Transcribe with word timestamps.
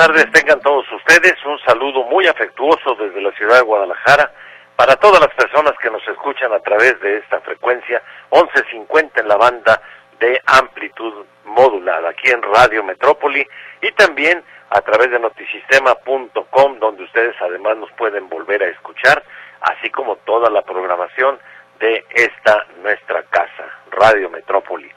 Tardes 0.00 0.32
tengan 0.32 0.58
todos 0.60 0.90
ustedes. 0.92 1.34
Un 1.44 1.58
saludo 1.58 2.04
muy 2.04 2.26
afectuoso 2.26 2.94
desde 2.94 3.20
la 3.20 3.32
ciudad 3.32 3.56
de 3.56 3.64
Guadalajara 3.64 4.32
para 4.74 4.96
todas 4.96 5.20
las 5.20 5.28
personas 5.34 5.74
que 5.78 5.90
nos 5.90 6.00
escuchan 6.08 6.50
a 6.54 6.60
través 6.60 6.98
de 7.02 7.18
esta 7.18 7.38
frecuencia 7.40 8.02
1150 8.32 9.20
en 9.20 9.28
la 9.28 9.36
banda 9.36 9.82
de 10.18 10.40
amplitud 10.46 11.26
modulada 11.44 12.08
aquí 12.08 12.30
en 12.30 12.40
Radio 12.40 12.82
Metrópoli 12.82 13.46
y 13.82 13.92
también 13.92 14.42
a 14.70 14.80
través 14.80 15.10
de 15.10 15.18
notisistema.com 15.18 16.78
donde 16.78 17.04
ustedes 17.04 17.36
además 17.38 17.76
nos 17.76 17.92
pueden 17.92 18.26
volver 18.30 18.62
a 18.62 18.68
escuchar 18.68 19.22
así 19.60 19.90
como 19.90 20.16
toda 20.24 20.48
la 20.48 20.62
programación 20.62 21.38
de 21.78 22.06
esta 22.14 22.64
nuestra 22.82 23.22
casa, 23.24 23.68
Radio 23.90 24.30
Metrópoli. 24.30 24.90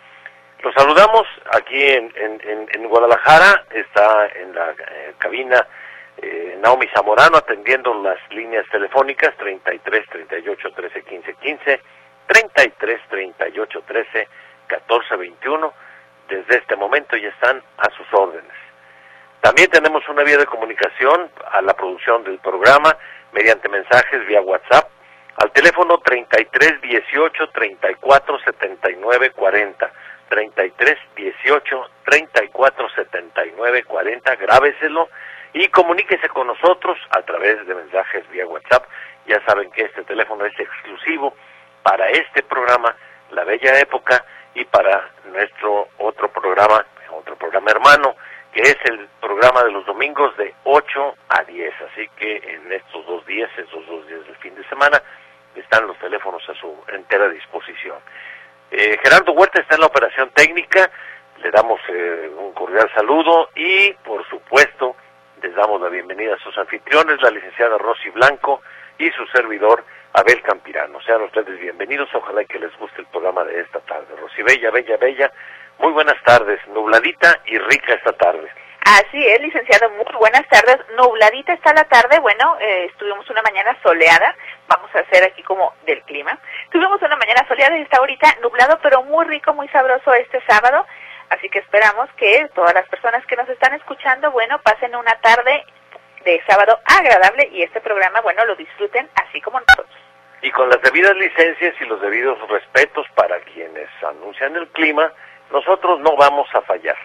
Los 0.64 0.74
saludamos 0.76 1.28
aquí 1.52 1.78
en, 1.84 2.88
Guadalajara, 2.88 3.66
está 3.70 4.28
en 4.28 4.56
la 4.56 4.72
eh, 4.72 5.14
cabina 5.18 5.68
eh, 6.22 6.58
Naomi 6.62 6.88
Zamorano 6.96 7.36
atendiendo 7.38 7.94
las 8.02 8.18
líneas 8.30 8.66
telefónicas 8.72 9.36
33 9.36 10.08
38 10.08 10.72
13 10.74 11.02
15 11.02 11.34
15, 11.34 11.82
33 12.28 13.02
38 13.10 13.84
13 13.86 14.28
14 14.68 15.16
21. 15.18 15.74
Desde 16.30 16.58
este 16.60 16.78
momento 16.78 17.18
ya 17.18 17.28
están 17.28 17.62
a 17.80 17.90
sus 17.98 18.08
órdenes. 18.14 18.56
También 19.42 19.70
tenemos 19.70 20.08
una 20.08 20.24
vía 20.24 20.38
de 20.38 20.46
comunicación 20.46 21.30
a 21.52 21.62
la 21.62 21.74
producción 21.74 22.24
del 22.24 22.40
programa 22.40 22.98
mediante 23.34 23.68
mensajes 23.68 24.26
vía 24.28 24.40
WhatsApp 24.40 24.90
al 25.36 25.52
teléfono 25.52 25.98
33 25.98 26.80
18 26.80 27.50
34 27.50 28.40
79 28.40 29.32
40. 29.32 29.92
33 30.34 30.98
18 31.16 31.90
34 32.06 32.90
79 32.96 33.84
40, 33.84 34.36
grábeselo 34.38 35.08
y 35.54 35.68
comuníquese 35.68 36.28
con 36.30 36.48
nosotros 36.48 36.98
a 37.12 37.22
través 37.22 37.64
de 37.68 37.76
mensajes 37.76 38.28
vía 38.32 38.48
WhatsApp. 38.48 38.84
Ya 39.28 39.40
saben 39.46 39.70
que 39.70 39.84
este 39.84 40.04
teléfono 40.06 40.44
es 40.46 40.60
exclusivo 40.60 41.36
para 41.84 42.08
este 42.10 42.42
programa, 42.42 42.96
La 43.30 43.44
Bella 43.44 43.80
Época, 43.80 44.26
y 44.56 44.66
para 44.66 45.12
nuestro 45.32 45.90
otro 46.00 46.32
programa, 46.32 46.84
otro 47.12 47.36
programa 47.36 47.70
hermano, 47.70 48.16
que 48.54 48.62
es 48.62 48.78
el 48.86 49.08
programa 49.22 49.64
de 49.64 49.72
los 49.72 49.86
domingos 49.86 50.36
de 50.38 50.52
8 50.64 51.16
a 51.30 51.44
10. 51.44 51.74
Así 51.92 52.10
que 52.18 52.38
en 52.38 52.74
estos 52.74 53.06
dos 53.06 53.24
días, 53.28 53.52
estos 53.56 53.86
dos 53.86 54.08
días 54.08 54.26
del 54.26 54.36
fin 54.38 54.56
de 54.56 54.68
semana, 54.68 55.00
están 55.54 55.86
los 55.86 55.98
teléfonos 56.00 56.42
a 56.50 56.56
su 56.56 56.76
entera 56.88 57.30
disposición. 57.30 58.00
Eh, 58.76 58.98
Gerardo 59.04 59.34
Huerta 59.34 59.62
está 59.62 59.76
en 59.76 59.82
la 59.82 59.86
operación 59.86 60.32
técnica, 60.32 60.90
le 61.44 61.52
damos 61.52 61.80
eh, 61.90 62.32
un 62.36 62.54
cordial 62.54 62.90
saludo 62.96 63.52
y, 63.54 63.94
por 64.04 64.28
supuesto, 64.28 64.96
les 65.44 65.54
damos 65.54 65.80
la 65.80 65.90
bienvenida 65.90 66.34
a 66.34 66.40
sus 66.40 66.58
anfitriones, 66.58 67.22
la 67.22 67.30
licenciada 67.30 67.78
Rosy 67.78 68.10
Blanco 68.10 68.64
y 68.98 69.12
su 69.12 69.28
servidor 69.28 69.86
Abel 70.14 70.42
Campirano. 70.42 71.00
Sean 71.04 71.22
ustedes 71.22 71.60
bienvenidos, 71.60 72.10
ojalá 72.16 72.44
que 72.46 72.58
les 72.58 72.76
guste 72.80 73.02
el 73.02 73.08
programa 73.10 73.44
de 73.44 73.62
esta 73.62 73.80
tarde. 73.82 74.08
Rosy 74.20 74.42
Bella, 74.42 74.72
Bella, 74.72 74.98
Bella, 74.98 75.32
muy 75.78 75.92
buenas 75.92 76.20
tardes, 76.24 76.60
nubladita 76.70 77.42
y 77.46 77.60
rica 77.60 77.94
esta 77.94 78.14
tarde. 78.14 78.50
Así 78.86 79.24
es, 79.24 79.40
licenciado, 79.40 79.92
muy 79.92 80.18
buenas 80.18 80.48
tardes. 80.50 80.80
Nubladita 80.98 81.54
está 81.54 81.74
la 81.74 81.86
tarde, 81.86 82.20
bueno, 82.20 82.58
eh, 82.60 82.86
estuvimos 82.86 83.30
una 83.30 83.44
mañana 83.44 83.78
soleada, 83.84 84.36
vamos 84.76 84.90
a 84.96 85.00
hacer 85.00 85.24
aquí 85.24 85.44
como 85.44 85.74
del 85.86 86.02
clima. 86.04 86.38
Tuvimos 86.72 87.02
una 87.02 87.16
mañana 87.16 87.46
soleada 87.48 87.78
y 87.78 87.82
está 87.82 87.98
ahorita 87.98 88.38
nublado, 88.42 88.80
pero 88.82 89.04
muy 89.04 89.26
rico, 89.26 89.54
muy 89.54 89.68
sabroso 89.70 90.14
este 90.14 90.42
sábado. 90.48 90.86
Así 91.30 91.50
que 91.50 91.60
esperamos 91.60 92.10
que 92.18 92.50
todas 92.56 92.74
las 92.74 92.88
personas 92.90 93.26
que 93.26 93.36
nos 93.36 93.48
están 93.50 93.74
escuchando, 93.74 94.32
bueno, 94.32 94.60
pasen 94.60 94.96
una 94.96 95.16
tarde 95.22 95.66
de 96.26 96.42
sábado 96.48 96.80
agradable 96.86 97.50
y 97.52 97.64
este 97.64 97.82
programa, 97.82 98.22
bueno, 98.22 98.46
lo 98.46 98.56
disfruten 98.56 99.10
así 99.16 99.42
como 99.42 99.60
nosotros. 99.60 100.00
Y 100.42 100.52
con 100.52 100.70
las 100.70 100.82
debidas 100.82 101.16
licencias 101.16 101.76
y 101.80 101.86
los 101.86 102.02
debidos 102.02 102.38
respetos 102.50 103.08
para 103.16 103.40
quienes 103.42 103.90
anuncian 104.04 104.56
el 104.56 104.68
clima, 104.70 105.12
nosotros 105.52 106.00
no 106.00 106.16
vamos 106.18 106.48
a 106.54 106.62
fallar. 106.62 106.98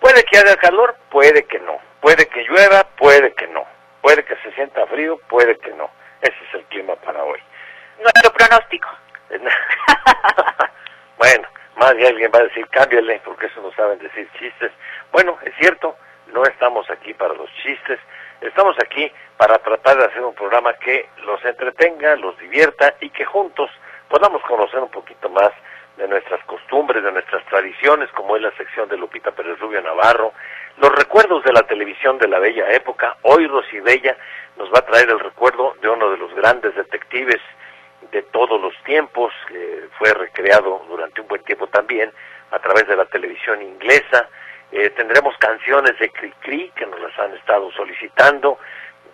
Puede 0.00 0.24
que 0.24 0.38
haga 0.38 0.56
calor, 0.56 0.96
puede 1.10 1.44
que 1.44 1.58
no. 1.60 1.78
Puede 2.00 2.26
que 2.26 2.42
llueva, 2.42 2.84
puede 2.96 3.32
que 3.34 3.46
no. 3.48 3.64
Puede 4.00 4.24
que 4.24 4.36
se 4.36 4.52
sienta 4.52 4.86
frío, 4.86 5.18
puede 5.28 5.58
que 5.58 5.70
no. 5.70 5.90
Ese 6.20 6.36
es 6.48 6.54
el 6.54 6.64
clima 6.64 6.94
para 6.96 7.22
hoy. 7.22 7.40
Nuestro 7.98 8.32
pronóstico. 8.32 8.88
bueno, 11.18 11.48
más 11.76 11.96
de 11.96 12.06
alguien 12.06 12.30
va 12.34 12.40
a 12.40 12.44
decir, 12.44 12.66
cámbiale, 12.68 13.20
porque 13.24 13.46
eso 13.46 13.60
no 13.60 13.72
saben 13.72 13.98
decir 13.98 14.28
chistes. 14.38 14.72
Bueno, 15.12 15.38
es 15.42 15.54
cierto, 15.58 15.96
no 16.28 16.42
estamos 16.44 16.88
aquí 16.90 17.14
para 17.14 17.34
los 17.34 17.50
chistes, 17.62 17.98
estamos 18.40 18.76
aquí 18.78 19.10
para 19.36 19.58
tratar 19.58 19.96
de 19.98 20.04
hacer 20.06 20.22
un 20.22 20.34
programa 20.34 20.74
que 20.74 21.08
los 21.24 21.44
entretenga, 21.44 22.16
los 22.16 22.38
divierta 22.38 22.94
y 23.00 23.10
que 23.10 23.24
juntos 23.24 23.70
podamos 24.08 24.42
conocer 24.42 24.80
un 24.80 24.90
poquito 24.90 25.28
más 25.28 25.52
de 25.96 26.06
nuestras 26.08 26.42
costumbres, 26.44 27.02
de 27.02 27.12
nuestras 27.12 27.44
tradiciones, 27.46 28.10
como 28.12 28.36
es 28.36 28.42
la 28.42 28.52
sección 28.52 28.88
de 28.88 28.96
Lupita 28.96 29.32
Pérez 29.32 29.58
Rubio 29.58 29.80
Navarro, 29.80 30.32
los 30.78 30.92
recuerdos 30.94 31.42
de 31.44 31.52
la 31.52 31.62
televisión 31.62 32.18
de 32.18 32.28
la 32.28 32.38
bella 32.38 32.70
época. 32.70 33.16
Hoy 33.22 33.46
Rosy 33.46 33.80
Bella 33.80 34.16
nos 34.56 34.68
va 34.72 34.80
a 34.80 34.86
traer 34.86 35.08
el 35.10 35.20
recuerdo 35.20 35.74
de 35.80 35.88
uno 35.88 36.10
de 36.10 36.18
los 36.18 36.34
grandes 36.34 36.74
detectives 36.74 37.40
de 38.12 38.22
todos 38.22 38.60
los 38.60 38.74
tiempos, 38.84 39.32
que 39.48 39.88
fue 39.98 40.12
recreado 40.12 40.84
durante 40.88 41.20
un 41.20 41.28
buen 41.28 41.42
tiempo 41.44 41.66
también 41.66 42.12
a 42.50 42.58
través 42.58 42.86
de 42.86 42.96
la 42.96 43.06
televisión 43.06 43.62
inglesa. 43.62 44.28
Eh, 44.70 44.90
tendremos 44.90 45.36
canciones 45.38 45.98
de 45.98 46.10
Cri 46.10 46.70
que 46.74 46.86
nos 46.86 47.00
las 47.00 47.18
han 47.18 47.34
estado 47.34 47.70
solicitando. 47.72 48.58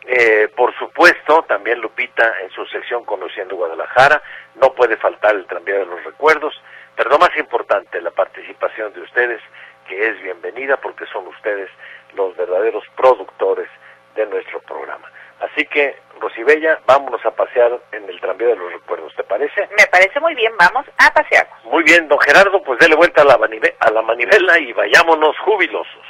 Eh, 0.04 0.48
por 0.56 0.76
supuesto, 0.76 1.44
también 1.46 1.80
Lupita 1.80 2.34
en 2.42 2.50
su 2.50 2.66
sección 2.66 3.04
Conociendo 3.04 3.54
Guadalajara, 3.54 4.20
no 4.56 4.72
puede 4.72 4.96
faltar 4.96 5.36
el 5.36 5.46
tranvía 5.46 5.78
de 5.78 5.86
los 5.86 6.02
recuerdos, 6.02 6.60
pero 6.96 7.10
lo 7.10 7.18
más 7.18 7.30
importante, 7.36 8.00
la 8.00 8.10
participación 8.10 8.92
de 8.92 9.02
ustedes, 9.02 9.40
que 9.88 10.08
es 10.08 10.22
bienvenida 10.22 10.76
porque 10.76 11.06
son 11.06 11.26
ustedes 11.28 11.70
los 12.14 12.36
verdaderos 12.36 12.84
productores 12.96 13.68
de 14.14 14.26
nuestro 14.26 14.60
programa. 14.60 15.10
Así 15.40 15.64
que, 15.66 15.96
Rosibella, 16.20 16.80
vámonos 16.86 17.24
a 17.26 17.32
pasear 17.32 17.80
en 17.90 18.08
el 18.08 18.20
tranvía 18.20 18.48
de 18.48 18.56
los 18.56 18.72
recuerdos, 18.72 19.12
¿te 19.16 19.24
parece? 19.24 19.68
Me 19.76 19.86
parece 19.90 20.20
muy 20.20 20.34
bien, 20.34 20.52
vamos 20.56 20.86
a 20.98 21.12
pasear. 21.12 21.48
Muy 21.64 21.82
bien, 21.82 22.06
don 22.08 22.20
Gerardo, 22.20 22.62
pues 22.62 22.78
dele 22.78 22.94
vuelta 22.94 23.22
a 23.22 23.24
la, 23.24 23.34
a 23.80 23.90
la 23.90 24.02
manivela 24.02 24.58
y 24.58 24.72
vayámonos 24.72 25.36
jubilosos. 25.40 26.06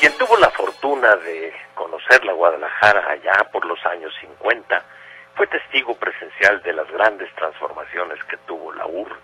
Quien 0.00 0.12
tuvo 0.18 0.36
la 0.38 0.50
fortuna 0.50 1.16
de 1.16 1.52
conocer 1.74 2.24
la 2.24 2.32
Guadalajara 2.32 3.10
allá 3.10 3.48
por 3.52 3.64
los 3.64 3.84
años 3.86 4.12
50 4.20 4.84
fue 5.34 5.46
testigo 5.48 5.94
presencial 5.96 6.62
de 6.62 6.72
las 6.72 6.90
grandes 6.90 7.32
transformaciones 7.34 8.22
que 8.24 8.36
tuvo 8.38 8.72
la 8.72 8.86
urbe. 8.86 9.16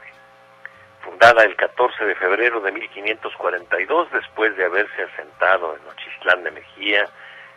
Fundada 1.02 1.44
el 1.44 1.56
14 1.56 2.04
de 2.04 2.14
febrero 2.16 2.60
de 2.60 2.72
1542, 2.72 4.10
después 4.12 4.56
de 4.56 4.64
haberse 4.64 5.02
asentado 5.02 5.76
en 5.76 5.88
Ochistlán 5.88 6.42
de 6.44 6.50
Mejía, 6.50 7.08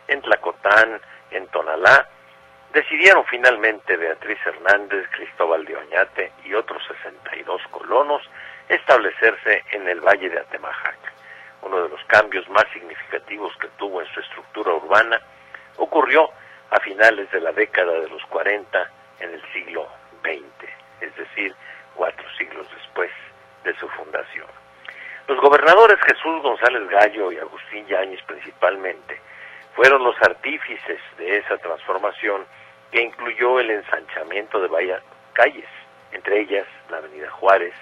en 0.08 0.22
Tlacotán, 0.22 1.00
en 1.30 1.46
Tonalá, 1.48 2.08
decidieron 2.72 3.24
finalmente 3.26 3.96
Beatriz 3.96 4.38
Hernández, 4.46 5.08
Cristóbal 5.10 5.64
de 5.64 5.76
Oñate 5.76 6.32
y 6.44 6.54
otros 6.54 6.82
62 7.02 7.62
colonos 7.70 8.22
establecerse 8.68 9.64
en 9.72 9.88
el 9.88 10.00
Valle 10.00 10.30
de 10.30 10.38
Atemajac 10.38 11.13
uno 11.64 11.82
de 11.82 11.88
los 11.88 12.04
cambios 12.04 12.48
más 12.50 12.64
significativos 12.72 13.52
que 13.56 13.68
tuvo 13.78 14.00
en 14.00 14.08
su 14.08 14.20
estructura 14.20 14.74
urbana, 14.74 15.20
ocurrió 15.76 16.30
a 16.70 16.80
finales 16.80 17.30
de 17.30 17.40
la 17.40 17.52
década 17.52 17.92
de 17.92 18.08
los 18.08 18.24
40 18.26 18.90
en 19.20 19.30
el 19.30 19.42
siglo 19.52 19.88
XX, 20.22 20.70
es 21.00 21.16
decir, 21.16 21.54
cuatro 21.94 22.26
siglos 22.36 22.66
después 22.74 23.10
de 23.64 23.74
su 23.76 23.88
fundación. 23.88 24.46
Los 25.26 25.40
gobernadores 25.40 25.98
Jesús 26.02 26.42
González 26.42 26.86
Gallo 26.88 27.32
y 27.32 27.38
Agustín 27.38 27.86
Yáñez 27.86 28.20
principalmente 28.26 29.18
fueron 29.74 30.04
los 30.04 30.20
artífices 30.20 31.00
de 31.16 31.38
esa 31.38 31.56
transformación 31.58 32.44
que 32.90 33.02
incluyó 33.02 33.58
el 33.58 33.70
ensanchamiento 33.70 34.60
de 34.60 34.68
varias 34.68 35.02
calles, 35.32 35.68
entre 36.12 36.40
ellas 36.40 36.66
la 36.90 36.98
Avenida 36.98 37.30
Juárez, 37.30 37.74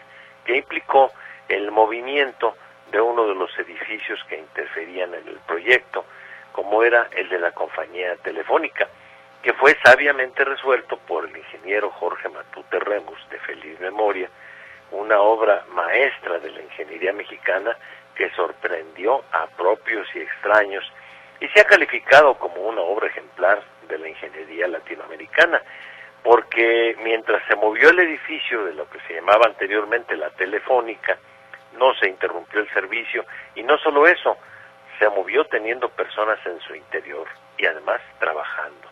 que 0.44 0.56
implicó 0.56 1.12
el 1.48 1.70
movimiento 1.70 2.56
de 2.92 3.00
uno 3.00 3.26
de 3.26 3.34
los 3.34 3.50
edificios 3.58 4.22
que 4.28 4.38
interferían 4.38 5.14
en 5.14 5.26
el 5.26 5.38
proyecto, 5.46 6.04
como 6.52 6.82
era 6.82 7.08
el 7.10 7.28
de 7.30 7.38
la 7.38 7.50
compañía 7.52 8.14
telefónica, 8.16 8.86
que 9.42 9.54
fue 9.54 9.76
sabiamente 9.82 10.44
resuelto 10.44 10.98
por 10.98 11.24
el 11.24 11.36
ingeniero 11.36 11.90
Jorge 11.90 12.28
Matute 12.28 12.78
Remus, 12.78 13.18
de 13.30 13.38
feliz 13.40 13.80
memoria, 13.80 14.28
una 14.92 15.20
obra 15.20 15.64
maestra 15.72 16.38
de 16.38 16.50
la 16.50 16.62
ingeniería 16.62 17.14
mexicana 17.14 17.76
que 18.14 18.30
sorprendió 18.32 19.24
a 19.32 19.46
propios 19.46 20.06
y 20.14 20.20
extraños 20.20 20.84
y 21.40 21.48
se 21.48 21.60
ha 21.62 21.64
calificado 21.64 22.34
como 22.34 22.56
una 22.56 22.82
obra 22.82 23.06
ejemplar 23.06 23.62
de 23.88 23.98
la 23.98 24.08
ingeniería 24.08 24.68
latinoamericana, 24.68 25.62
porque 26.22 26.94
mientras 27.02 27.42
se 27.48 27.56
movió 27.56 27.88
el 27.88 27.98
edificio 28.00 28.64
de 28.66 28.74
lo 28.74 28.88
que 28.90 29.00
se 29.08 29.14
llamaba 29.14 29.46
anteriormente 29.46 30.14
la 30.14 30.30
telefónica, 30.30 31.18
no 31.78 31.94
se 31.94 32.08
interrumpió 32.08 32.60
el 32.60 32.72
servicio 32.72 33.24
y 33.54 33.62
no 33.62 33.78
solo 33.78 34.06
eso, 34.06 34.36
se 34.98 35.08
movió 35.08 35.44
teniendo 35.46 35.88
personas 35.88 36.38
en 36.46 36.60
su 36.60 36.74
interior 36.74 37.26
y 37.58 37.66
además 37.66 38.00
trabajando. 38.18 38.88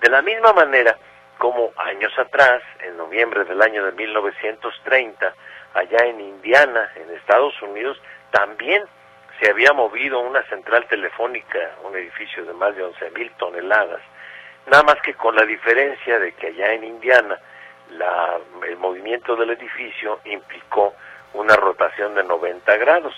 De 0.00 0.10
la 0.10 0.22
misma 0.22 0.52
manera 0.52 0.96
como 1.38 1.72
años 1.76 2.12
atrás, 2.18 2.62
en 2.80 2.96
noviembre 2.96 3.44
del 3.44 3.60
año 3.60 3.84
de 3.84 3.92
1930, 3.92 5.34
allá 5.74 5.98
en 6.04 6.20
Indiana, 6.20 6.90
en 6.96 7.10
Estados 7.14 7.60
Unidos, 7.62 8.00
también 8.30 8.84
se 9.40 9.50
había 9.50 9.72
movido 9.72 10.20
una 10.20 10.42
central 10.44 10.86
telefónica, 10.88 11.58
un 11.84 11.94
edificio 11.94 12.44
de 12.44 12.54
más 12.54 12.74
de 12.74 12.84
11 12.84 13.10
mil 13.10 13.30
toneladas, 13.32 14.00
nada 14.66 14.82
más 14.82 14.96
que 15.02 15.14
con 15.14 15.36
la 15.36 15.44
diferencia 15.44 16.18
de 16.18 16.32
que 16.32 16.48
allá 16.48 16.72
en 16.72 16.84
Indiana 16.84 17.38
el 18.66 18.76
movimiento 18.78 19.36
del 19.36 19.50
edificio 19.50 20.20
implicó 20.24 20.94
una 21.38 21.56
rotación 21.56 22.14
de 22.14 22.24
90 22.24 22.76
grados. 22.76 23.14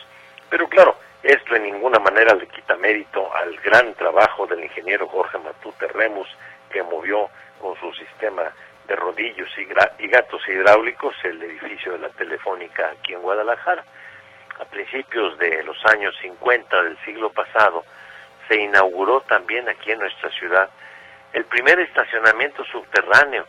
Pero 0.50 0.68
claro, 0.68 0.96
esto 1.22 1.56
en 1.56 1.64
ninguna 1.64 1.98
manera 1.98 2.34
le 2.34 2.46
quita 2.46 2.76
mérito 2.76 3.34
al 3.34 3.56
gran 3.60 3.94
trabajo 3.94 4.46
del 4.46 4.62
ingeniero 4.64 5.08
Jorge 5.08 5.38
Matute 5.38 5.88
Remus, 5.88 6.28
que 6.70 6.82
movió 6.82 7.28
con 7.60 7.78
su 7.80 7.92
sistema 7.94 8.52
de 8.86 8.96
rodillos 8.96 9.48
y, 9.58 10.02
y 10.04 10.08
gatos 10.08 10.40
hidráulicos 10.48 11.14
el 11.24 11.42
edificio 11.42 11.92
de 11.92 11.98
la 11.98 12.08
Telefónica 12.10 12.90
aquí 12.90 13.14
en 13.14 13.22
Guadalajara. 13.22 13.84
A 14.60 14.64
principios 14.64 15.38
de 15.38 15.62
los 15.62 15.76
años 15.86 16.16
50 16.20 16.82
del 16.82 16.98
siglo 17.04 17.30
pasado, 17.30 17.84
se 18.48 18.56
inauguró 18.60 19.20
también 19.22 19.68
aquí 19.68 19.92
en 19.92 20.00
nuestra 20.00 20.30
ciudad 20.30 20.68
el 21.32 21.44
primer 21.44 21.78
estacionamiento 21.80 22.64
subterráneo. 22.64 23.44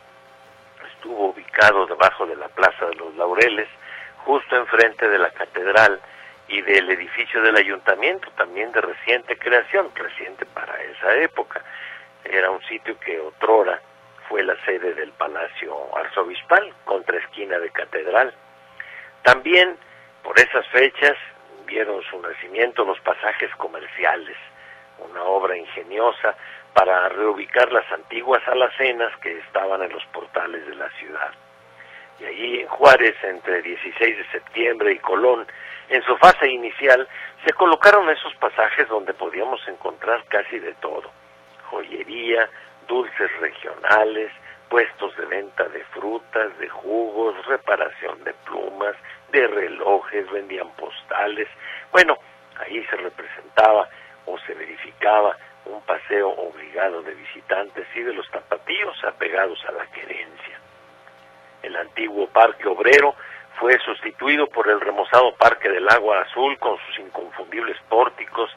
Estuvo 0.94 1.30
ubicado 1.30 1.86
debajo 1.86 2.26
de 2.26 2.36
la 2.36 2.48
Plaza 2.48 2.86
de 2.86 2.94
los 2.96 3.14
Laureles, 3.16 3.68
justo 4.24 4.56
enfrente 4.56 5.08
de 5.08 5.18
la 5.18 5.30
catedral 5.30 6.00
y 6.48 6.62
del 6.62 6.90
edificio 6.90 7.40
del 7.42 7.56
ayuntamiento, 7.56 8.28
también 8.36 8.72
de 8.72 8.80
reciente 8.80 9.38
creación, 9.38 9.90
reciente 9.94 10.44
para 10.46 10.80
esa 10.82 11.14
época. 11.16 11.62
Era 12.24 12.50
un 12.50 12.62
sitio 12.64 12.98
que 12.98 13.20
otrora 13.20 13.80
fue 14.28 14.42
la 14.42 14.56
sede 14.64 14.94
del 14.94 15.12
Palacio 15.12 15.96
Arzobispal, 15.96 16.72
contra 16.84 17.18
esquina 17.18 17.58
de 17.58 17.70
Catedral. 17.70 18.32
También 19.22 19.76
por 20.22 20.38
esas 20.38 20.66
fechas 20.68 21.16
vieron 21.66 22.02
su 22.04 22.20
nacimiento 22.20 22.84
los 22.84 23.00
pasajes 23.00 23.50
comerciales, 23.56 24.36
una 24.98 25.22
obra 25.22 25.56
ingeniosa 25.56 26.36
para 26.74 27.08
reubicar 27.10 27.72
las 27.72 27.90
antiguas 27.92 28.46
alacenas 28.46 29.16
que 29.18 29.38
estaban 29.38 29.82
en 29.82 29.92
los 29.92 30.04
portales 30.06 30.66
de 30.66 30.74
la 30.74 30.90
ciudad. 30.90 31.32
Y 32.20 32.24
allí 32.26 32.60
en 32.60 32.68
Juárez, 32.68 33.16
entre 33.22 33.62
16 33.62 34.18
de 34.18 34.24
septiembre 34.30 34.92
y 34.92 34.98
Colón, 34.98 35.46
en 35.88 36.02
su 36.02 36.16
fase 36.18 36.48
inicial, 36.48 37.08
se 37.44 37.52
colocaron 37.54 38.08
esos 38.10 38.34
pasajes 38.34 38.88
donde 38.88 39.14
podíamos 39.14 39.66
encontrar 39.66 40.24
casi 40.26 40.58
de 40.58 40.74
todo. 40.74 41.10
Joyería, 41.70 42.48
dulces 42.86 43.30
regionales, 43.40 44.30
puestos 44.68 45.16
de 45.16 45.26
venta 45.26 45.64
de 45.68 45.82
frutas, 45.86 46.56
de 46.58 46.68
jugos, 46.68 47.34
reparación 47.46 48.22
de 48.22 48.34
plumas, 48.44 48.94
de 49.32 49.46
relojes, 49.46 50.30
vendían 50.30 50.70
postales. 50.76 51.48
Bueno, 51.90 52.18
ahí 52.58 52.84
se 52.84 52.96
representaba 52.96 53.88
o 54.26 54.38
se 54.40 54.54
verificaba 54.54 55.36
un 55.64 55.80
paseo 55.82 56.28
obligado 56.28 57.02
de 57.02 57.14
visitantes 57.14 57.86
y 57.94 58.02
de 58.02 58.12
los 58.12 58.28
tapatíos 58.30 59.02
apegados 59.04 59.58
a 59.66 59.72
la 59.72 59.86
querencia. 59.86 60.59
El 61.62 61.76
antiguo 61.76 62.26
Parque 62.28 62.68
Obrero 62.68 63.14
fue 63.58 63.78
sustituido 63.80 64.46
por 64.46 64.68
el 64.68 64.80
remozado 64.80 65.34
Parque 65.34 65.68
del 65.68 65.88
Agua 65.88 66.22
Azul 66.22 66.58
con 66.58 66.78
sus 66.86 66.98
inconfundibles 66.98 67.76
pórticos 67.88 68.50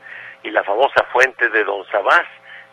y 0.44 0.50
la 0.50 0.64
famosa 0.64 1.04
fuente 1.12 1.50
de 1.50 1.64
Don 1.64 1.86
Sabás, 1.88 2.26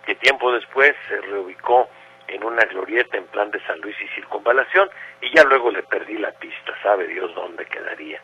que 0.06 0.14
tiempo 0.14 0.52
después 0.52 0.94
se 1.08 1.20
reubicó 1.20 1.88
en 2.28 2.44
una 2.44 2.64
glorieta 2.64 3.16
en 3.16 3.26
plan 3.26 3.50
de 3.50 3.60
San 3.66 3.80
Luis 3.80 3.96
y 4.00 4.08
circunvalación 4.14 4.88
y 5.20 5.34
ya 5.34 5.42
luego 5.44 5.70
le 5.70 5.82
perdí 5.82 6.16
la 6.18 6.30
pista, 6.32 6.72
sabe 6.82 7.06
Dios 7.08 7.34
dónde 7.34 7.66
quedaría. 7.66 8.20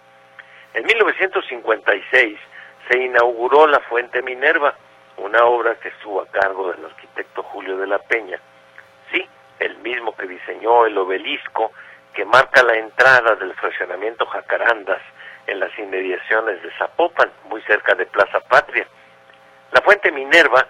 En 0.75 0.85
1956 0.87 2.39
se 2.89 2.99
inauguró 2.99 3.67
la 3.67 3.81
Fuente 3.81 4.23
Minerva, 4.23 4.75
una 5.17 5.45
obra 5.45 5.75
que 5.77 5.89
estuvo 5.89 6.21
a 6.21 6.27
cargo 6.27 6.71
del 6.71 6.85
arquitecto 6.85 7.43
Julio 7.43 7.77
de 7.79 7.87
la 7.87 7.99
Peña. 7.99 8.39
Sí, 9.11 9.27
el 9.59 9.79
mismo 9.79 10.15
que 10.15 10.27
diseñó 10.27 10.87
el 10.87 10.97
obelisco 10.99 11.73
que 12.17 12.25
marca 12.25 12.63
la 12.63 12.75
entrada 12.75 13.37
del 13.37 13.53
fraccionamiento 13.57 14.25
Jacarandas 14.25 15.03
en 15.47 15.61
las 15.61 15.79
inmediaciones 15.79 16.63
de 16.63 16.71
Zapopan, 16.79 17.31
muy 17.51 17.61
cerca 17.65 17.95
de 17.95 18.07
Plaza 18.07 18.41
Patria. 18.41 18.87
La 19.71 19.83
Fuente 19.83 20.11
Minerva 20.11 20.67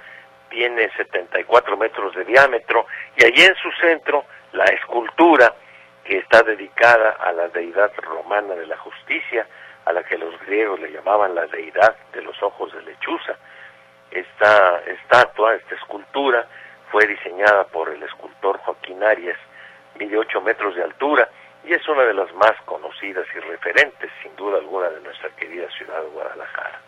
tiene 0.50 0.90
74 0.96 1.76
metros 1.76 2.16
de 2.16 2.24
diámetro 2.24 2.86
y 3.16 3.24
allí 3.24 3.42
en 3.42 3.54
su 3.54 3.70
centro 3.80 4.24
la 4.54 4.64
escultura 4.64 5.54
que 6.02 6.18
está 6.18 6.42
dedicada 6.42 7.10
a 7.10 7.30
la 7.30 7.46
deidad 7.48 7.92
romana 7.98 8.54
de 8.54 8.66
la 8.66 8.76
justicia, 8.78 9.46
a 9.84 9.92
la 9.92 10.02
que 10.02 10.18
los 10.18 10.36
griegos 10.46 10.80
le 10.80 10.90
llamaban 10.90 11.36
la 11.36 11.46
deidad 11.46 11.94
de 12.12 12.22
los 12.22 12.42
ojos 12.42 12.72
de 12.72 12.82
lechuza. 12.82 13.36
Esta 14.10 14.80
estatua, 14.80 15.54
esta 15.54 15.76
escultura, 15.76 16.44
fue 16.90 17.06
diseñada 17.06 17.64
por 17.68 17.88
el 17.88 18.02
escultor 18.02 18.58
Joaquín 18.58 19.04
Arias, 19.04 19.38
mide 19.96 20.16
8 20.18 20.40
metros 20.40 20.74
de 20.74 20.82
altura 20.82 21.28
y 21.64 21.72
es 21.72 21.86
una 21.88 22.02
de 22.02 22.14
las 22.14 22.32
más 22.34 22.54
conocidas 22.64 23.26
y 23.34 23.40
referentes, 23.40 24.10
sin 24.22 24.34
duda 24.36 24.58
alguna, 24.58 24.88
de 24.90 25.00
nuestra 25.00 25.30
querida 25.30 25.68
ciudad 25.70 26.00
de 26.00 26.08
Guadalajara. 26.08 26.80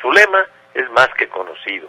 Su 0.00 0.10
lema 0.10 0.44
es 0.74 0.90
más 0.90 1.08
que 1.14 1.28
conocido, 1.28 1.88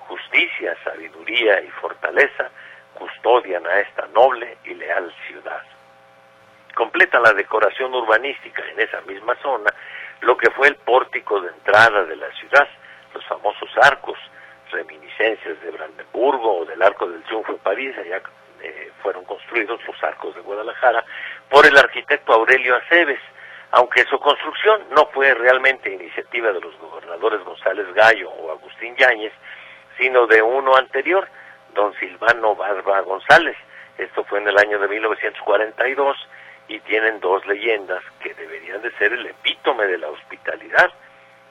justicia, 0.00 0.76
sabiduría 0.84 1.60
y 1.62 1.68
fortaleza 1.68 2.50
custodian 2.94 3.66
a 3.66 3.80
esta 3.80 4.06
noble 4.08 4.58
y 4.64 4.74
leal 4.74 5.12
ciudad. 5.26 5.62
Completa 6.74 7.18
la 7.20 7.32
decoración 7.32 7.94
urbanística 7.94 8.62
en 8.70 8.80
esa 8.80 9.00
misma 9.02 9.34
zona 9.42 9.72
lo 10.22 10.36
que 10.36 10.50
fue 10.50 10.68
el 10.68 10.76
pórtico 10.76 11.40
de 11.40 11.48
entrada 11.48 12.04
de 12.04 12.16
la 12.16 12.30
ciudad, 12.32 12.68
los 13.12 13.24
famosos 13.26 13.68
arcos, 13.82 14.18
reminiscencias 14.70 15.60
de 15.60 15.70
Brandenburgo 15.70 16.60
o 16.60 16.64
del 16.64 16.80
Arco 16.80 17.08
del 17.08 17.22
Triunfo 17.24 17.52
en 17.52 17.58
París, 17.58 17.96
allá 17.98 18.22
eh, 18.62 18.92
fueron 19.02 19.24
construidos 19.24 19.80
los 19.86 20.04
arcos 20.04 20.34
de 20.34 20.40
Guadalajara 20.40 21.04
por 21.48 21.66
el 21.66 21.76
arquitecto 21.76 22.32
Aurelio 22.32 22.76
Aceves, 22.76 23.20
aunque 23.72 24.04
su 24.04 24.18
construcción 24.20 24.82
no 24.90 25.06
fue 25.06 25.34
realmente 25.34 25.92
iniciativa 25.92 26.52
de 26.52 26.60
los 26.60 26.76
gobernadores 26.78 27.42
González 27.44 27.86
Gallo 27.94 28.30
o 28.30 28.52
Agustín 28.52 28.94
Yáñez, 28.96 29.32
sino 29.98 30.26
de 30.26 30.42
uno 30.42 30.76
anterior, 30.76 31.26
don 31.74 31.92
Silvano 31.94 32.54
Barba 32.54 33.00
González. 33.00 33.56
Esto 33.98 34.24
fue 34.24 34.38
en 34.38 34.48
el 34.48 34.58
año 34.58 34.78
de 34.78 34.88
1942 34.88 36.16
y 36.68 36.78
tienen 36.80 37.20
dos 37.20 37.44
leyendas 37.46 38.02
que 38.20 38.34
deberían 38.34 38.80
de 38.82 38.92
ser 38.92 39.12
el 39.12 39.26
epítome 39.26 39.86
de 39.86 39.98
la 39.98 40.08
hospitalidad. 40.08 40.90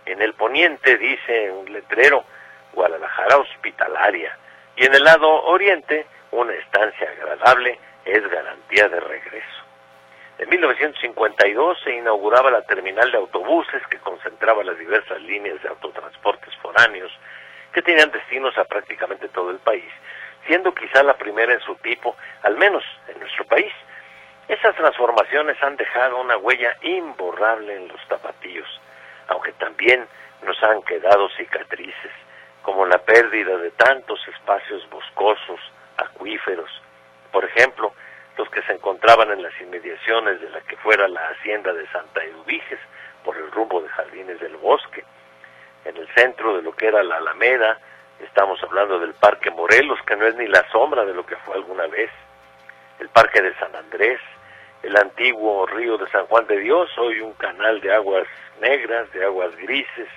En 0.05 0.21
el 0.21 0.33
poniente 0.33 0.97
dice 0.97 1.51
un 1.51 1.71
letrero, 1.71 2.23
Guadalajara 2.73 3.37
hospitalaria, 3.37 4.37
y 4.75 4.85
en 4.85 4.95
el 4.95 5.03
lado 5.03 5.43
oriente, 5.43 6.05
una 6.31 6.53
estancia 6.53 7.09
agradable 7.09 7.77
es 8.05 8.27
garantía 8.29 8.89
de 8.89 8.99
regreso. 8.99 9.61
En 10.37 10.49
1952 10.49 11.77
se 11.83 11.93
inauguraba 11.93 12.49
la 12.49 12.63
terminal 12.63 13.11
de 13.11 13.17
autobuses 13.17 13.85
que 13.87 13.99
concentraba 13.99 14.63
las 14.63 14.77
diversas 14.77 15.21
líneas 15.21 15.61
de 15.61 15.69
autotransportes 15.69 16.55
foráneos 16.57 17.11
que 17.71 17.81
tenían 17.81 18.11
destinos 18.11 18.57
a 18.57 18.65
prácticamente 18.65 19.29
todo 19.29 19.51
el 19.51 19.59
país, 19.59 19.89
siendo 20.47 20.73
quizá 20.73 21.03
la 21.03 21.13
primera 21.13 21.53
en 21.53 21.59
su 21.61 21.75
tipo, 21.75 22.15
al 22.43 22.57
menos 22.57 22.83
en 23.07 23.19
nuestro 23.19 23.45
país. 23.45 23.71
Esas 24.47 24.75
transformaciones 24.75 25.61
han 25.61 25.77
dejado 25.77 26.19
una 26.19 26.37
huella 26.37 26.75
imborrable 26.81 27.75
en 27.75 27.87
los 27.87 28.05
tapatíos, 28.07 28.67
aunque 29.27 29.51
también 29.53 30.07
nos 30.43 30.61
han 30.63 30.81
quedado 30.81 31.29
cicatrices, 31.37 32.11
como 32.63 32.85
la 32.85 32.97
pérdida 32.97 33.57
de 33.57 33.71
tantos 33.71 34.19
espacios 34.27 34.89
boscosos, 34.89 35.59
acuíferos, 36.01 36.69
por 37.31 37.45
ejemplo, 37.45 37.93
los 38.37 38.49
que 38.49 38.61
se 38.63 38.73
encontraban 38.73 39.31
en 39.31 39.43
las 39.43 39.59
inmediaciones 39.61 40.41
de 40.41 40.49
la 40.49 40.61
que 40.61 40.77
fuera 40.77 41.07
la 41.07 41.29
hacienda 41.29 41.73
de 41.73 41.87
Santa 41.87 42.23
Eduviges, 42.23 42.79
por 43.23 43.37
el 43.37 43.51
rumbo 43.51 43.81
de 43.81 43.89
Jardines 43.89 44.39
del 44.39 44.57
Bosque, 44.57 45.03
en 45.85 45.97
el 45.97 46.07
centro 46.15 46.55
de 46.57 46.63
lo 46.63 46.73
que 46.73 46.87
era 46.87 47.03
la 47.03 47.17
Alameda, 47.17 47.77
estamos 48.19 48.61
hablando 48.63 48.99
del 48.99 49.13
Parque 49.13 49.51
Morelos, 49.51 49.99
que 50.05 50.15
no 50.15 50.25
es 50.25 50.35
ni 50.35 50.47
la 50.47 50.67
sombra 50.71 51.05
de 51.05 51.13
lo 51.13 51.25
que 51.25 51.35
fue 51.37 51.55
alguna 51.55 51.87
vez, 51.87 52.09
el 52.99 53.09
Parque 53.09 53.41
de 53.41 53.53
San 53.55 53.75
Andrés, 53.75 54.19
el 54.83 54.95
antiguo 54.97 55.65
río 55.67 55.97
de 55.97 56.09
San 56.09 56.25
Juan 56.27 56.47
de 56.47 56.57
Dios, 56.57 56.89
hoy 56.97 57.19
un 57.21 57.33
canal 57.33 57.81
de 57.81 57.93
aguas 57.93 58.27
negras, 58.59 59.11
de 59.11 59.25
aguas 59.25 59.55
grises, 59.57 60.07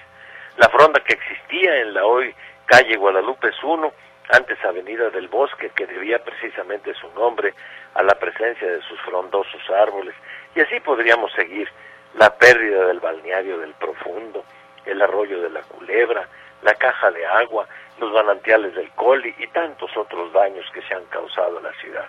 la 0.57 0.69
fronda 0.69 1.01
que 1.01 1.15
existía 1.15 1.81
en 1.81 1.95
la 1.95 2.05
hoy 2.05 2.35
calle 2.67 2.97
Guadalupe 2.97 3.51
1, 3.63 3.93
antes 4.31 4.63
Avenida 4.65 5.11
del 5.11 5.29
Bosque, 5.29 5.71
que 5.71 5.87
debía 5.87 6.19
precisamente 6.23 6.95
su 6.95 7.09
nombre 7.11 7.55
a 7.95 8.03
la 8.03 8.15
presencia 8.15 8.67
de 8.67 8.81
sus 8.83 9.01
frondosos 9.03 9.63
árboles, 9.71 10.15
y 10.55 10.61
así 10.61 10.81
podríamos 10.81 11.33
seguir 11.33 11.69
la 12.15 12.35
pérdida 12.37 12.87
del 12.87 13.01
balneario 13.01 13.59
del 13.59 13.75
profundo, 13.75 14.45
el 14.87 15.03
arroyo 15.03 15.41
de 15.41 15.51
la 15.51 15.63
culebra, 15.63 16.29
la 16.63 16.75
caja 16.75 17.11
de 17.11 17.27
agua, 17.27 17.67
los 17.99 18.13
manantiales 18.13 18.75
del 18.75 18.91
Coli 18.93 19.35
y 19.39 19.47
tantos 19.49 19.95
otros 19.97 20.33
daños 20.33 20.65
que 20.73 20.83
se 20.83 20.95
han 20.95 21.05
causado 21.07 21.59
a 21.59 21.63
la 21.63 21.73
ciudad. 21.75 22.07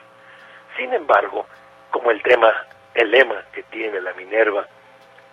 Sin 0.77 0.93
embargo, 0.93 1.45
como 1.91 2.11
el 2.11 2.21
tema, 2.23 2.53
el 2.93 3.11
lema 3.11 3.43
que 3.51 3.63
tiene 3.63 4.01
la 4.01 4.13
Minerva, 4.13 4.67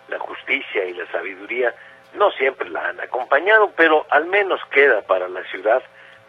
la 0.09 0.19
justicia 0.19 0.85
y 0.85 0.93
la 0.93 1.05
sabiduría, 1.11 1.73
no 2.13 2.31
siempre 2.31 2.69
la 2.69 2.89
han 2.89 2.99
acompañado, 2.99 3.71
pero 3.75 4.05
al 4.09 4.25
menos 4.25 4.59
queda 4.71 5.01
para 5.01 5.27
la 5.27 5.43
ciudad 5.45 5.81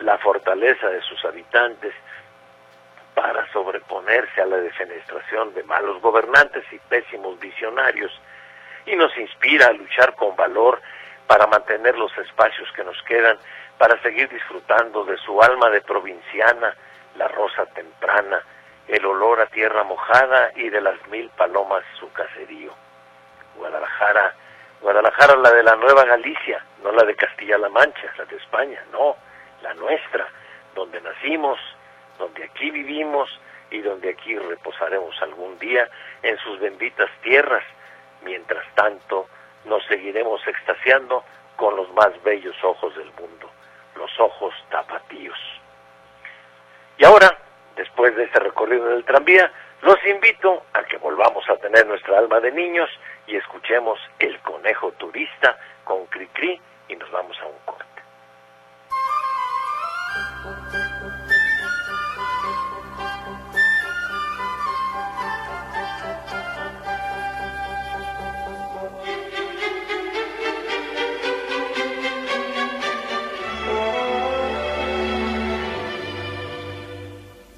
la 0.04 0.18
fortaleza 0.18 0.88
de 0.88 1.00
sus 1.02 1.24
habitantes 1.24 1.94
para 3.14 3.50
sobreponerse 3.52 4.40
a 4.42 4.46
la 4.46 4.58
defenestración 4.58 5.54
de 5.54 5.62
malos 5.64 6.00
gobernantes 6.00 6.64
y 6.72 6.78
pésimos 6.78 7.38
visionarios, 7.38 8.12
y 8.86 8.96
nos 8.96 9.16
inspira 9.16 9.68
a 9.68 9.72
luchar 9.72 10.14
con 10.14 10.36
valor 10.36 10.80
para 11.26 11.46
mantener 11.46 11.96
los 11.96 12.16
espacios 12.18 12.70
que 12.72 12.84
nos 12.84 13.00
quedan, 13.04 13.38
para 13.78 14.00
seguir 14.02 14.28
disfrutando 14.28 15.04
de 15.04 15.16
su 15.18 15.40
alma 15.40 15.70
de 15.70 15.80
provinciana, 15.80 16.74
la 17.16 17.28
rosa 17.28 17.64
temprana, 17.66 18.42
el 18.88 19.06
olor 19.06 19.40
a 19.40 19.46
tierra 19.46 19.84
mojada 19.84 20.50
y 20.56 20.68
de 20.68 20.80
las 20.80 21.06
mil 21.08 21.30
palomas 21.30 21.82
su 21.98 22.12
caserío. 22.12 22.72
Guadalajara, 23.56 24.34
Guadalajara 24.82 25.36
la 25.36 25.50
de 25.50 25.62
la 25.62 25.76
Nueva 25.76 26.04
Galicia, 26.04 26.62
no 26.82 26.92
la 26.92 27.04
de 27.04 27.14
Castilla-La 27.14 27.70
Mancha, 27.70 28.12
la 28.18 28.24
de 28.26 28.36
España, 28.36 28.82
no, 28.92 29.16
la 29.64 29.74
nuestra, 29.74 30.28
donde 30.74 31.00
nacimos, 31.00 31.58
donde 32.18 32.44
aquí 32.44 32.70
vivimos 32.70 33.28
y 33.70 33.80
donde 33.80 34.10
aquí 34.10 34.38
reposaremos 34.38 35.20
algún 35.22 35.58
día 35.58 35.88
en 36.22 36.38
sus 36.38 36.60
benditas 36.60 37.10
tierras. 37.22 37.64
Mientras 38.22 38.64
tanto, 38.74 39.26
nos 39.64 39.84
seguiremos 39.86 40.46
extasiando 40.46 41.24
con 41.56 41.74
los 41.76 41.92
más 41.94 42.10
bellos 42.22 42.56
ojos 42.62 42.94
del 42.96 43.10
mundo, 43.18 43.50
los 43.96 44.10
ojos 44.20 44.54
tapatíos. 44.70 45.38
Y 46.98 47.04
ahora, 47.04 47.36
después 47.76 48.14
de 48.14 48.24
este 48.24 48.40
recorrido 48.40 48.88
en 48.90 48.96
el 48.96 49.04
tranvía, 49.04 49.50
los 49.82 49.98
invito 50.06 50.64
a 50.72 50.82
que 50.84 50.98
volvamos 50.98 51.48
a 51.48 51.56
tener 51.56 51.86
nuestra 51.86 52.18
alma 52.18 52.40
de 52.40 52.52
niños 52.52 52.90
y 53.26 53.36
escuchemos 53.36 53.98
El 54.18 54.38
Conejo 54.40 54.92
Turista 54.92 55.58
con 55.84 56.06
Cricri 56.06 56.60
y 56.88 56.96
nos 56.96 57.10
vamos 57.10 57.38
a 57.40 57.46
un 57.46 57.58
corte. 57.64 57.93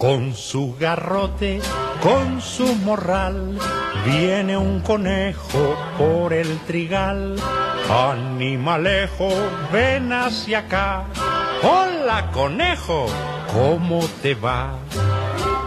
Con 0.06 0.36
su 0.36 0.76
garrote, 0.78 1.60
con 2.00 2.40
su 2.40 2.76
morral, 2.76 3.58
viene 4.04 4.56
un 4.56 4.78
conejo 4.78 5.76
por 5.98 6.32
el 6.32 6.60
trigal. 6.60 7.34
Animalejo, 7.90 9.28
ven 9.72 10.12
hacia 10.12 10.60
acá. 10.60 11.06
Hola, 11.60 12.30
conejo, 12.30 13.06
¿cómo 13.52 13.98
te 14.22 14.36
va? 14.36 14.78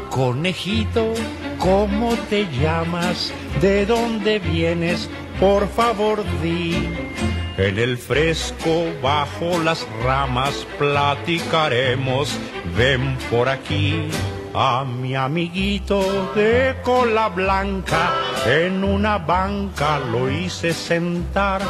Conejito, 0.10 1.13
¿cómo 1.58 2.15
te 2.29 2.48
llamas? 2.62 3.34
¿De 3.60 3.86
dónde 3.86 4.39
vienes? 4.39 5.10
Por 5.38 5.67
favor, 5.67 6.24
di. 6.41 6.88
En 7.58 7.77
el 7.77 7.98
fresco, 7.98 8.86
bajo 9.03 9.60
las 9.62 9.86
ramas, 10.01 10.65
platicaremos. 10.77 12.39
Ven 12.77 13.17
por 13.29 13.49
aquí. 13.49 14.09
A 14.53 14.83
mi 14.83 15.15
amiguito 15.15 16.01
de 16.33 16.75
cola 16.83 17.29
blanca 17.29 18.11
en 18.47 18.83
una 18.83 19.19
banca 19.19 19.99
lo 19.99 20.29
hice 20.29 20.73
sentar, 20.73 21.61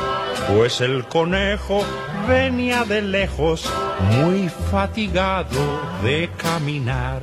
pues 0.47 0.79
el 0.79 1.03
conejo 1.05 1.83
venía 2.27 2.85
de 2.85 3.01
lejos, 3.01 3.69
muy 4.17 4.47
fatigado 4.71 5.59
de 6.03 6.29
caminar. 6.37 7.21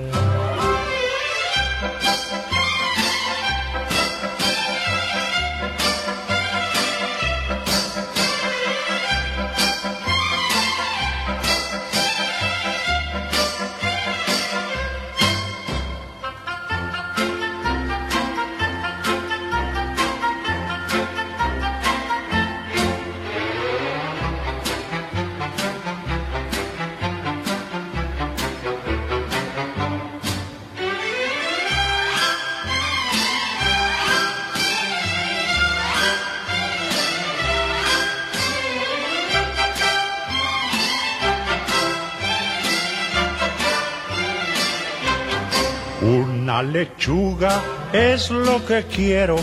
Lechuga 46.77 47.63
es 47.95 48.31
lo 48.31 48.63
que 48.67 48.85
quiero, 48.85 49.37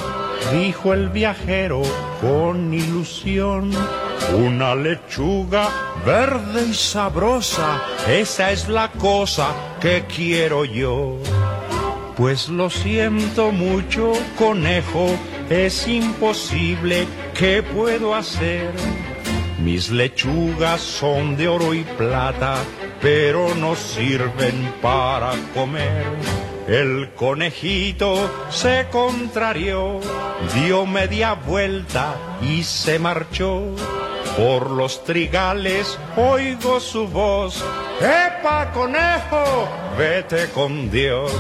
dijo 0.52 0.94
el 0.94 1.10
viajero 1.10 1.82
con 2.22 2.72
ilusión. 2.72 3.72
Una 4.38 4.76
lechuga 4.76 5.68
verde 6.06 6.68
y 6.70 6.74
sabrosa, 6.76 7.82
esa 8.08 8.52
es 8.52 8.70
la 8.70 8.92
cosa 8.92 9.48
que 9.82 10.06
quiero 10.16 10.64
yo. 10.64 11.18
Pues 12.16 12.50
lo 12.50 12.70
siento 12.70 13.52
mucho, 13.52 14.14
conejo, 14.38 15.08
es 15.50 15.88
imposible, 15.88 17.08
¿qué 17.34 17.64
puedo 17.64 18.14
hacer? 18.14 18.72
Mis 19.58 19.90
lechugas 19.90 20.82
son 20.82 21.36
de 21.36 21.48
oro 21.48 21.74
y 21.74 21.84
plata, 21.98 22.58
pero 23.02 23.56
no 23.56 23.76
sirven 23.76 24.72
para 24.84 25.32
comer. 25.56 26.06
El 26.68 27.12
conejito 27.16 28.32
se 28.50 28.88
contrarió, 28.90 30.00
dio 30.56 30.86
media 30.86 31.34
vuelta 31.34 32.16
y 32.42 32.64
se 32.64 33.00
marchó. 33.00 33.76
Por 34.38 34.72
los 34.72 35.04
trigales 35.04 36.00
oigo 36.16 36.80
su 36.80 37.08
voz, 37.08 37.64
¡Epa, 38.00 38.72
conejo! 38.72 39.68
Vete 39.98 40.50
con 40.52 40.90
Dios. 40.90 41.32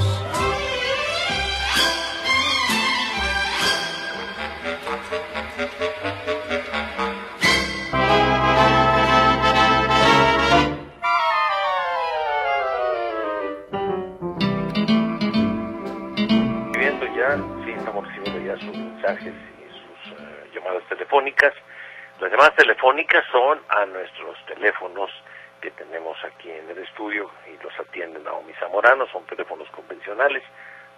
Y 19.22 19.26
sus 19.26 20.20
eh, 20.20 20.50
llamadas 20.54 20.84
telefónicas. 20.90 21.54
Las 22.20 22.32
llamadas 22.32 22.56
telefónicas 22.56 23.24
son 23.32 23.60
a 23.70 23.86
nuestros 23.86 24.38
teléfonos 24.46 25.12
que 25.62 25.72
tenemos 25.72 26.18
aquí 26.24 26.52
en 26.52 26.70
el 26.70 26.80
estudio 26.80 27.30
y 27.48 27.64
los 27.64 27.78
atienden 27.80 28.24
Naomi 28.24 28.54
Zamorano, 28.60 29.08
son 29.08 29.26
teléfonos 29.26 29.70
convencionales. 29.70 30.44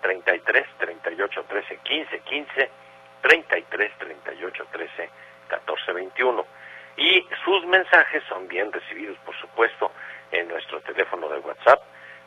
33 0.01 0.67
38 0.77 1.43
13 1.47 1.77
15 1.77 2.19
15 2.19 2.69
33 3.21 3.91
38 3.97 4.65
13 4.71 5.09
14 5.47 5.93
21 5.93 6.45
y 6.97 7.27
sus 7.43 7.65
mensajes 7.65 8.23
son 8.29 8.47
bien 8.47 8.71
recibidos 8.71 9.17
por 9.25 9.35
supuesto 9.37 9.91
en 10.31 10.47
nuestro 10.47 10.79
teléfono 10.81 11.27
de 11.29 11.39
WhatsApp. 11.39 11.81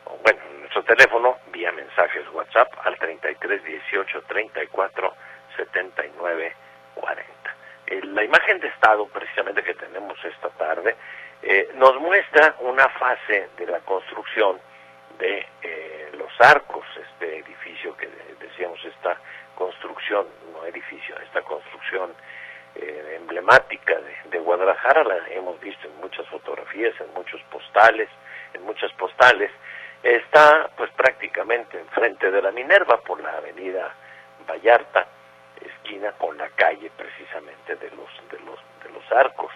O 0.05 0.17
bueno 0.17 0.39
en 0.51 0.59
nuestro 0.61 0.83
teléfono 0.83 1.37
vía 1.51 1.71
mensajes 1.71 2.23
WhatsApp 2.33 2.71
al 2.83 2.97
33 2.97 3.63
18 3.63 4.21
34 4.27 5.13
79 5.65 6.53
40 6.95 7.55
la 8.03 8.23
imagen 8.23 8.59
de 8.59 8.67
estado 8.67 9.07
precisamente 9.07 9.63
que 9.63 9.73
tenemos 9.73 10.17
esta 10.23 10.49
tarde 10.49 10.95
eh, 11.41 11.71
nos 11.75 11.99
muestra 11.99 12.55
una 12.59 12.87
fase 12.89 13.49
de 13.57 13.65
la 13.65 13.79
construcción 13.79 14.59
de 15.17 15.45
eh, 15.61 16.11
los 16.17 16.29
arcos, 16.39 16.85
este 17.11 17.39
edificio 17.39 17.95
que 17.95 18.09
decíamos, 18.39 18.83
esta 18.83 19.17
construcción, 19.55 20.27
no 20.53 20.65
edificio, 20.65 21.15
esta 21.19 21.41
construcción 21.41 22.13
eh, 22.75 23.17
emblemática 23.21 23.97
de, 24.29 24.39
Guadalajara, 24.39 25.03
la 25.03 25.27
hemos 25.29 25.59
visto 25.59 25.87
en 25.87 25.95
muchas 25.97 26.25
fotografías, 26.27 26.93
en 26.99 27.13
muchos 27.13 27.41
postales, 27.51 28.09
en 28.53 28.63
muchas 28.63 28.91
postales, 28.93 29.51
está 30.01 30.69
pues 30.75 30.89
prácticamente 30.91 31.79
enfrente 31.79 32.31
de 32.31 32.41
la 32.41 32.51
Minerva 32.51 32.99
por 33.01 33.21
la 33.21 33.37
avenida 33.37 33.93
Vallarta, 34.47 35.05
con 36.19 36.37
la 36.37 36.49
calle 36.49 36.91
precisamente 36.95 37.75
de 37.75 37.89
los 37.91 38.29
de 38.29 38.39
los 38.45 38.59
de 38.83 38.89
los 38.91 39.11
arcos. 39.11 39.51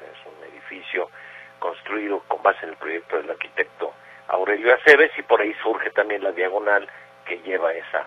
Es 0.00 0.26
un 0.26 0.52
edificio 0.52 1.10
construido 1.58 2.20
con 2.28 2.40
base 2.42 2.64
en 2.64 2.70
el 2.70 2.76
proyecto 2.76 3.16
del 3.16 3.30
arquitecto 3.30 3.92
Aurelio 4.28 4.72
Aceves 4.74 5.10
y 5.18 5.22
por 5.22 5.40
ahí 5.40 5.52
surge 5.62 5.90
también 5.90 6.22
la 6.22 6.30
diagonal 6.30 6.88
que 7.24 7.38
lleva 7.40 7.72
esa 7.72 8.06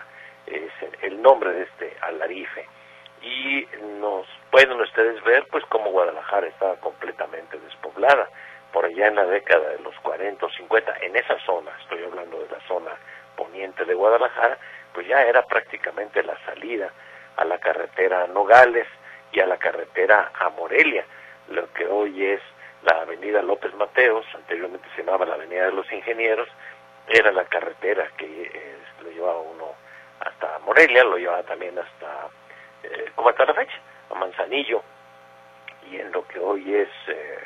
el 1.01 1.21
nombre 1.21 1.51
de 1.51 1.63
este 1.63 1.97
alarife. 2.01 2.65
Y 3.21 3.67
nos 3.99 4.25
pueden 4.51 4.79
ustedes 4.79 5.21
ver 5.23 5.45
pues 5.51 5.65
como 5.65 5.91
Guadalajara 5.91 6.47
estaba 6.47 6.75
completamente 6.77 7.59
despoblada. 7.59 8.29
Por 8.71 8.85
allá 8.85 9.07
en 9.07 9.15
la 9.15 9.25
década 9.25 9.69
de 9.69 9.79
los 9.79 9.95
40 9.99 10.45
o 10.45 10.49
50 10.49 10.95
en 11.01 11.15
esa 11.17 11.37
zona 11.45 11.71
estoy 11.81 12.05
hablando 12.05 12.39
de 12.39 12.49
la 12.49 12.59
zona 12.67 12.91
poniente 13.35 13.83
de 13.83 13.93
Guadalajara 13.93 14.57
pues 14.93 15.07
ya 15.07 15.21
era 15.23 15.45
prácticamente 15.45 16.23
la 16.23 16.37
salida 16.45 16.91
a 17.37 17.45
la 17.45 17.59
carretera 17.59 18.27
Nogales 18.27 18.87
y 19.31 19.39
a 19.39 19.47
la 19.47 19.57
carretera 19.57 20.31
a 20.33 20.49
Morelia. 20.49 21.05
Lo 21.49 21.71
que 21.73 21.85
hoy 21.85 22.25
es 22.25 22.41
la 22.83 23.01
avenida 23.01 23.41
López 23.41 23.73
Mateos, 23.75 24.25
anteriormente 24.33 24.87
se 24.95 25.03
llamaba 25.03 25.25
la 25.25 25.35
avenida 25.35 25.65
de 25.65 25.73
los 25.73 25.91
ingenieros, 25.91 26.47
era 27.07 27.31
la 27.31 27.45
carretera 27.45 28.07
que 28.17 28.43
eh, 28.43 28.77
lo 29.03 29.09
llevaba 29.09 29.39
uno 29.39 29.73
hasta 30.19 30.59
Morelia, 30.59 31.03
lo 31.03 31.17
llevaba 31.17 31.43
también 31.43 31.77
hasta, 31.77 32.27
eh, 32.83 33.11
la 33.17 33.53
fecha, 33.53 33.77
a 34.11 34.15
Manzanillo, 34.15 34.83
y 35.89 35.97
en 35.97 36.11
lo 36.11 36.27
que 36.27 36.39
hoy 36.39 36.75
es 36.75 36.89
eh, 37.07 37.39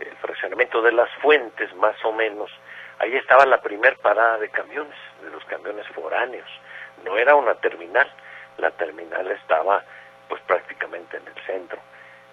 el 0.00 0.16
fraccionamiento 0.16 0.82
de 0.82 0.92
las 0.92 1.10
fuentes, 1.20 1.74
más 1.76 1.96
o 2.04 2.12
menos, 2.12 2.50
ahí 2.98 3.14
estaba 3.16 3.46
la 3.46 3.60
primer 3.60 3.96
parada 3.98 4.38
de 4.38 4.48
camiones, 4.48 4.96
de 5.22 5.30
los 5.30 5.44
camiones 5.44 5.86
foráneos, 5.88 6.48
no 7.04 7.16
era 7.16 7.34
una 7.34 7.54
terminal, 7.56 8.10
la 8.58 8.70
terminal 8.72 9.30
estaba 9.30 9.82
pues 10.28 10.40
prácticamente 10.42 11.16
en 11.16 11.26
el 11.26 11.46
centro 11.46 11.78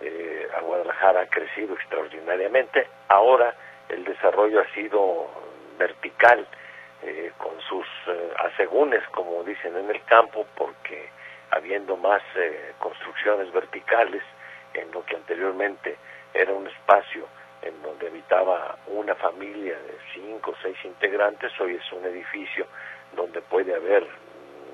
eh, 0.01 0.47
a 0.55 0.61
Guadalajara 0.61 1.21
ha 1.21 1.27
crecido 1.27 1.75
extraordinariamente. 1.75 2.87
Ahora 3.07 3.53
el 3.89 4.03
desarrollo 4.03 4.61
ha 4.61 4.73
sido 4.73 5.29
vertical, 5.77 6.47
eh, 7.03 7.31
con 7.37 7.59
sus 7.61 7.87
eh, 8.07 8.31
asegúnes, 8.37 9.03
como 9.09 9.43
dicen 9.43 9.75
en 9.75 9.89
el 9.89 10.03
campo, 10.03 10.45
porque 10.55 11.09
habiendo 11.49 11.97
más 11.97 12.21
eh, 12.35 12.73
construcciones 12.77 13.51
verticales 13.51 14.21
en 14.73 14.91
lo 14.91 15.03
que 15.03 15.15
anteriormente 15.15 15.97
era 16.33 16.53
un 16.53 16.67
espacio 16.67 17.27
en 17.63 17.81
donde 17.81 18.07
habitaba 18.07 18.77
una 18.87 19.15
familia 19.15 19.77
de 19.79 19.97
cinco 20.13 20.51
o 20.51 20.55
seis 20.61 20.77
integrantes, 20.83 21.51
hoy 21.59 21.75
es 21.75 21.91
un 21.91 22.05
edificio 22.05 22.67
donde 23.15 23.41
puede 23.41 23.75
haber 23.75 24.05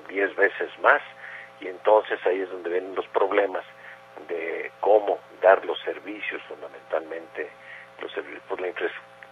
diez 0.10 0.36
veces 0.36 0.69
más 0.80 1.02
y 1.60 1.67
entonces 1.67 2.20
ahí 2.26 2.41
es 2.41 2.50
donde 2.50 2.70
vienen 2.70 2.96
los 2.96 3.08
problemas 3.08 3.63
de 4.28 4.72
cómo 4.80 5.20
dar 5.41 5.63
los 5.65 5.80
servicios, 5.82 6.41
fundamentalmente 6.48 7.50
los 8.02 8.12
servicios 8.12 8.43
por 8.48 8.62
la 8.62 8.67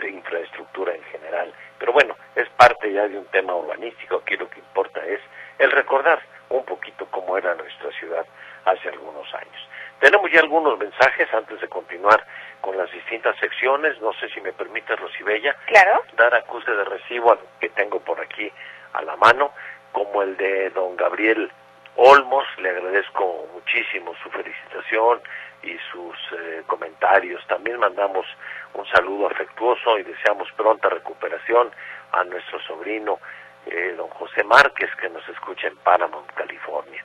infraestructura 0.07 0.93
en 0.93 1.03
general. 1.03 1.53
Pero 1.79 1.93
bueno, 1.93 2.15
es 2.35 2.47
parte 2.49 2.91
ya 2.91 3.07
de 3.07 3.17
un 3.17 3.25
tema 3.25 3.55
urbanístico, 3.55 4.17
aquí 4.17 4.37
lo 4.37 4.49
que 4.49 4.59
importa 4.59 5.05
es 5.05 5.19
el 5.59 5.71
recordar 5.71 6.21
un 6.49 6.63
poquito 6.65 7.05
cómo 7.11 7.37
era 7.37 7.55
nuestra 7.55 7.91
ciudad 7.91 8.25
hace 8.65 8.89
algunos 8.89 9.33
años. 9.33 9.69
Tenemos 9.99 10.29
ya 10.31 10.41
algunos 10.41 10.77
mensajes 10.77 11.33
antes 11.33 11.59
de 11.61 11.67
continuar 11.67 12.25
con 12.61 12.77
las 12.77 12.91
distintas 12.91 13.37
secciones. 13.37 13.99
No 14.01 14.13
sé 14.13 14.29
si 14.29 14.41
me 14.41 14.51
permite, 14.51 14.95
Rosibella, 14.95 15.55
claro. 15.67 16.03
dar 16.17 16.35
acuse 16.35 16.69
de 16.71 16.83
recibo 16.83 17.37
que 17.59 17.69
tengo 17.69 17.99
por 17.99 18.19
aquí 18.19 18.51
a 18.93 19.01
la 19.01 19.15
mano, 19.15 19.51
como 19.91 20.21
el 20.21 20.35
de 20.37 20.69
don 20.71 20.97
Gabriel 20.97 21.51
Olmos, 21.97 22.45
le 22.57 22.69
agradezco 22.69 23.47
muchísimo 23.53 24.13
su 24.21 24.29
felicitación 24.29 25.21
y 25.63 25.77
sus 25.91 26.15
eh, 26.37 26.63
comentarios. 26.67 27.45
También 27.47 27.79
mandamos 27.79 28.25
un 28.73 28.85
saludo 28.87 29.27
afectuoso 29.27 29.97
y 29.97 30.03
deseamos 30.03 30.51
pronta 30.57 30.89
recuperación 30.89 31.71
a 32.11 32.23
nuestro 32.25 32.59
sobrino 32.61 33.19
eh, 33.65 33.93
don 33.95 34.09
José 34.09 34.43
Márquez 34.43 34.89
que 34.97 35.09
nos 35.09 35.27
escucha 35.29 35.67
en 35.67 35.77
Paramount, 35.77 36.29
California. 36.33 37.03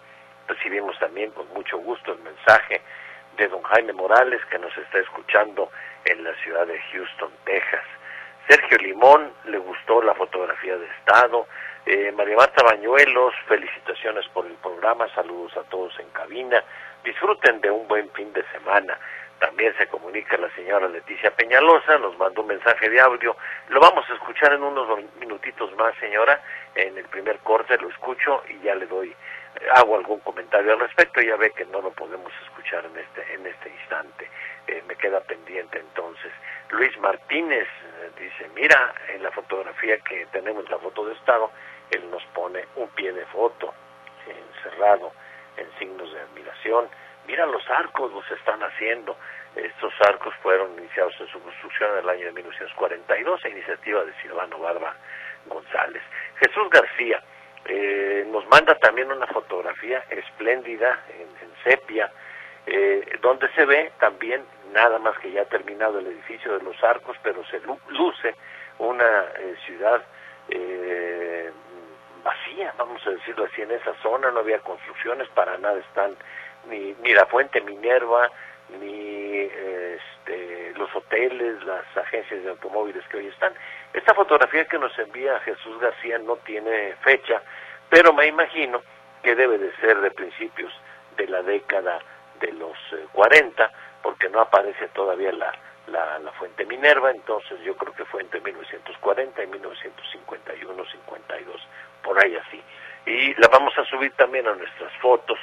Recibimos 0.48 0.98
también 0.98 1.30
con 1.30 1.48
mucho 1.54 1.78
gusto 1.78 2.12
el 2.12 2.18
mensaje 2.18 2.82
de 3.36 3.46
don 3.46 3.62
Jaime 3.62 3.92
Morales 3.92 4.44
que 4.50 4.58
nos 4.58 4.76
está 4.76 4.98
escuchando 4.98 5.70
en 6.04 6.24
la 6.24 6.34
ciudad 6.42 6.66
de 6.66 6.80
Houston, 6.92 7.30
Texas. 7.44 7.84
Sergio 8.48 8.78
Limón 8.78 9.32
le 9.44 9.58
gustó 9.58 10.02
la 10.02 10.14
fotografía 10.14 10.76
de 10.76 10.86
Estado, 10.86 11.46
eh, 11.86 12.12
María 12.12 12.36
Marta 12.36 12.62
Bañuelos, 12.62 13.34
felicitaciones 13.48 14.26
por 14.28 14.46
el 14.46 14.54
programa, 14.54 15.08
saludos 15.14 15.56
a 15.56 15.62
todos 15.64 15.98
en 15.98 16.08
cabina, 16.10 16.62
disfruten 17.04 17.60
de 17.60 17.70
un 17.70 17.88
buen 17.88 18.10
fin 18.10 18.32
de 18.32 18.44
semana. 18.52 18.98
También 19.38 19.74
se 19.78 19.86
comunica 19.86 20.36
la 20.36 20.50
señora 20.54 20.86
Leticia 20.86 21.30
Peñalosa, 21.30 21.96
nos 21.98 22.16
mandó 22.18 22.42
un 22.42 22.48
mensaje 22.48 22.90
de 22.90 23.00
audio, 23.00 23.34
lo 23.68 23.80
vamos 23.80 24.04
a 24.10 24.14
escuchar 24.14 24.52
en 24.52 24.62
unos 24.62 24.86
minutitos 25.18 25.74
más, 25.76 25.94
señora, 25.98 26.42
en 26.74 26.98
el 26.98 27.06
primer 27.06 27.38
corte 27.38 27.78
lo 27.78 27.88
escucho 27.88 28.42
y 28.50 28.60
ya 28.60 28.74
le 28.74 28.84
doy, 28.86 29.08
eh, 29.08 29.66
hago 29.76 29.96
algún 29.96 30.20
comentario 30.20 30.74
al 30.74 30.80
respecto, 30.80 31.22
ya 31.22 31.36
ve 31.36 31.52
que 31.52 31.64
no 31.64 31.80
lo 31.80 31.90
podemos 31.90 32.30
escuchar 32.44 32.84
en 32.84 32.98
este, 32.98 33.34
en 33.34 33.46
este 33.46 33.70
instante, 33.70 34.28
eh, 34.66 34.82
me 34.86 34.94
queda 34.96 35.20
pendiente 35.20 35.78
entonces. 35.78 36.32
Luis 36.70 36.96
Martínez 36.98 37.66
dice, 38.18 38.48
mira, 38.54 38.94
en 39.08 39.22
la 39.22 39.30
fotografía 39.32 39.98
que 39.98 40.26
tenemos, 40.26 40.68
la 40.70 40.78
foto 40.78 41.04
de 41.04 41.14
estado, 41.14 41.50
él 41.90 42.10
nos 42.10 42.22
pone 42.34 42.64
un 42.76 42.88
pie 42.90 43.12
de 43.12 43.24
foto 43.26 43.74
encerrado 44.26 45.12
en 45.56 45.66
signos 45.78 46.12
de 46.12 46.20
admiración. 46.20 46.88
Mira 47.26 47.46
los 47.46 47.68
arcos, 47.70 48.12
los 48.12 48.30
están 48.30 48.62
haciendo. 48.62 49.16
Estos 49.56 49.92
arcos 50.02 50.34
fueron 50.42 50.72
iniciados 50.78 51.14
en 51.20 51.26
su 51.28 51.42
construcción 51.42 51.90
en 51.92 51.98
el 51.98 52.08
año 52.08 52.26
de 52.26 52.32
1942 52.32 53.44
a 53.44 53.48
iniciativa 53.48 54.04
de 54.04 54.12
Silvano 54.22 54.58
Barba 54.58 54.94
González. 55.46 56.02
Jesús 56.38 56.70
García 56.70 57.22
eh, 57.64 58.24
nos 58.28 58.46
manda 58.48 58.74
también 58.76 59.10
una 59.10 59.26
fotografía 59.26 60.04
espléndida 60.10 61.04
en, 61.18 61.30
sepia, 61.64 62.10
eh, 62.66 63.18
donde 63.20 63.48
se 63.52 63.66
ve 63.66 63.92
también 63.98 64.42
nada 64.72 64.98
más 64.98 65.18
que 65.18 65.32
ya 65.32 65.44
terminado 65.46 65.98
el 65.98 66.06
edificio 66.06 66.56
de 66.56 66.64
los 66.64 66.82
arcos, 66.82 67.16
pero 67.22 67.44
se 67.46 67.60
luce 67.88 68.34
una 68.78 69.24
eh, 69.38 69.56
ciudad 69.66 70.02
eh, 70.48 71.50
vacía, 72.24 72.74
vamos 72.78 73.04
a 73.06 73.10
decirlo 73.10 73.44
así, 73.44 73.62
en 73.62 73.70
esa 73.70 73.94
zona 74.02 74.30
no 74.30 74.40
había 74.40 74.58
construcciones, 74.60 75.28
para 75.28 75.58
nada 75.58 75.78
están 75.78 76.16
ni, 76.68 76.94
ni 77.02 77.12
la 77.14 77.26
fuente 77.26 77.60
Minerva, 77.60 78.30
ni 78.78 79.38
este, 79.40 80.72
los 80.76 80.94
hoteles, 80.94 81.62
las 81.64 81.84
agencias 81.96 82.42
de 82.42 82.50
automóviles 82.50 83.04
que 83.08 83.18
hoy 83.18 83.26
están. 83.26 83.52
Esta 83.92 84.14
fotografía 84.14 84.66
que 84.66 84.78
nos 84.78 84.96
envía 84.98 85.40
Jesús 85.40 85.80
García 85.80 86.18
no 86.18 86.36
tiene 86.36 86.94
fecha, 87.02 87.42
pero 87.88 88.12
me 88.12 88.26
imagino 88.26 88.82
que 89.22 89.34
debe 89.34 89.58
de 89.58 89.74
ser 89.76 90.00
de 90.00 90.10
principios 90.10 90.72
de 91.16 91.26
la 91.26 91.42
década 91.42 91.98
de 92.40 92.52
los 92.52 92.76
40, 93.12 93.64
eh, 93.64 93.70
porque 94.02 94.28
no 94.28 94.40
aparece 94.40 94.88
todavía 94.88 95.32
la, 95.32 95.52
la, 95.86 96.18
la, 96.18 96.32
fuente 96.32 96.64
Minerva, 96.66 97.10
entonces 97.10 97.60
yo 97.62 97.76
creo 97.76 97.94
que 97.94 98.04
fue 98.04 98.22
entre 98.22 98.40
1940 98.40 99.42
y 99.42 99.46
1951, 99.46 100.84
52 100.84 101.68
por 102.02 102.24
ahí 102.24 102.36
así. 102.36 102.62
Y 103.06 103.34
la 103.40 103.48
vamos 103.48 103.76
a 103.78 103.84
subir 103.84 104.12
también 104.12 104.46
a 104.46 104.54
nuestras 104.54 104.92
fotos 105.00 105.38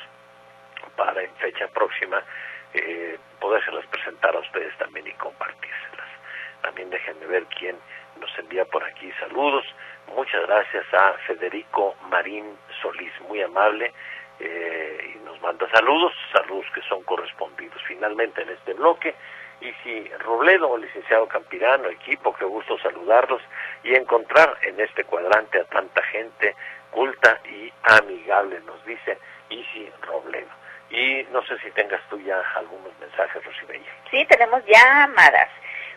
para 0.95 1.21
en 1.21 1.33
fecha 1.35 1.67
próxima 1.67 2.23
eh, 2.73 3.17
podérselas 3.39 3.85
presentar 3.87 4.35
a 4.35 4.39
ustedes 4.39 4.75
también 4.77 5.07
y 5.07 5.13
compartírselas. 5.13 6.07
También 6.61 6.89
déjenme 6.89 7.25
ver 7.27 7.45
quién 7.57 7.77
nos 8.19 8.29
envía 8.39 8.65
por 8.65 8.83
aquí 8.83 9.11
saludos. 9.19 9.65
Muchas 10.15 10.45
gracias 10.47 10.85
a 10.93 11.13
Federico 11.27 11.95
Marín 12.09 12.57
Solís, 12.81 13.11
muy 13.27 13.41
amable, 13.41 13.93
eh, 14.39 15.15
y 15.15 15.25
nos 15.25 15.41
manda 15.41 15.69
saludos, 15.69 16.13
saludos 16.31 16.65
que 16.73 16.81
son 16.81 17.03
correspondidos 17.03 17.81
finalmente 17.87 18.41
en 18.41 18.49
este 18.49 18.73
bloque. 18.73 19.15
Y 19.59 19.71
si 19.83 20.07
Robledo, 20.19 20.77
licenciado 20.77 21.27
Campirano, 21.27 21.89
equipo, 21.89 22.35
qué 22.35 22.45
gusto 22.45 22.77
saludarlos 22.79 23.41
y 23.83 23.95
encontrar 23.95 24.55
en 24.61 24.79
este 24.79 25.03
cuadrante 25.03 25.59
a 25.59 25.65
tanta 25.65 26.03
gente 26.03 26.55
culta 26.91 27.39
y 27.45 27.71
amigable, 27.83 28.59
nos 28.61 28.83
dice 28.85 29.17
Isi 29.49 29.91
Robledo. 30.01 30.49
Y 30.89 31.25
no 31.31 31.43
sé 31.45 31.57
si 31.59 31.71
tengas 31.71 32.01
tú 32.09 32.19
ya 32.21 32.39
algunos 32.55 32.97
mensajes, 32.99 33.43
Rosibella. 33.43 33.91
Sí, 34.09 34.25
tenemos 34.25 34.63
llamadas. 34.65 35.49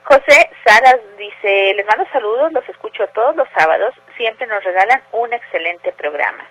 José 0.05 0.51
Saras 0.65 1.01
dice, 1.19 1.75
les 1.75 1.87
mando 1.87 2.05
saludos, 2.13 2.53
los 2.53 2.69
escucho 2.69 3.07
todos 3.09 3.37
los 3.37 3.49
sábados, 3.57 3.95
siempre 4.17 4.47
nos 4.47 4.65
regalan 4.65 5.03
un 5.13 5.33
excelente 5.33 5.93
programa. 5.93 6.45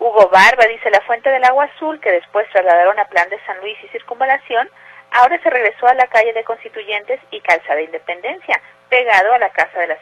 Hugo 0.00 0.30
Barba 0.30 0.64
dice, 0.64 0.90
la 0.90 1.02
fuente 1.02 1.28
del 1.28 1.44
agua 1.44 1.64
azul, 1.64 2.00
que 2.00 2.10
después 2.10 2.48
trasladaron 2.50 2.98
a 2.98 3.04
Plan 3.04 3.28
de 3.28 3.38
San 3.44 3.60
Luis 3.60 3.76
y 3.84 3.88
Circunvalación, 3.88 4.70
ahora 5.10 5.38
se 5.42 5.50
regresó 5.50 5.86
a 5.86 5.94
la 5.94 6.06
calle 6.06 6.32
de 6.32 6.42
Constituyentes 6.42 7.20
y 7.30 7.40
Calzada 7.42 7.82
Independencia, 7.82 8.62
pegado 8.88 9.34
a 9.34 9.38
la 9.38 9.50
Casa 9.50 9.78
de 9.78 9.88
las 9.88 9.98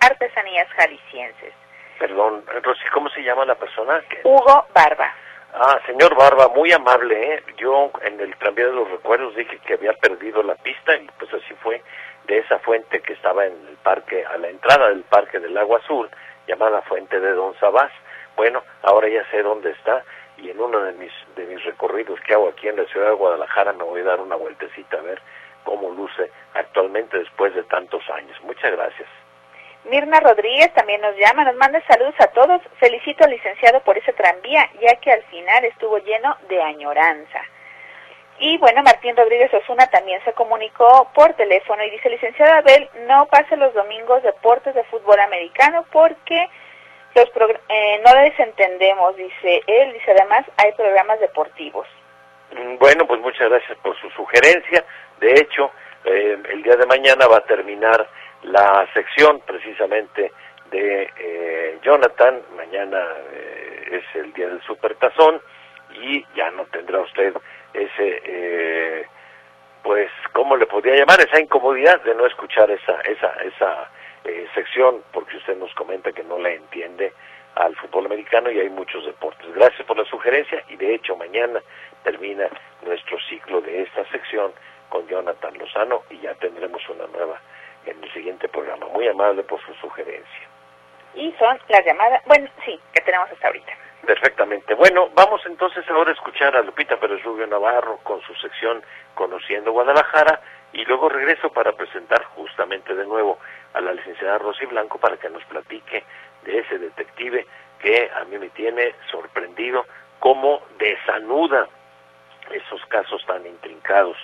Artesanías 0.00 0.68
Jaliscienses. 0.76 1.54
Perdón, 1.98 2.44
Rosy, 2.62 2.84
¿cómo 2.92 3.08
se 3.08 3.22
llama 3.22 3.46
la 3.46 3.54
persona? 3.54 4.02
Hugo 4.22 4.66
Barba. 4.74 5.14
Ah, 5.54 5.80
señor 5.86 6.14
Barba, 6.14 6.48
muy 6.48 6.70
amable, 6.70 7.34
¿eh? 7.34 7.42
Yo 7.56 7.90
en 8.02 8.20
el 8.20 8.36
tranvía 8.36 8.66
de 8.66 8.72
los 8.72 8.90
recuerdos 8.90 9.34
dije 9.34 9.58
que 9.66 9.74
había 9.74 9.94
perdido 9.94 10.42
la 10.42 10.56
pista 10.56 10.94
y 10.94 11.08
pues 11.18 11.32
así 11.32 11.54
fue 11.62 11.82
de 12.26 12.38
esa 12.38 12.58
fuente 12.58 13.00
que 13.00 13.14
estaba 13.14 13.46
en 13.46 13.54
el 13.66 13.76
parque, 13.78 14.26
a 14.26 14.36
la 14.36 14.48
entrada 14.48 14.90
del 14.90 15.04
parque 15.04 15.38
del 15.38 15.56
Agua 15.56 15.78
Azul, 15.78 16.10
llamada 16.46 16.82
Fuente 16.82 17.18
de 17.18 17.32
Don 17.32 17.58
Sabás. 17.58 17.90
Bueno, 18.38 18.62
ahora 18.82 19.08
ya 19.08 19.28
sé 19.32 19.42
dónde 19.42 19.72
está 19.72 20.04
y 20.36 20.48
en 20.48 20.60
uno 20.60 20.78
de 20.84 20.92
mis, 20.92 21.10
de 21.34 21.44
mis 21.46 21.62
recorridos 21.64 22.20
que 22.20 22.34
hago 22.34 22.48
aquí 22.48 22.68
en 22.68 22.76
la 22.76 22.84
ciudad 22.84 23.08
de 23.08 23.14
Guadalajara 23.14 23.72
me 23.72 23.82
voy 23.82 24.00
a 24.00 24.04
dar 24.04 24.20
una 24.20 24.36
vueltecita 24.36 24.96
a 24.96 25.02
ver 25.02 25.20
cómo 25.64 25.90
luce 25.90 26.30
actualmente 26.54 27.18
después 27.18 27.52
de 27.56 27.64
tantos 27.64 28.00
años. 28.10 28.40
Muchas 28.44 28.70
gracias. 28.70 29.08
Mirna 29.90 30.20
Rodríguez 30.20 30.72
también 30.72 31.00
nos 31.00 31.16
llama, 31.16 31.46
nos 31.46 31.56
manda 31.56 31.82
saludos 31.88 32.14
a 32.20 32.28
todos. 32.28 32.62
Felicito 32.78 33.24
al 33.24 33.30
licenciado 33.30 33.80
por 33.80 33.98
ese 33.98 34.12
tranvía, 34.12 34.70
ya 34.80 34.94
que 35.00 35.10
al 35.10 35.24
final 35.24 35.64
estuvo 35.64 35.98
lleno 35.98 36.36
de 36.48 36.62
añoranza. 36.62 37.42
Y 38.38 38.56
bueno, 38.58 38.84
Martín 38.84 39.16
Rodríguez 39.16 39.52
Osuna 39.52 39.88
también 39.88 40.22
se 40.24 40.32
comunicó 40.34 41.10
por 41.12 41.32
teléfono 41.32 41.82
y 41.82 41.90
dice, 41.90 42.08
licenciado 42.08 42.54
Abel, 42.54 42.88
no 43.08 43.26
pase 43.26 43.56
los 43.56 43.74
domingos 43.74 44.22
deportes 44.22 44.76
de 44.76 44.84
fútbol 44.84 45.18
americano 45.18 45.84
porque 45.90 46.48
los 47.18 47.50
eh, 47.68 48.00
no 48.04 48.22
les 48.22 48.38
entendemos, 48.38 49.16
dice 49.16 49.62
él, 49.66 49.92
dice 49.92 50.12
además 50.12 50.44
hay 50.56 50.72
programas 50.72 51.20
deportivos. 51.20 51.86
Mm, 52.52 52.78
bueno, 52.78 53.06
pues 53.06 53.20
muchas 53.20 53.48
gracias 53.48 53.76
por 53.78 53.98
su 54.00 54.08
sugerencia. 54.10 54.84
De 55.20 55.32
hecho, 55.32 55.70
eh, 56.04 56.38
el 56.50 56.62
día 56.62 56.76
de 56.76 56.86
mañana 56.86 57.26
va 57.26 57.38
a 57.38 57.44
terminar 57.44 58.08
la 58.42 58.86
sección 58.94 59.40
precisamente 59.40 60.32
de 60.70 61.10
eh, 61.18 61.78
Jonathan. 61.82 62.40
Mañana 62.56 63.04
es 63.90 64.04
el 64.14 64.32
día 64.32 64.48
del 64.48 64.62
supertazón 64.62 65.40
y 66.00 66.24
ya 66.34 66.50
no 66.50 66.64
tendrá 66.66 67.00
usted 67.00 67.34
ese, 67.74 68.22
eh, 68.24 69.06
pues, 69.82 70.10
¿cómo 70.32 70.56
le 70.56 70.66
podría 70.66 70.96
llamar? 70.96 71.20
Esa 71.20 71.40
incomodidad 71.40 72.00
de 72.02 72.14
no 72.14 72.26
escuchar 72.26 72.70
esa, 72.70 73.00
esa, 73.02 73.32
esa 73.44 73.90
eh, 74.28 74.46
sección, 74.54 75.02
porque 75.12 75.38
usted 75.38 75.56
nos 75.56 75.72
comenta 75.74 76.12
que 76.12 76.22
no 76.22 76.38
la 76.38 76.50
entiende 76.50 77.12
al 77.54 77.74
fútbol 77.76 78.06
americano 78.06 78.50
y 78.50 78.60
hay 78.60 78.68
muchos 78.68 79.06
deportes. 79.06 79.52
Gracias 79.54 79.86
por 79.86 79.96
la 79.96 80.04
sugerencia 80.04 80.62
y 80.68 80.76
de 80.76 80.94
hecho 80.94 81.16
mañana 81.16 81.60
termina 82.04 82.46
nuestro 82.82 83.18
ciclo 83.28 83.62
de 83.62 83.82
esta 83.82 84.04
sección 84.10 84.52
con 84.90 85.08
Jonathan 85.08 85.56
Lozano 85.56 86.02
y 86.10 86.18
ya 86.18 86.34
tendremos 86.34 86.86
una 86.90 87.06
nueva 87.06 87.40
en 87.86 88.04
el 88.04 88.12
siguiente 88.12 88.48
programa. 88.48 88.86
Muy 88.88 89.08
amable 89.08 89.42
por 89.44 89.60
su 89.64 89.72
sugerencia. 89.74 90.48
Y 91.14 91.32
son 91.38 91.58
las 91.68 91.84
llamadas, 91.86 92.22
bueno, 92.26 92.48
sí, 92.66 92.78
que 92.92 93.00
tenemos 93.00 93.30
hasta 93.30 93.46
ahorita. 93.46 93.72
Perfectamente. 94.06 94.74
Bueno, 94.74 95.08
vamos 95.14 95.40
entonces 95.46 95.88
ahora 95.88 96.10
a 96.10 96.14
escuchar 96.14 96.54
a 96.54 96.62
Lupita 96.62 96.98
Pérez 97.00 97.22
Rubio 97.24 97.46
Navarro 97.46 97.98
con 98.02 98.20
su 98.22 98.34
sección 98.34 98.82
Conociendo 99.14 99.72
Guadalajara 99.72 100.40
y 100.78 100.84
luego 100.84 101.08
regreso 101.08 101.50
para 101.50 101.72
presentar 101.72 102.22
justamente 102.36 102.94
de 102.94 103.04
nuevo 103.04 103.40
a 103.74 103.80
la 103.80 103.92
licenciada 103.92 104.38
Rosy 104.38 104.64
Blanco 104.66 104.98
para 104.98 105.16
que 105.16 105.28
nos 105.28 105.44
platique 105.46 106.04
de 106.44 106.58
ese 106.60 106.78
detective 106.78 107.44
que 107.80 108.08
a 108.14 108.24
mí 108.26 108.38
me 108.38 108.48
tiene 108.50 108.94
sorprendido 109.10 109.84
cómo 110.20 110.62
desanuda 110.78 111.66
esos 112.52 112.80
casos 112.86 113.24
tan 113.26 113.44
intrincados 113.44 114.16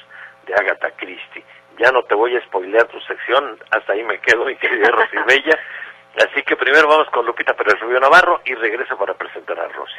de 0.46 0.54
Agatha 0.54 0.92
Christie. 0.92 1.42
Ya 1.78 1.90
no 1.90 2.04
te 2.04 2.14
voy 2.14 2.36
a 2.36 2.44
spoilear 2.44 2.86
tu 2.86 3.00
sección, 3.00 3.58
hasta 3.72 3.92
ahí 3.92 4.04
me 4.04 4.20
quedo, 4.20 4.44
mi 4.44 4.54
querida 4.54 4.90
Rosy 4.92 5.16
Bella. 5.26 5.58
Así 6.18 6.40
que 6.44 6.54
primero 6.54 6.86
vamos 6.86 7.10
con 7.10 7.26
Lupita 7.26 7.54
Pérez 7.54 7.80
Rubio 7.80 7.98
Navarro 7.98 8.40
y 8.44 8.54
regreso 8.54 8.96
para 8.96 9.14
presentar 9.14 9.58
a 9.58 9.66
Rosy. 9.66 9.98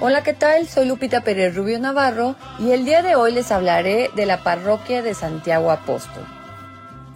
Hola, 0.00 0.22
¿qué 0.22 0.32
tal? 0.32 0.68
Soy 0.68 0.86
Lupita 0.86 1.22
Pérez 1.22 1.56
Rubio 1.56 1.80
Navarro 1.80 2.36
y 2.60 2.70
el 2.70 2.84
día 2.84 3.02
de 3.02 3.16
hoy 3.16 3.32
les 3.32 3.50
hablaré 3.50 4.10
de 4.14 4.26
la 4.26 4.44
parroquia 4.44 5.02
de 5.02 5.12
Santiago 5.12 5.72
Apóstol. 5.72 6.22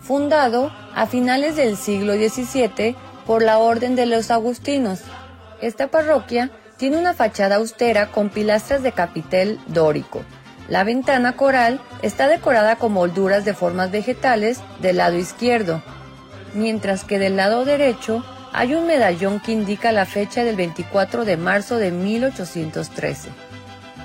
Fundado 0.01 0.73
a 0.93 1.07
finales 1.07 1.55
del 1.55 1.77
siglo 1.77 2.15
XVII 2.15 2.97
por 3.25 3.41
la 3.41 3.59
Orden 3.59 3.95
de 3.95 4.07
los 4.07 4.33
Agustinos, 4.33 5.03
esta 5.61 5.93
parroquia 5.93 6.51
tiene 6.77 6.99
una 6.99 7.15
fachada 7.15 7.55
austera 7.57 8.11
con 8.11 8.31
pilastras 8.31 8.83
de 8.83 8.91
capitel 8.91 9.61
dórico. 9.69 10.25
La 10.69 10.83
ventana 10.83 11.37
coral 11.37 11.81
está 12.03 12.27
decorada 12.27 12.75
con 12.75 12.95
molduras 12.95 13.45
de 13.45 13.55
formas 13.55 13.93
vegetales 13.93 14.59
del 14.81 14.97
lado 14.97 15.17
izquierdo, 15.17 15.85
mientras 16.53 17.05
que 17.05 17.21
del 17.21 17.37
lado 17.37 17.65
derecho 17.65 18.25
hay 18.53 18.75
un 18.75 18.87
medallón 18.87 19.41
que 19.41 19.53
indica 19.53 19.93
la 19.93 20.05
fecha 20.05 20.45
del 20.45 20.57
24 20.57 21.25
de 21.25 21.37
marzo 21.37 21.79
de 21.79 21.91
1813. 21.91 23.31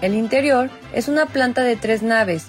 El 0.01 0.13
interior 0.13 0.69
es 0.93 1.07
una 1.07 1.25
planta 1.25 1.63
de 1.63 1.75
tres 1.75 2.01
naves 2.01 2.45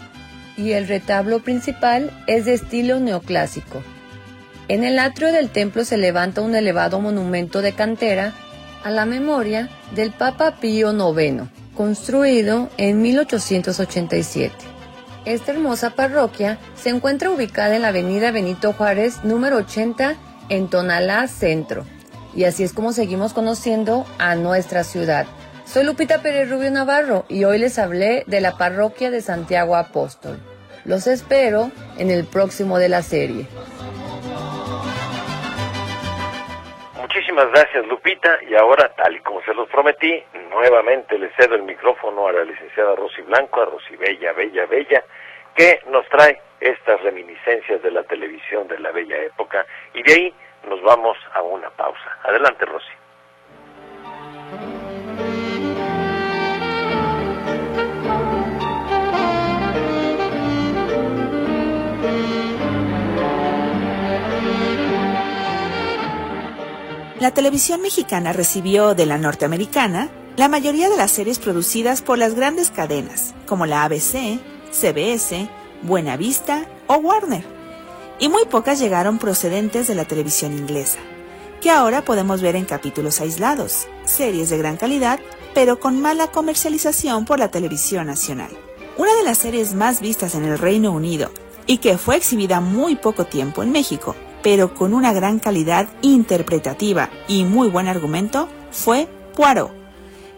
y 0.56 0.72
el 0.72 0.86
retablo 0.86 1.40
principal 1.40 2.10
es 2.26 2.44
de 2.44 2.54
estilo 2.54 3.00
neoclásico. 3.00 3.82
En 4.68 4.84
el 4.84 4.98
atrio 4.98 5.32
del 5.32 5.50
templo 5.50 5.84
se 5.84 5.96
levanta 5.96 6.42
un 6.42 6.54
elevado 6.54 7.00
monumento 7.00 7.62
de 7.62 7.72
cantera 7.72 8.34
a 8.84 8.90
la 8.90 9.06
memoria 9.06 9.68
del 9.94 10.12
Papa 10.12 10.56
Pío 10.60 10.92
IX, 10.92 11.44
construido 11.74 12.68
en 12.76 13.00
1887. 13.02 14.54
Esta 15.24 15.52
hermosa 15.52 15.90
parroquia 15.90 16.58
se 16.76 16.90
encuentra 16.90 17.30
ubicada 17.30 17.76
en 17.76 17.82
la 17.82 17.88
avenida 17.88 18.30
Benito 18.30 18.72
Juárez 18.72 19.24
número 19.24 19.56
80 19.56 20.16
en 20.48 20.70
Tonalá 20.70 21.26
Centro. 21.28 21.84
Y 22.34 22.44
así 22.44 22.64
es 22.64 22.72
como 22.72 22.92
seguimos 22.92 23.34
conociendo 23.34 24.04
a 24.18 24.34
nuestra 24.34 24.84
ciudad. 24.84 25.26
Soy 25.64 25.84
Lupita 25.84 26.22
Pérez 26.22 26.50
Rubio 26.50 26.70
Navarro 26.70 27.24
y 27.28 27.44
hoy 27.44 27.58
les 27.58 27.78
hablé 27.78 28.24
de 28.26 28.40
la 28.40 28.56
parroquia 28.56 29.10
de 29.10 29.20
Santiago 29.20 29.76
Apóstol. 29.76 30.38
Los 30.84 31.06
espero 31.06 31.70
en 31.98 32.10
el 32.10 32.24
próximo 32.24 32.78
de 32.78 32.88
la 32.88 33.02
serie. 33.02 33.46
Muchísimas 36.98 37.50
gracias 37.50 37.86
Lupita 37.86 38.38
y 38.48 38.54
ahora 38.54 38.94
tal 38.96 39.16
y 39.16 39.20
como 39.20 39.42
se 39.42 39.52
los 39.52 39.68
prometí, 39.68 40.22
nuevamente 40.50 41.18
le 41.18 41.30
cedo 41.36 41.56
el 41.56 41.62
micrófono 41.62 42.28
a 42.28 42.32
la 42.32 42.44
licenciada 42.44 42.94
Rosy 42.94 43.22
Blanco, 43.22 43.60
a 43.60 43.66
Rosy 43.66 43.96
Bella, 43.96 44.32
Bella, 44.32 44.66
Bella, 44.66 45.04
que 45.54 45.80
nos 45.90 46.08
trae 46.08 46.40
estas 46.60 47.00
reminiscencias 47.02 47.82
de 47.82 47.90
la 47.90 48.02
televisión 48.04 48.68
de 48.68 48.78
la 48.78 48.90
bella 48.90 49.16
época 49.22 49.64
y 49.94 50.02
de 50.02 50.12
ahí 50.12 50.34
nos 50.68 50.82
vamos 50.82 51.16
a 51.34 51.42
una 51.42 51.70
pausa. 51.70 52.18
Adelante 52.24 52.64
Rosy. 52.64 52.92
La 67.20 67.32
televisión 67.32 67.82
mexicana 67.82 68.32
recibió 68.32 68.94
de 68.94 69.04
la 69.04 69.18
norteamericana 69.18 70.08
la 70.36 70.48
mayoría 70.48 70.88
de 70.88 70.96
las 70.96 71.10
series 71.10 71.40
producidas 71.40 72.00
por 72.00 72.16
las 72.16 72.36
grandes 72.36 72.70
cadenas, 72.70 73.34
como 73.44 73.66
la 73.66 73.82
ABC, 73.82 74.38
CBS, 74.70 75.48
Buena 75.82 76.16
Vista 76.16 76.66
o 76.86 76.96
Warner, 76.96 77.44
y 78.18 78.28
muy 78.28 78.44
pocas 78.46 78.78
llegaron 78.78 79.18
procedentes 79.18 79.86
de 79.86 79.94
la 79.94 80.04
televisión 80.04 80.52
inglesa, 80.52 80.98
que 81.60 81.70
ahora 81.70 82.04
podemos 82.04 82.42
ver 82.42 82.56
en 82.56 82.64
capítulos 82.64 83.20
aislados, 83.20 83.86
series 84.04 84.50
de 84.50 84.58
gran 84.58 84.76
calidad 84.76 85.20
pero 85.58 85.80
con 85.80 86.00
mala 86.00 86.28
comercialización 86.28 87.24
por 87.24 87.40
la 87.40 87.50
televisión 87.50 88.06
nacional. 88.06 88.50
Una 88.96 89.12
de 89.14 89.24
las 89.24 89.38
series 89.38 89.74
más 89.74 90.00
vistas 90.00 90.36
en 90.36 90.44
el 90.44 90.56
Reino 90.56 90.92
Unido 90.92 91.32
y 91.66 91.78
que 91.78 91.98
fue 91.98 92.16
exhibida 92.16 92.60
muy 92.60 92.94
poco 92.94 93.24
tiempo 93.24 93.64
en 93.64 93.72
México, 93.72 94.14
pero 94.42 94.72
con 94.74 94.94
una 94.94 95.12
gran 95.12 95.40
calidad 95.40 95.88
interpretativa 96.00 97.10
y 97.26 97.42
muy 97.42 97.68
buen 97.68 97.88
argumento, 97.88 98.48
fue 98.70 99.08
Poirot, 99.34 99.72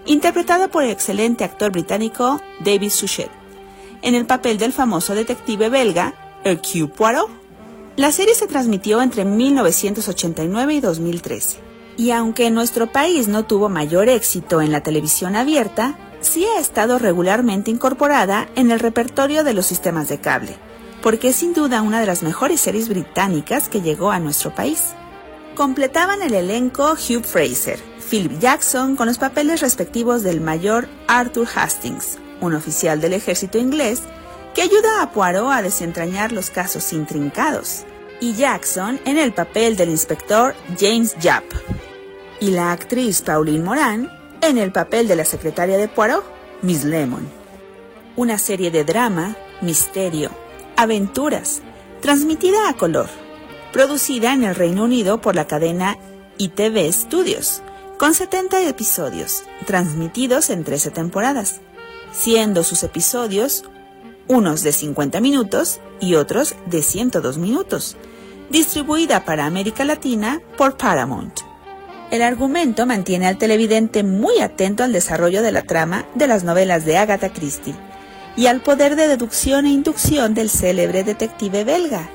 interpretada 0.06 0.68
por 0.68 0.84
el 0.84 0.90
excelente 0.90 1.44
actor 1.44 1.70
británico 1.70 2.40
David 2.60 2.90
Suchet, 2.90 3.30
en 4.02 4.14
el 4.14 4.26
papel 4.26 4.58
del 4.58 4.72
famoso 4.72 5.14
detective 5.14 5.68
belga 5.68 6.14
Hercule 6.44 6.88
Poirot. 6.88 7.28
La 7.96 8.12
serie 8.12 8.34
se 8.34 8.46
transmitió 8.46 9.02
entre 9.02 9.24
1989 9.24 10.74
y 10.74 10.80
2013, 10.80 11.58
y 11.96 12.12
aunque 12.12 12.46
en 12.46 12.54
nuestro 12.54 12.90
país 12.90 13.28
no 13.28 13.44
tuvo 13.44 13.68
mayor 13.68 14.08
éxito 14.08 14.62
en 14.62 14.72
la 14.72 14.82
televisión 14.82 15.36
abierta, 15.36 15.98
sí 16.20 16.44
ha 16.44 16.60
estado 16.60 16.98
regularmente 16.98 17.70
incorporada 17.70 18.48
en 18.54 18.70
el 18.70 18.80
repertorio 18.80 19.44
de 19.44 19.54
los 19.54 19.66
sistemas 19.66 20.08
de 20.08 20.18
cable, 20.18 20.56
porque 21.02 21.28
es 21.28 21.36
sin 21.36 21.52
duda 21.52 21.82
una 21.82 22.00
de 22.00 22.06
las 22.06 22.22
mejores 22.22 22.60
series 22.60 22.88
británicas 22.88 23.68
que 23.68 23.82
llegó 23.82 24.10
a 24.10 24.20
nuestro 24.20 24.54
país. 24.54 24.94
Completaban 25.54 26.22
el 26.22 26.34
elenco 26.34 26.92
Hugh 26.92 27.24
Fraser, 27.24 27.78
Philip 28.08 28.38
Jackson 28.38 28.96
con 28.96 29.08
los 29.08 29.18
papeles 29.18 29.60
respectivos 29.60 30.22
del 30.22 30.40
mayor 30.40 30.88
Arthur 31.06 31.48
Hastings, 31.54 32.18
un 32.40 32.54
oficial 32.54 33.00
del 33.00 33.12
ejército 33.12 33.58
inglés 33.58 34.02
que 34.54 34.62
ayuda 34.62 35.02
a 35.02 35.12
Poirot 35.12 35.50
a 35.50 35.62
desentrañar 35.62 36.32
los 36.32 36.50
casos 36.50 36.92
intrincados, 36.92 37.84
y 38.20 38.34
Jackson 38.34 39.00
en 39.04 39.18
el 39.18 39.32
papel 39.32 39.76
del 39.76 39.90
inspector 39.90 40.54
James 40.78 41.16
Japp, 41.20 41.44
y 42.40 42.50
la 42.50 42.72
actriz 42.72 43.22
Pauline 43.22 43.64
Moran 43.64 44.10
en 44.40 44.58
el 44.58 44.72
papel 44.72 45.06
de 45.08 45.16
la 45.16 45.24
secretaria 45.24 45.76
de 45.76 45.88
Poirot, 45.88 46.24
Miss 46.62 46.84
Lemon. 46.84 47.28
Una 48.16 48.38
serie 48.38 48.70
de 48.70 48.84
drama, 48.84 49.36
misterio, 49.60 50.30
aventuras, 50.76 51.62
transmitida 52.00 52.68
a 52.68 52.74
color, 52.74 53.08
producida 53.72 54.32
en 54.32 54.44
el 54.44 54.54
Reino 54.54 54.84
Unido 54.84 55.20
por 55.20 55.36
la 55.36 55.46
cadena 55.46 55.96
ITV 56.38 56.92
Studios, 56.92 57.62
con 57.98 58.14
70 58.14 58.66
episodios, 58.68 59.44
transmitidos 59.66 60.48
en 60.50 60.64
13 60.64 60.90
temporadas, 60.90 61.60
siendo 62.12 62.62
sus 62.64 62.82
episodios 62.82 63.64
unos 64.28 64.62
de 64.62 64.72
50 64.72 65.20
minutos 65.20 65.80
y 66.00 66.14
otros 66.14 66.54
de 66.66 66.82
102 66.82 67.38
minutos, 67.38 67.96
distribuida 68.48 69.24
para 69.24 69.46
América 69.46 69.84
Latina 69.84 70.40
por 70.56 70.76
Paramount. 70.76 71.40
El 72.10 72.22
argumento 72.22 72.86
mantiene 72.86 73.26
al 73.26 73.38
televidente 73.38 74.02
muy 74.02 74.40
atento 74.40 74.82
al 74.82 74.92
desarrollo 74.92 75.42
de 75.42 75.52
la 75.52 75.62
trama 75.62 76.06
de 76.14 76.26
las 76.26 76.44
novelas 76.44 76.84
de 76.84 76.96
Agatha 76.96 77.32
Christie 77.32 77.74
y 78.36 78.46
al 78.46 78.60
poder 78.60 78.96
de 78.96 79.08
deducción 79.08 79.66
e 79.66 79.70
inducción 79.70 80.34
del 80.34 80.50
célebre 80.50 81.04
detective 81.04 81.64
belga, 81.64 82.08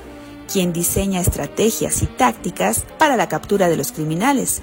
quien 0.50 0.72
diseña 0.72 1.20
estrategias 1.20 2.02
y 2.02 2.06
tácticas 2.06 2.84
para 2.98 3.16
la 3.16 3.28
captura 3.28 3.68
de 3.68 3.76
los 3.76 3.92
criminales, 3.92 4.62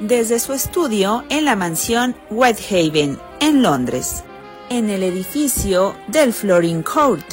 desde 0.00 0.38
su 0.38 0.52
estudio 0.52 1.24
en 1.30 1.44
la 1.44 1.56
mansión 1.56 2.16
Whitehaven, 2.30 3.18
en 3.40 3.62
Londres, 3.62 4.24
en 4.70 4.90
el 4.90 5.02
edificio 5.02 5.96
del 6.08 6.32
Florin 6.32 6.82
Court. 6.82 7.26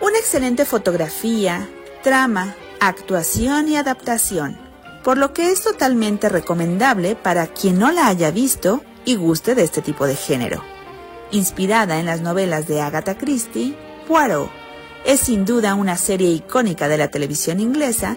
Una 0.00 0.18
excelente 0.18 0.64
fotografía, 0.64 1.68
trama, 2.02 2.54
actuación 2.80 3.68
y 3.68 3.76
adaptación 3.76 4.64
por 5.04 5.18
lo 5.18 5.34
que 5.34 5.52
es 5.52 5.60
totalmente 5.60 6.30
recomendable 6.30 7.14
para 7.14 7.46
quien 7.46 7.78
no 7.78 7.92
la 7.92 8.08
haya 8.08 8.30
visto 8.30 8.82
y 9.04 9.16
guste 9.16 9.54
de 9.54 9.62
este 9.62 9.82
tipo 9.82 10.06
de 10.06 10.16
género. 10.16 10.64
Inspirada 11.30 12.00
en 12.00 12.06
las 12.06 12.22
novelas 12.22 12.66
de 12.66 12.80
Agatha 12.80 13.16
Christie, 13.16 13.76
Poirot 14.08 14.50
es 15.04 15.20
sin 15.20 15.44
duda 15.44 15.74
una 15.74 15.98
serie 15.98 16.30
icónica 16.30 16.88
de 16.88 16.96
la 16.96 17.08
televisión 17.08 17.60
inglesa 17.60 18.16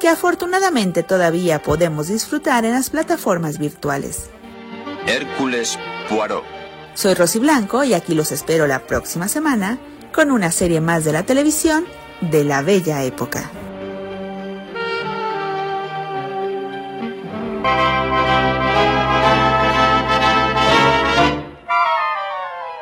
que 0.00 0.08
afortunadamente 0.08 1.02
todavía 1.02 1.62
podemos 1.62 2.08
disfrutar 2.08 2.64
en 2.64 2.72
las 2.72 2.88
plataformas 2.88 3.58
virtuales. 3.58 4.30
Hércules 5.06 5.78
Poirot. 6.08 6.61
Soy 6.94 7.14
Rosy 7.14 7.38
Blanco 7.38 7.84
y 7.84 7.94
aquí 7.94 8.14
los 8.14 8.32
espero 8.32 8.66
la 8.66 8.80
próxima 8.80 9.26
semana 9.26 9.78
con 10.14 10.30
una 10.30 10.50
serie 10.50 10.80
más 10.80 11.04
de 11.04 11.12
la 11.12 11.22
televisión 11.24 11.86
de 12.20 12.44
la 12.44 12.60
bella 12.60 13.02
época. 13.02 13.50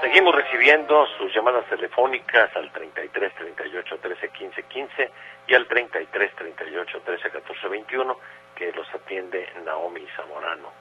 Seguimos 0.02 0.34
recibiendo 0.34 1.06
sus 1.16 1.32
llamadas 1.32 1.64
telefónicas 1.70 2.50
al 2.56 2.70
33 2.72 3.32
38 3.36 3.98
13 4.02 4.28
15 4.28 4.62
15 4.64 5.10
y 5.46 5.54
al 5.54 5.68
33 5.68 6.34
38 6.34 7.00
13 7.04 7.30
14 7.30 7.68
21 7.68 8.16
que 8.56 8.72
los 8.72 8.92
atiende 8.92 9.48
Naomi 9.64 10.04
Zamorano. 10.16 10.72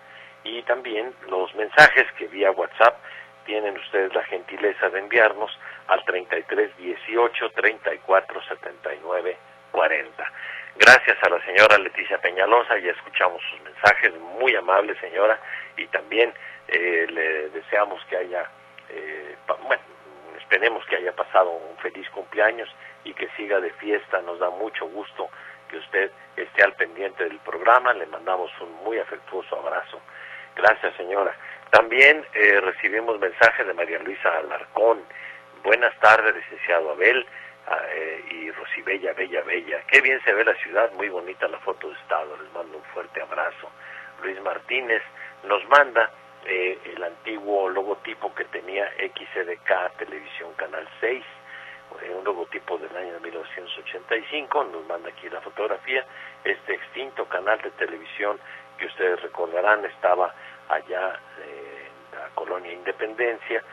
Y 0.43 0.63
también 0.63 1.13
los 1.29 1.53
mensajes 1.55 2.07
que 2.17 2.27
vía 2.27 2.51
WhatsApp 2.51 2.97
tienen 3.49 3.75
ustedes 3.77 4.13
la 4.13 4.23
gentileza 4.25 4.91
de 4.91 4.99
enviarnos 4.99 5.49
al 5.88 6.05
33 6.05 6.77
18 6.77 7.49
34 7.49 8.41
79 8.43 9.38
40. 9.71 10.31
Gracias 10.75 11.17
a 11.23 11.29
la 11.29 11.43
señora 11.43 11.79
Leticia 11.79 12.21
Peñalosa, 12.21 12.77
ya 12.77 12.91
escuchamos 12.91 13.41
sus 13.49 13.59
mensajes, 13.62 14.13
muy 14.39 14.55
amable 14.55 14.93
señora, 14.99 15.39
y 15.77 15.88
también 15.88 16.31
eh, 16.67 17.07
le 17.09 17.49
deseamos 17.49 17.99
que 18.05 18.17
haya 18.17 18.47
eh, 18.89 19.35
bueno, 19.65 19.81
esperemos 20.38 20.85
que 20.85 20.97
haya 20.97 21.15
pasado 21.15 21.49
un 21.49 21.77
feliz 21.77 22.07
cumpleaños 22.12 22.69
y 23.03 23.15
que 23.15 23.29
siga 23.29 23.59
de 23.59 23.71
fiesta. 23.71 24.21
Nos 24.21 24.38
da 24.38 24.51
mucho 24.51 24.85
gusto 24.85 25.27
que 25.69 25.77
usted 25.77 26.12
esté 26.35 26.63
al 26.63 26.73
pendiente 26.73 27.23
del 27.23 27.39
programa. 27.39 27.93
Le 27.93 28.05
mandamos 28.05 28.51
un 28.62 28.71
muy 28.83 28.99
afectuoso 28.99 29.55
abrazo. 29.55 29.99
Gracias, 30.55 30.95
señora. 30.97 31.35
También 31.71 32.25
eh, 32.34 32.60
recibimos 32.62 33.19
mensajes 33.19 33.65
de 33.65 33.73
María 33.73 33.99
Luisa 33.99 34.38
Alarcón. 34.38 35.03
Buenas 35.63 35.97
tardes, 35.99 36.36
licenciado 36.36 36.91
Abel 36.91 37.25
ah, 37.67 37.79
eh, 37.93 38.23
y 38.32 38.51
Rosibella, 38.51 39.13
Bella, 39.13 39.41
Bella. 39.43 39.82
Qué 39.88 40.01
bien 40.01 40.19
se 40.23 40.34
ve 40.34 40.43
la 40.43 40.55
ciudad, 40.55 40.91
muy 40.93 41.10
bonita 41.10 41.47
la 41.47 41.60
foto 41.60 41.88
de 41.89 41.95
estado. 41.95 42.38
Les 42.38 42.51
mando 42.53 42.77
un 42.77 42.84
fuerte 42.86 43.21
abrazo. 43.21 43.69
Luis 44.23 44.41
Martínez 44.41 45.01
nos 45.43 45.63
manda 45.69 46.10
eh, 46.45 46.79
el 46.86 47.03
antiguo 47.03 47.69
logotipo 47.69 48.34
que 48.34 48.45
tenía 48.45 48.89
XDK 48.97 49.97
Televisión 49.97 50.53
Canal 50.55 50.88
6, 51.01 51.23
eh, 52.01 52.15
un 52.17 52.23
logotipo 52.23 52.77
del 52.77 52.95
año 52.95 53.19
1985, 53.19 54.63
nos 54.65 54.86
manda 54.88 55.10
aquí 55.10 55.29
la 55.29 55.41
fotografía, 55.41 56.05
este 56.43 56.73
extinto 56.75 57.25
canal 57.25 57.62
de 57.62 57.71
televisión 57.71 58.39
que 58.77 58.86
ustedes 58.86 59.21
recordarán 59.21 59.84
estaba 59.86 60.34
allá 60.69 61.19
eh, 61.41 61.88
en 62.12 62.19
la 62.19 62.29
colonia 62.36 62.71
Independencia, 62.71 63.63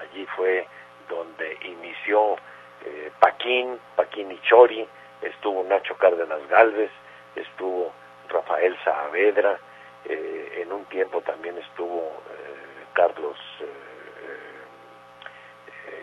allí 0.00 0.26
fue 0.36 0.66
donde 1.08 1.58
inició 1.62 2.36
eh, 2.84 3.10
Paquín, 3.18 3.78
Paquín 3.96 4.30
y 4.30 4.40
Chori, 4.42 4.86
estuvo 5.22 5.64
Nacho 5.64 5.96
Cárdenas 5.96 6.46
Galvez, 6.48 6.90
estuvo 7.34 7.92
Rafael 8.28 8.76
Saavedra, 8.84 9.58
eh, 10.04 10.62
en 10.62 10.72
un 10.72 10.84
tiempo 10.86 11.20
también 11.20 11.58
estuvo 11.58 11.98
eh, 11.98 12.86
Carlos 12.94 13.36
eh, 13.60 13.66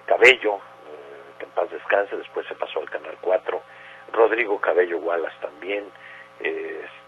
Cabello, 0.05 0.59
que 1.39 1.45
en 1.45 1.51
paz 1.51 1.69
descanse, 1.71 2.15
después 2.15 2.45
se 2.47 2.55
pasó 2.55 2.79
al 2.79 2.89
Canal 2.89 3.17
4, 3.21 3.61
Rodrigo 4.13 4.59
Cabello 4.61 4.99
Wallace 4.99 5.35
también, 5.41 5.91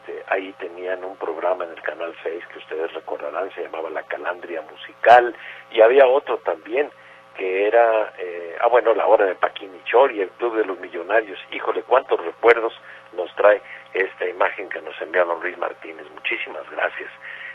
este, 0.10 0.24
ahí 0.28 0.54
tenían 0.60 1.04
un 1.04 1.16
programa 1.18 1.66
en 1.66 1.72
el 1.72 1.82
Canal 1.82 2.14
6 2.24 2.44
que 2.52 2.60
ustedes 2.60 2.94
recordarán, 2.94 3.52
se 3.54 3.64
llamaba 3.64 3.90
La 3.90 4.04
Calandria 4.04 4.62
Musical, 4.62 5.36
y 5.72 5.82
había 5.82 6.08
otro 6.08 6.38
también 6.40 6.90
que 7.36 7.68
era, 7.68 8.14
ah 8.60 8.68
bueno, 8.68 8.94
La 8.94 9.08
Hora 9.08 9.26
de 9.26 9.36
Paquín 9.36 9.72
y 9.74 9.90
Chori, 9.90 10.20
el 10.20 10.30
Club 10.32 10.58
de 10.58 10.66
los 10.66 10.78
Millonarios, 10.80 11.40
híjole, 11.52 11.84
cuántos 11.84 12.20
recuerdos 12.24 12.74
nos 13.14 13.34
trae 13.36 13.62
esta 13.94 14.28
imagen 14.28 14.68
que 14.68 14.82
nos 14.82 15.00
envía 15.02 15.24
Luis 15.24 15.58
Martínez. 15.58 16.06
Muchísimas 16.14 16.70
gracias. 16.70 17.10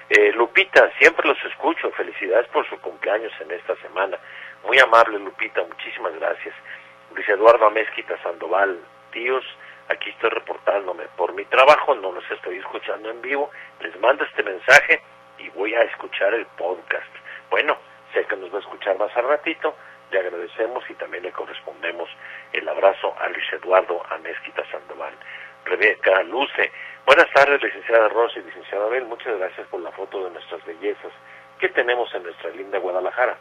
Eh, 0.09 0.33
Lupita, 0.33 0.91
siempre 0.99 1.29
los 1.29 1.43
escucho. 1.45 1.91
Felicidades 1.91 2.49
por 2.49 2.67
su 2.69 2.81
cumpleaños 2.81 3.33
en 3.41 3.51
esta 3.51 3.77
semana. 3.77 4.19
Muy 4.65 4.79
amable, 4.79 5.19
Lupita. 5.19 5.63
Muchísimas 5.63 6.15
gracias. 6.19 6.55
Luis 7.15 7.29
Eduardo 7.29 7.67
Amezquita 7.67 8.17
Sandoval, 8.23 8.81
tíos, 9.13 9.45
aquí 9.89 10.11
estoy 10.11 10.31
reportándome. 10.31 11.05
Por 11.17 11.33
mi 11.35 11.45
trabajo 11.47 11.95
no 11.95 12.13
los 12.13 12.29
estoy 12.31 12.59
escuchando 12.59 13.11
en 13.11 13.21
vivo. 13.23 13.51
Les 13.81 13.99
mando 14.01 14.25
este 14.25 14.43
mensaje 14.43 15.03
y 15.39 15.49
voy 15.51 15.75
a 15.75 15.83
escuchar 15.83 16.35
el 16.35 16.47
podcast. 16.47 17.11
Bueno, 17.51 17.77
sé 18.13 18.25
que 18.25 18.37
nos 18.37 18.53
va 18.53 18.59
a 18.59 18.61
escuchar 18.61 18.99
más 18.99 19.15
al 19.17 19.29
ratito. 19.29 19.75
Le 20.11 20.19
agradecemos 20.21 20.85
y 20.89 20.95
también 20.95 21.25
le 21.25 21.33
correspondemos 21.33 22.09
el 22.53 22.69
abrazo 22.69 23.15
a 23.19 23.29
Luis 23.29 23.53
Eduardo 23.53 24.03
Amezquita 24.11 24.65
Sandoval. 24.71 25.15
Rebeca 25.65 26.23
Luce. 26.25 26.71
Buenas 27.07 27.31
tardes, 27.33 27.63
licenciada 27.63 28.09
Rosy 28.09 28.39
y 28.41 28.43
licenciada 28.43 28.87
Abel. 28.87 29.05
Muchas 29.07 29.39
gracias 29.39 29.67
por 29.69 29.81
la 29.81 29.91
foto 29.93 30.25
de 30.25 30.31
nuestras 30.31 30.65
bellezas. 30.65 31.13
que 31.59 31.69
tenemos 31.69 32.13
en 32.15 32.25
nuestra 32.25 32.51
linda 32.51 32.79
Guadalajara. 32.79 33.39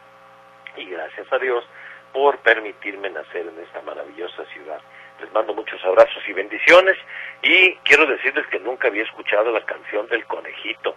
Y 0.76 0.86
gracias 0.86 1.30
a 1.32 1.38
Dios 1.38 1.64
por 2.12 2.38
permitirme 2.38 3.10
nacer 3.10 3.46
en 3.46 3.58
esta 3.60 3.82
maravillosa 3.82 4.44
ciudad. 4.46 4.80
Les 5.20 5.32
mando 5.32 5.54
muchos 5.54 5.82
abrazos 5.84 6.22
y 6.28 6.32
bendiciones 6.32 6.96
y 7.42 7.74
quiero 7.84 8.06
decirles 8.06 8.46
que 8.48 8.58
nunca 8.58 8.88
había 8.88 9.04
escuchado 9.04 9.52
la 9.52 9.64
canción 9.64 10.08
del 10.08 10.24
conejito. 10.26 10.96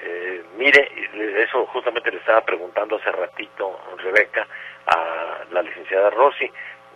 Eh, 0.00 0.42
mire, 0.56 0.90
eso 1.42 1.66
justamente 1.66 2.10
le 2.10 2.18
estaba 2.18 2.40
preguntando 2.42 2.96
hace 2.96 3.10
ratito 3.10 3.80
Rebeca 3.98 4.46
a 4.86 5.44
la 5.50 5.62
licenciada 5.62 6.10
Rossi. 6.10 6.50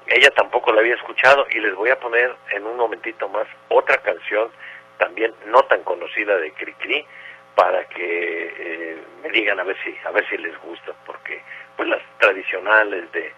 Ella 0.06 0.30
tampoco 0.30 0.72
la 0.72 0.80
había 0.80 0.94
escuchado 0.94 1.46
y 1.50 1.60
les 1.60 1.74
voy 1.74 1.90
a 1.90 1.98
poner 1.98 2.34
en 2.50 2.66
un 2.66 2.76
momentito 2.76 3.28
más 3.28 3.46
otra 3.68 3.98
canción 3.98 4.50
también 4.98 5.34
no 5.46 5.62
tan 5.64 5.82
conocida 5.82 6.36
de 6.36 6.52
Cricri 6.52 7.04
para 7.54 7.84
que 7.88 8.54
eh, 8.56 8.98
me 9.22 9.30
digan 9.30 9.58
a 9.58 9.64
ver 9.64 9.76
si 9.82 9.94
a 10.04 10.10
ver 10.10 10.28
si 10.28 10.38
les 10.38 10.56
gusta 10.62 10.92
porque 11.04 11.42
pues 11.76 11.88
las 11.88 12.00
tradicionales 12.18 13.10
de 13.12 13.32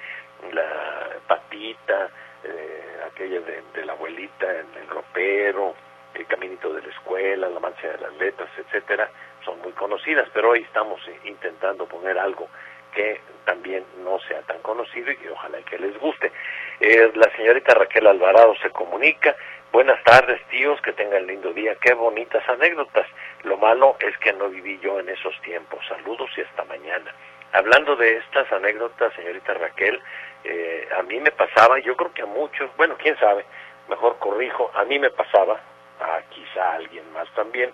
la 0.53 1.19
patita 1.27 2.11
eh, 2.45 3.01
aquella 3.07 3.41
de, 3.41 3.85
la 3.85 3.93
abuelita 3.93 4.47
en 4.51 4.67
el 4.83 4.89
ropero 4.89 5.75
el 6.15 6.27
caminito 6.27 6.73
de 6.73 6.83
la 6.83 6.89
escuela 6.89 7.49
la 7.49 7.61
mancha 7.61 7.89
de 7.89 7.99
las 7.99 8.15
letras 8.17 8.49
etcétera 8.57 9.11
son 9.45 9.61
muy 9.61 9.73
conocidas 9.73 10.29
pero 10.33 10.51
hoy 10.51 10.63
estamos 10.63 11.01
intentando 11.25 11.87
poner 11.87 12.19
algo 12.19 12.49
que 12.95 13.21
también 13.45 13.85
no 14.03 14.19
sea 14.21 14.41
tan 14.43 14.61
conocido 14.61 15.11
y 15.11 15.17
que 15.17 15.31
ojalá 15.31 15.59
que 15.63 15.79
les 15.79 15.99
guste. 15.99 16.33
Eh, 16.81 17.11
la 17.15 17.31
señorita 17.37 17.75
Raquel 17.75 18.07
Alvarado 18.07 18.55
se 18.63 18.71
comunica. 18.71 19.35
Buenas 19.73 20.03
tardes, 20.05 20.41
tíos, 20.49 20.81
que 20.81 20.93
tengan 20.93 21.27
lindo 21.27 21.53
día. 21.53 21.75
Qué 21.81 21.93
bonitas 21.95 22.49
anécdotas. 22.49 23.07
Lo 23.43 23.59
malo 23.59 23.97
es 24.01 24.17
que 24.19 24.33
no 24.33 24.49
viví 24.49 24.79
yo 24.81 25.01
en 25.01 25.09
esos 25.09 25.39
tiempos. 25.43 25.81
Saludos 25.89 26.31
y 26.37 26.43
hasta 26.43 26.65
mañana. 26.65 27.13
Hablando 27.53 27.97
de 27.97 28.17
estas 28.19 28.51
anécdotas, 28.53 29.13
señorita 29.15 29.55
Raquel, 29.55 30.01
eh, 30.45 30.89
a 30.97 31.03
mí 31.03 31.19
me 31.21 31.31
pasaba, 31.31 31.79
yo 31.79 31.97
creo 31.97 32.13
que 32.13 32.23
a 32.23 32.27
muchos, 32.27 32.71
bueno, 32.77 32.97
quién 32.99 33.19
sabe, 33.19 33.45
mejor 33.89 34.19
corrijo, 34.19 34.71
a 34.75 34.85
mí 34.85 34.99
me 34.99 35.11
pasaba, 35.11 35.61
a 36.01 36.21
quizá 36.31 36.73
a 36.73 36.75
alguien 36.75 37.11
más 37.13 37.29
también, 37.35 37.73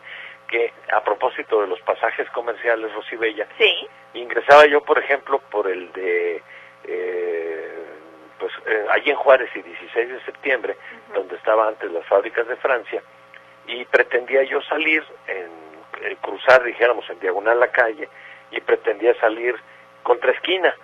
que 0.49 0.73
a 0.93 1.03
propósito 1.03 1.61
de 1.61 1.69
los 1.69 1.81
pasajes 1.83 2.29
comerciales 2.31 2.93
Rosibella, 2.93 3.47
sí. 3.59 3.89
ingresaba 4.15 4.67
yo, 4.67 4.83
por 4.83 4.99
ejemplo, 4.99 5.39
por 5.51 5.69
el 5.69 5.93
de, 5.93 6.43
eh, 6.85 7.79
pues 8.39 8.53
eh, 8.67 8.87
allí 8.91 9.11
en 9.11 9.17
Juárez 9.17 9.51
y 9.55 9.63
16 9.63 10.09
de 10.09 10.25
septiembre, 10.25 10.77
donde 11.15 11.37
estaban 11.37 11.69
antes 11.69 11.91
las 11.93 12.05
fábricas 12.07 12.49
de 12.49 12.57
Francia, 12.57 13.03
y 13.67 13.85
pretendía 13.85 14.43
yo 14.45 14.61
salir, 14.63 15.05
en, 15.29 15.51
eh, 16.03 16.17
cruzar, 16.21 16.65
dijéramos, 16.65 17.09
en 17.11 17.21
diagonal 17.21 17.61
la 17.61 17.71
calle, 17.71 18.09
y 18.51 18.61
pretendía 18.61 19.15
salir 19.21 19.55
contra 20.03 20.33
esquina, 20.33 20.75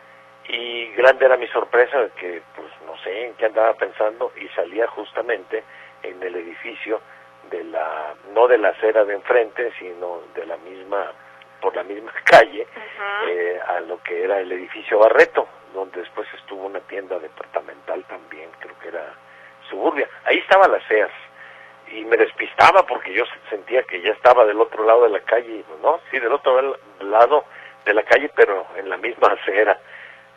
y 0.49 0.87
grande 0.93 1.27
era 1.27 1.37
mi 1.37 1.49
sorpresa 1.49 1.99
de 1.99 2.11
que, 2.11 2.43
pues 2.55 2.69
no 2.87 2.97
sé 2.99 3.27
en 3.27 3.35
qué 3.35 3.47
andaba 3.47 3.75
pensando, 3.75 4.33
y 4.41 4.49
salía 4.49 4.87
justamente 4.89 5.65
en 6.03 6.23
el 6.23 6.37
edificio 6.37 7.01
de 7.51 7.65
la 7.65 8.15
no 8.35 8.49
de 8.49 8.59
la 8.59 8.71
acera 8.71 9.05
de 9.05 9.15
enfrente 9.15 9.73
sino 9.79 10.23
de 10.35 10.47
la 10.47 10.57
misma 10.59 11.13
por 11.61 11.75
la 11.75 11.83
misma 11.83 12.13
calle 12.25 12.67
eh, 13.29 13.61
a 13.67 13.81
lo 13.81 14.03
que 14.03 14.25
era 14.25 14.41
el 14.41 14.51
edificio 14.53 14.99
Barreto 14.99 15.47
donde 15.73 16.01
después 16.01 16.27
estuvo 16.35 16.67
una 16.67 16.81
tienda 16.81 17.19
departamental 17.19 18.05
también 18.05 18.51
creo 18.61 18.79
que 18.81 18.89
era 18.89 19.15
suburbia. 19.69 20.09
Ahí 20.25 20.39
estaba 20.39 20.69
la 20.69 20.81
Sears 20.87 21.13
y 21.93 22.05
me 22.05 22.17
despistaba 22.17 22.85
porque 22.87 23.13
yo 23.13 23.25
sentía 23.51 23.83
que 23.85 24.01
ya 24.01 24.11
estaba 24.11 24.45
del 24.45 24.61
otro 24.61 24.85
lado 24.85 25.05
de 25.05 25.11
la 25.11 25.21
calle 25.21 25.65
no 25.83 26.01
sí 26.11 26.19
del 26.19 26.33
otro 26.33 26.77
lado 27.01 27.45
de 27.85 27.95
la 27.95 28.03
calle 28.03 28.31
pero 28.35 28.67
en 28.77 28.89
la 28.89 28.97
misma 28.97 29.29
acera 29.41 29.79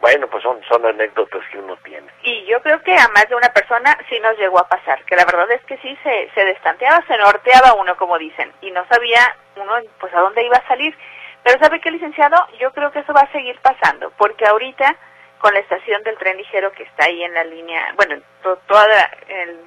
bueno, 0.01 0.27
pues 0.27 0.43
son, 0.43 0.61
son 0.63 0.85
anécdotas 0.85 1.41
que 1.51 1.57
uno 1.57 1.75
tiene. 1.83 2.07
Y 2.23 2.45
yo 2.45 2.61
creo 2.61 2.81
que 2.81 2.93
a 2.93 3.07
más 3.09 3.27
de 3.27 3.35
una 3.35 3.49
persona 3.49 3.97
sí 4.09 4.19
nos 4.19 4.37
llegó 4.37 4.59
a 4.59 4.67
pasar, 4.67 5.03
que 5.05 5.15
la 5.15 5.25
verdad 5.25 5.51
es 5.51 5.61
que 5.65 5.77
sí 5.77 5.97
se, 6.03 6.29
se 6.33 6.45
destanteaba, 6.45 7.03
se 7.07 7.17
norteaba 7.17 7.73
uno, 7.73 7.97
como 7.97 8.17
dicen, 8.17 8.51
y 8.61 8.71
no 8.71 8.85
sabía 8.87 9.35
uno 9.55 9.73
pues 9.99 10.13
a 10.13 10.21
dónde 10.21 10.45
iba 10.45 10.57
a 10.57 10.67
salir. 10.67 10.97
Pero 11.43 11.59
¿sabe 11.59 11.79
qué, 11.81 11.91
licenciado? 11.91 12.47
Yo 12.59 12.71
creo 12.71 12.91
que 12.91 12.99
eso 12.99 13.13
va 13.13 13.21
a 13.21 13.31
seguir 13.31 13.59
pasando, 13.61 14.11
porque 14.17 14.45
ahorita 14.45 14.95
con 15.39 15.53
la 15.53 15.59
estación 15.59 16.03
del 16.03 16.17
tren 16.17 16.37
ligero 16.37 16.71
que 16.71 16.83
está 16.83 17.05
ahí 17.05 17.23
en 17.23 17.33
la 17.33 17.43
línea, 17.43 17.93
bueno, 17.95 18.15
en 18.15 18.23
toda 18.67 19.09
el 19.27 19.59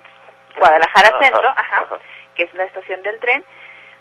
Guadalajara 0.56 1.18
Centro, 1.18 1.48
ajá, 1.48 1.86
que 2.34 2.44
es 2.44 2.54
la 2.54 2.64
estación 2.64 3.02
del 3.02 3.18
tren, 3.20 3.44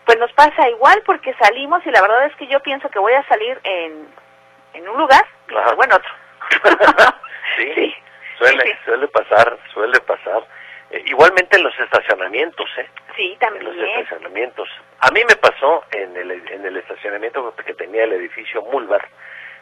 pues 0.04 0.18
nos 0.18 0.32
pasa 0.32 0.68
igual 0.68 1.02
porque 1.06 1.34
salimos 1.34 1.84
y 1.86 1.90
la 1.90 2.02
verdad 2.02 2.26
es 2.26 2.36
que 2.36 2.46
yo 2.46 2.60
pienso 2.60 2.88
que 2.90 2.98
voy 2.98 3.14
a 3.14 3.26
salir 3.26 3.58
en, 3.64 4.06
en 4.74 4.88
un 4.88 4.98
lugar 4.98 5.24
y 5.48 5.74
bueno, 5.74 5.96
otro. 5.96 6.21
Sí, 7.56 7.94
Suele, 8.42 8.78
suele 8.84 9.08
pasar, 9.08 9.58
suele 9.72 10.00
pasar. 10.00 10.44
Eh, 10.90 11.02
igualmente 11.06 11.56
en 11.56 11.62
los 11.62 11.78
estacionamientos, 11.78 12.68
¿eh? 12.76 12.88
Sí, 13.16 13.36
también. 13.38 13.66
En 13.66 13.76
los 13.76 13.88
estacionamientos. 13.88 14.68
A 15.00 15.10
mí 15.12 15.20
me 15.28 15.36
pasó 15.36 15.84
en 15.92 16.16
el, 16.16 16.30
en 16.30 16.66
el 16.66 16.76
estacionamiento 16.76 17.54
que 17.64 17.74
tenía 17.74 18.04
el 18.04 18.14
edificio 18.14 18.62
Mulvar, 18.62 19.06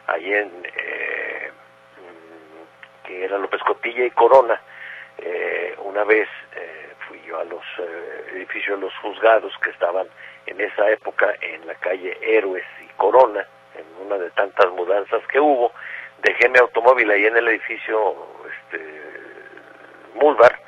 ahí 0.07 0.33
en, 0.33 0.51
eh, 0.65 1.51
mm, 1.99 3.07
que 3.07 3.25
era 3.25 3.39
López 3.39 3.61
Cotilla 3.63 4.05
y 4.05 4.11
Corona. 4.13 4.61
Eh, 5.19 5.75
una 5.81 6.05
vez 6.05 6.29
fui 7.07 7.21
yo 7.27 7.39
a 7.39 7.45
los 7.45 7.63
edificios 8.33 8.79
de 8.79 8.87
los 8.87 8.97
juzgados 8.99 9.53
que 9.63 9.71
estaban 9.71 10.07
en 10.47 10.61
esa 10.61 10.89
época 10.89 11.35
en 11.43 11.67
la 11.67 11.75
calle 11.75 12.17
Héroes 12.23 12.65
y 12.83 12.87
Corona, 12.97 13.45
en 13.75 14.07
una 14.07 14.17
de 14.17 14.31
tantas 14.31 14.71
mudanzas 14.71 15.21
que 15.27 15.39
hubo, 15.39 15.73
dejé 16.23 16.49
mi 16.49 16.59
automóvil 16.59 17.11
ahí 17.11 17.27
en 17.27 17.37
el 17.37 17.49
edificio 17.49 18.17
este, 18.51 19.11
Mulvar 20.15 20.59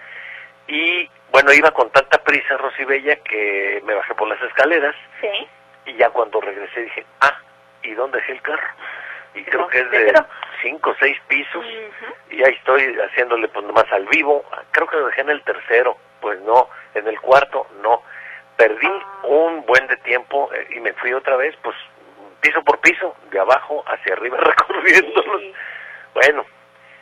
y 0.66 1.08
bueno, 1.30 1.52
iba 1.52 1.70
con 1.70 1.90
tanta 1.90 2.22
prisa 2.22 2.56
Rosibella 2.56 3.16
que 3.16 3.82
me 3.84 3.94
bajé 3.94 4.14
por 4.14 4.28
las 4.28 4.40
escaleras 4.42 4.94
sí. 5.20 5.48
y 5.86 5.94
ya 5.96 6.10
cuando 6.10 6.40
regresé 6.40 6.82
dije, 6.82 7.06
ah, 7.20 7.38
¿y 7.82 7.92
dónde 7.94 8.18
dejé 8.18 8.32
el 8.32 8.42
carro? 8.42 8.68
Y 9.34 9.44
creo 9.44 9.66
que 9.68 9.80
es 9.80 9.90
de 9.90 10.12
cinco 10.62 10.90
o 10.90 10.94
seis 11.00 11.18
pisos 11.26 11.64
y 12.30 12.42
ahí 12.42 12.52
estoy 12.52 12.96
haciéndole 13.00 13.48
pues 13.48 13.64
nomás 13.66 13.90
al 13.92 14.06
vivo, 14.06 14.44
creo 14.70 14.86
que 14.86 14.96
lo 14.96 15.06
dejé 15.06 15.22
en 15.22 15.30
el 15.30 15.42
tercero, 15.42 15.96
pues 16.20 16.38
no, 16.42 16.68
en 16.94 17.08
el 17.08 17.18
cuarto 17.20 17.66
no, 17.82 18.02
perdí 18.56 18.86
ah. 18.86 19.26
un 19.26 19.64
buen 19.64 19.86
de 19.86 19.96
tiempo 19.98 20.50
eh, 20.54 20.68
y 20.76 20.80
me 20.80 20.92
fui 20.94 21.12
otra 21.14 21.36
vez 21.36 21.56
pues 21.62 21.76
piso 22.42 22.62
por 22.62 22.78
piso, 22.80 23.16
de 23.30 23.40
abajo 23.40 23.82
hacia 23.86 24.12
arriba, 24.14 24.36
recorriéndolos. 24.40 25.42
Bueno. 26.12 26.44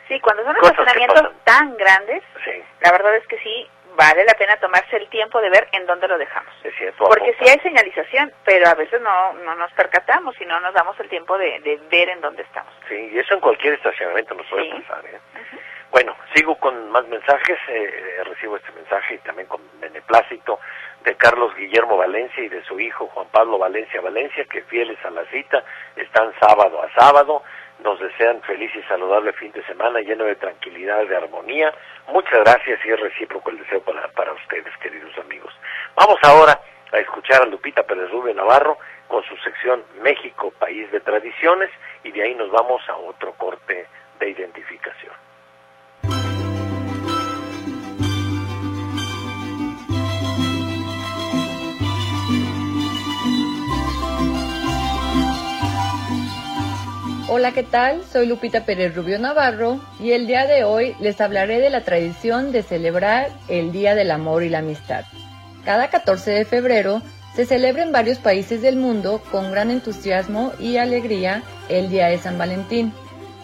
Sí, 0.07 0.19
cuando 0.19 0.43
son 0.43 0.55
estacionamientos 0.55 1.31
tan 1.43 1.75
grandes, 1.77 2.23
la 2.81 2.91
verdad 2.91 3.15
es 3.15 3.25
que 3.27 3.37
sí, 3.39 3.67
vale 3.95 4.25
la 4.25 4.33
pena 4.33 4.57
tomarse 4.57 4.97
el 4.97 5.07
tiempo 5.09 5.41
de 5.41 5.49
ver 5.49 5.67
en 5.71 5.85
dónde 5.85 6.07
lo 6.07 6.17
dejamos. 6.17 6.53
Es 6.63 6.75
cierto, 6.75 7.05
Porque 7.05 7.33
sí 7.39 7.49
hay 7.49 7.59
señalización, 7.59 8.31
pero 8.43 8.67
a 8.67 8.75
veces 8.75 9.01
no, 9.01 9.33
no 9.33 9.55
nos 9.55 9.71
percatamos 9.73 10.39
y 10.41 10.45
no 10.45 10.59
nos 10.59 10.73
damos 10.73 10.99
el 10.99 11.09
tiempo 11.09 11.37
de, 11.37 11.59
de 11.61 11.79
ver 11.89 12.09
en 12.09 12.21
dónde 12.21 12.43
estamos. 12.43 12.73
Sí, 12.89 13.09
y 13.13 13.19
eso 13.19 13.33
en 13.33 13.39
cualquier 13.39 13.75
estacionamiento 13.75 14.35
nos 14.35 14.47
puede 14.47 14.69
pasar. 14.81 15.05
¿eh? 15.05 15.19
Bueno, 15.91 16.15
sigo 16.33 16.55
con 16.55 16.89
más 16.91 17.05
mensajes, 17.07 17.57
eh, 17.69 18.23
recibo 18.25 18.57
este 18.57 18.71
mensaje 18.73 19.15
y 19.15 19.17
también 19.19 19.47
con 19.47 19.61
beneplácito 19.79 20.59
de 21.03 21.15
Carlos 21.15 21.55
Guillermo 21.55 21.97
Valencia 21.97 22.43
y 22.43 22.49
de 22.49 22.63
su 22.63 22.79
hijo 22.79 23.07
Juan 23.07 23.27
Pablo 23.31 23.57
Valencia 23.57 24.01
Valencia, 24.01 24.45
que 24.45 24.61
fieles 24.63 24.97
a 25.03 25.09
la 25.09 25.25
cita, 25.25 25.63
están 25.95 26.31
sábado 26.39 26.81
a 26.81 26.93
sábado, 26.93 27.43
nos 27.83 27.99
desean 27.99 28.41
feliz 28.43 28.71
y 28.75 28.81
saludable 28.83 29.33
fin 29.33 29.51
de 29.51 29.63
semana 29.65 30.01
lleno 30.01 30.25
de 30.25 30.35
tranquilidad, 30.35 31.05
de 31.05 31.15
armonía. 31.15 31.73
Muchas 32.09 32.39
gracias 32.41 32.79
y 32.85 32.89
es 32.89 32.99
recíproco 32.99 33.49
el 33.49 33.57
deseo 33.57 33.81
para, 33.81 34.07
para 34.09 34.33
ustedes, 34.33 34.75
queridos 34.77 35.17
amigos. 35.17 35.53
Vamos 35.95 36.17
ahora 36.23 36.59
a 36.91 36.99
escuchar 36.99 37.41
a 37.41 37.45
Lupita 37.45 37.83
Pérez 37.83 38.11
Rubio 38.11 38.33
Navarro 38.33 38.77
con 39.07 39.23
su 39.23 39.35
sección 39.37 39.83
México, 40.01 40.53
País 40.59 40.91
de 40.91 40.99
Tradiciones, 40.99 41.69
y 42.03 42.11
de 42.11 42.23
ahí 42.23 42.35
nos 42.35 42.51
vamos 42.51 42.81
a 42.87 42.95
otro 42.95 43.33
corte 43.33 43.87
de 44.19 44.29
identificación. 44.29 45.13
Hola, 57.33 57.53
¿qué 57.53 57.63
tal? 57.63 58.03
Soy 58.11 58.25
Lupita 58.25 58.65
Pérez 58.65 58.93
Rubio 58.93 59.17
Navarro 59.17 59.79
y 60.01 60.11
el 60.11 60.27
día 60.27 60.47
de 60.47 60.65
hoy 60.65 60.97
les 60.99 61.21
hablaré 61.21 61.61
de 61.61 61.69
la 61.69 61.85
tradición 61.85 62.51
de 62.51 62.61
celebrar 62.61 63.29
el 63.47 63.71
Día 63.71 63.95
del 63.95 64.11
Amor 64.11 64.43
y 64.43 64.49
la 64.49 64.57
Amistad. 64.57 65.05
Cada 65.63 65.89
14 65.89 66.29
de 66.29 66.43
febrero 66.43 67.01
se 67.33 67.45
celebra 67.45 67.83
en 67.83 67.93
varios 67.93 68.17
países 68.17 68.61
del 68.61 68.75
mundo 68.75 69.21
con 69.31 69.49
gran 69.49 69.71
entusiasmo 69.71 70.51
y 70.59 70.75
alegría 70.75 71.41
el 71.69 71.89
Día 71.89 72.07
de 72.07 72.17
San 72.17 72.37
Valentín, 72.37 72.91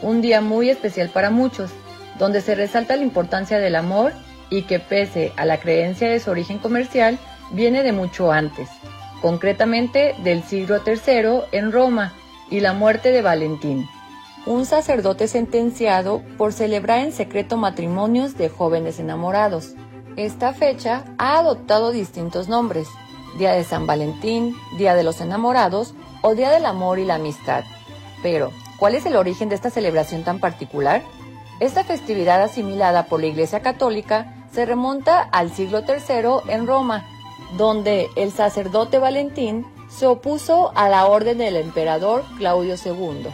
un 0.02 0.20
día 0.20 0.42
muy 0.42 0.70
especial 0.70 1.08
para 1.08 1.30
muchos, 1.30 1.72
donde 2.20 2.42
se 2.42 2.56
resalta 2.56 2.98
la 2.98 3.04
importancia 3.04 3.58
del 3.58 3.78
amor 3.78 4.12
y 4.50 4.64
que 4.64 4.80
pese 4.80 5.32
a 5.38 5.46
la 5.46 5.62
creencia 5.62 6.10
de 6.10 6.20
su 6.20 6.30
origen 6.30 6.60
comercial, 6.60 7.18
viene 7.52 7.84
de 7.84 7.94
mucho 7.94 8.34
antes, 8.34 8.68
concretamente 9.22 10.14
del 10.26 10.44
siglo 10.44 10.82
III 10.86 11.44
en 11.54 11.72
Roma, 11.72 12.17
y 12.50 12.60
la 12.60 12.74
muerte 12.74 13.12
de 13.12 13.22
Valentín, 13.22 13.88
un 14.46 14.66
sacerdote 14.66 15.28
sentenciado 15.28 16.22
por 16.38 16.54
celebrar 16.54 17.00
en 17.00 17.12
secreto 17.12 17.58
matrimonios 17.58 18.38
de 18.38 18.50
jóvenes 18.50 19.00
enamorados. 19.00 19.74
Esta 20.16 20.54
fecha 20.54 21.04
ha 21.18 21.38
adoptado 21.38 21.92
distintos 21.92 22.48
nombres, 22.48 22.88
Día 23.38 23.52
de 23.52 23.64
San 23.64 23.86
Valentín, 23.86 24.56
Día 24.78 24.96
de 24.96 25.04
los 25.04 25.22
Enamorados 25.22 25.94
o 26.22 26.34
Día 26.34 26.50
del 26.50 26.66
Amor 26.66 26.98
y 26.98 27.06
la 27.06 27.16
Amistad. 27.16 27.64
Pero, 28.24 28.52
¿cuál 28.80 28.96
es 28.96 29.06
el 29.06 29.16
origen 29.16 29.50
de 29.50 29.56
esta 29.56 29.70
celebración 29.70 30.24
tan 30.24 30.40
particular? 30.40 31.04
Esta 31.60 31.84
festividad 31.84 32.42
asimilada 32.42 33.06
por 33.06 33.20
la 33.20 33.28
Iglesia 33.28 33.62
Católica 33.62 34.34
se 34.52 34.66
remonta 34.66 35.22
al 35.22 35.52
siglo 35.52 35.84
III 35.88 36.52
en 36.54 36.66
Roma, 36.66 37.06
donde 37.58 38.08
el 38.16 38.32
sacerdote 38.32 38.98
Valentín 38.98 39.66
se 39.90 40.06
opuso 40.06 40.72
a 40.76 40.90
la 40.90 41.06
orden 41.08 41.38
del 41.38 41.56
emperador 41.56 42.24
Claudio 42.38 42.76
II, 42.84 43.28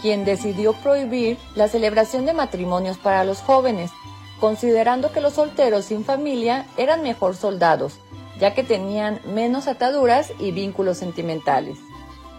quien 0.00 0.24
decidió 0.24 0.72
prohibir 0.74 1.38
la 1.54 1.68
celebración 1.68 2.26
de 2.26 2.32
matrimonios 2.32 2.98
para 2.98 3.24
los 3.24 3.40
jóvenes, 3.40 3.90
considerando 4.40 5.12
que 5.12 5.20
los 5.20 5.34
solteros 5.34 5.86
sin 5.86 6.04
familia 6.04 6.66
eran 6.76 7.02
mejor 7.02 7.34
soldados, 7.36 7.94
ya 8.38 8.54
que 8.54 8.62
tenían 8.62 9.20
menos 9.24 9.66
ataduras 9.66 10.32
y 10.38 10.52
vínculos 10.52 10.98
sentimentales. 10.98 11.78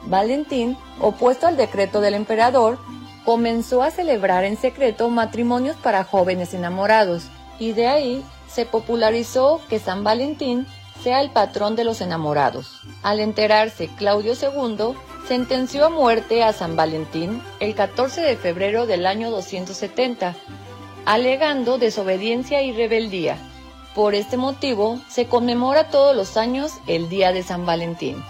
Valentín, 0.05 0.77
opuesto 1.01 1.47
al 1.47 1.57
decreto 1.57 1.99
del 2.01 2.13
emperador, 2.13 2.77
comenzó 3.25 3.83
a 3.83 3.91
celebrar 3.91 4.45
en 4.45 4.57
secreto 4.57 5.09
matrimonios 5.09 5.75
para 5.75 6.03
jóvenes 6.03 6.53
enamorados, 6.53 7.23
y 7.59 7.73
de 7.73 7.87
ahí 7.87 8.23
se 8.47 8.65
popularizó 8.65 9.59
que 9.67 9.79
San 9.79 10.03
Valentín 10.03 10.67
sea 11.07 11.21
el 11.21 11.29
patrón 11.29 11.77
de 11.77 11.85
los 11.85 12.01
enamorados. 12.01 12.81
Al 13.01 13.21
enterarse 13.21 13.87
Claudio 13.95 14.33
II, 14.33 14.93
sentenció 15.25 15.85
a 15.85 15.89
muerte 15.89 16.43
a 16.43 16.51
San 16.51 16.75
Valentín 16.75 17.41
el 17.61 17.75
14 17.75 18.19
de 18.19 18.35
febrero 18.35 18.85
del 18.85 19.05
año 19.05 19.31
270, 19.31 20.35
alegando 21.05 21.77
desobediencia 21.77 22.61
y 22.61 22.73
rebeldía. 22.73 23.37
Por 23.95 24.15
este 24.15 24.35
motivo 24.35 24.99
se 25.07 25.27
conmemora 25.27 25.89
todos 25.91 26.13
los 26.13 26.35
años 26.35 26.73
el 26.87 27.07
Día 27.07 27.31
de 27.31 27.41
San 27.41 27.65
Valentín. 27.65 28.21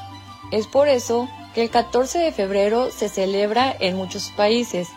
Es 0.51 0.67
por 0.67 0.87
eso 0.87 1.27
que 1.55 1.63
el 1.63 1.71
14 1.71 2.19
de 2.19 2.31
febrero 2.31 2.91
se 2.91 3.09
celebra 3.09 3.75
en 3.79 3.95
muchos 3.95 4.31
países, 4.37 4.87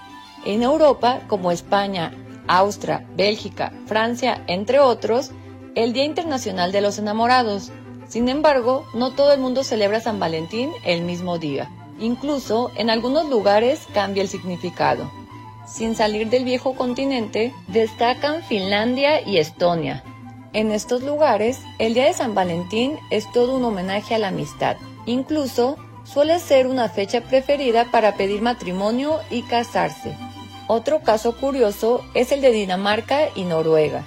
en 0.45 0.63
Europa 0.63 1.23
como 1.29 1.51
España, 1.51 2.13
Austria, 2.47 3.07
Bélgica, 3.17 3.73
Francia, 3.87 4.45
entre 4.49 4.81
otros, 4.81 5.31
el 5.75 5.93
Día 5.93 6.05
Internacional 6.05 6.73
de 6.73 6.81
los 6.81 6.99
Enamorados. 6.99 7.71
Sin 8.09 8.29
embargo, 8.29 8.85
no 8.95 9.13
todo 9.13 9.33
el 9.33 9.41
mundo 9.41 9.63
celebra 9.63 10.01
San 10.01 10.19
Valentín 10.19 10.71
el 10.85 11.03
mismo 11.03 11.39
día. 11.39 11.71
Incluso 12.01 12.71
en 12.77 12.91
algunos 12.91 13.29
lugares 13.29 13.87
cambia 13.95 14.23
el 14.23 14.29
significado. 14.29 15.11
Sin 15.67 15.95
salir 15.95 16.29
del 16.29 16.45
viejo 16.45 16.75
continente, 16.75 17.55
destacan 17.69 18.43
Finlandia 18.43 19.27
y 19.27 19.39
Estonia. 19.39 20.03
En 20.53 20.73
estos 20.73 21.03
lugares, 21.03 21.61
el 21.79 21.95
Día 21.95 22.07
de 22.07 22.13
San 22.13 22.35
Valentín 22.35 22.99
es 23.11 23.31
todo 23.31 23.57
un 23.57 23.65
homenaje 23.65 24.17
a 24.17 24.19
la 24.19 24.29
amistad. 24.29 24.77
Incluso 25.07 25.77
suele 26.03 26.41
ser 26.41 26.67
una 26.67 26.89
fecha 26.89 27.21
preferida 27.21 27.89
para 27.93 28.17
pedir 28.17 28.43
matrimonio 28.43 29.21
y 29.31 29.43
casarse. 29.43 30.17
Otro 30.67 31.03
caso 31.03 31.37
curioso 31.37 32.01
es 32.15 32.33
el 32.33 32.41
de 32.41 32.51
Dinamarca 32.51 33.29
y 33.37 33.45
Noruega. 33.45 34.05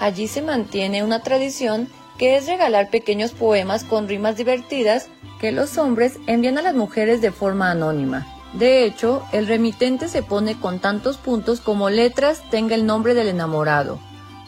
Allí 0.00 0.28
se 0.28 0.42
mantiene 0.42 1.02
una 1.02 1.22
tradición 1.22 1.88
que 2.18 2.36
es 2.36 2.46
regalar 2.46 2.90
pequeños 2.90 3.32
poemas 3.32 3.84
con 3.84 4.08
rimas 4.08 4.36
divertidas 4.36 5.08
que 5.40 5.52
los 5.52 5.78
hombres 5.78 6.18
envían 6.26 6.58
a 6.58 6.62
las 6.62 6.74
mujeres 6.74 7.20
de 7.20 7.32
forma 7.32 7.70
anónima. 7.70 8.26
De 8.52 8.84
hecho, 8.84 9.22
el 9.32 9.48
remitente 9.48 10.08
se 10.08 10.22
pone 10.22 10.58
con 10.58 10.78
tantos 10.78 11.16
puntos 11.16 11.60
como 11.60 11.90
letras 11.90 12.42
tenga 12.50 12.76
el 12.76 12.86
nombre 12.86 13.14
del 13.14 13.28
enamorado. 13.28 13.98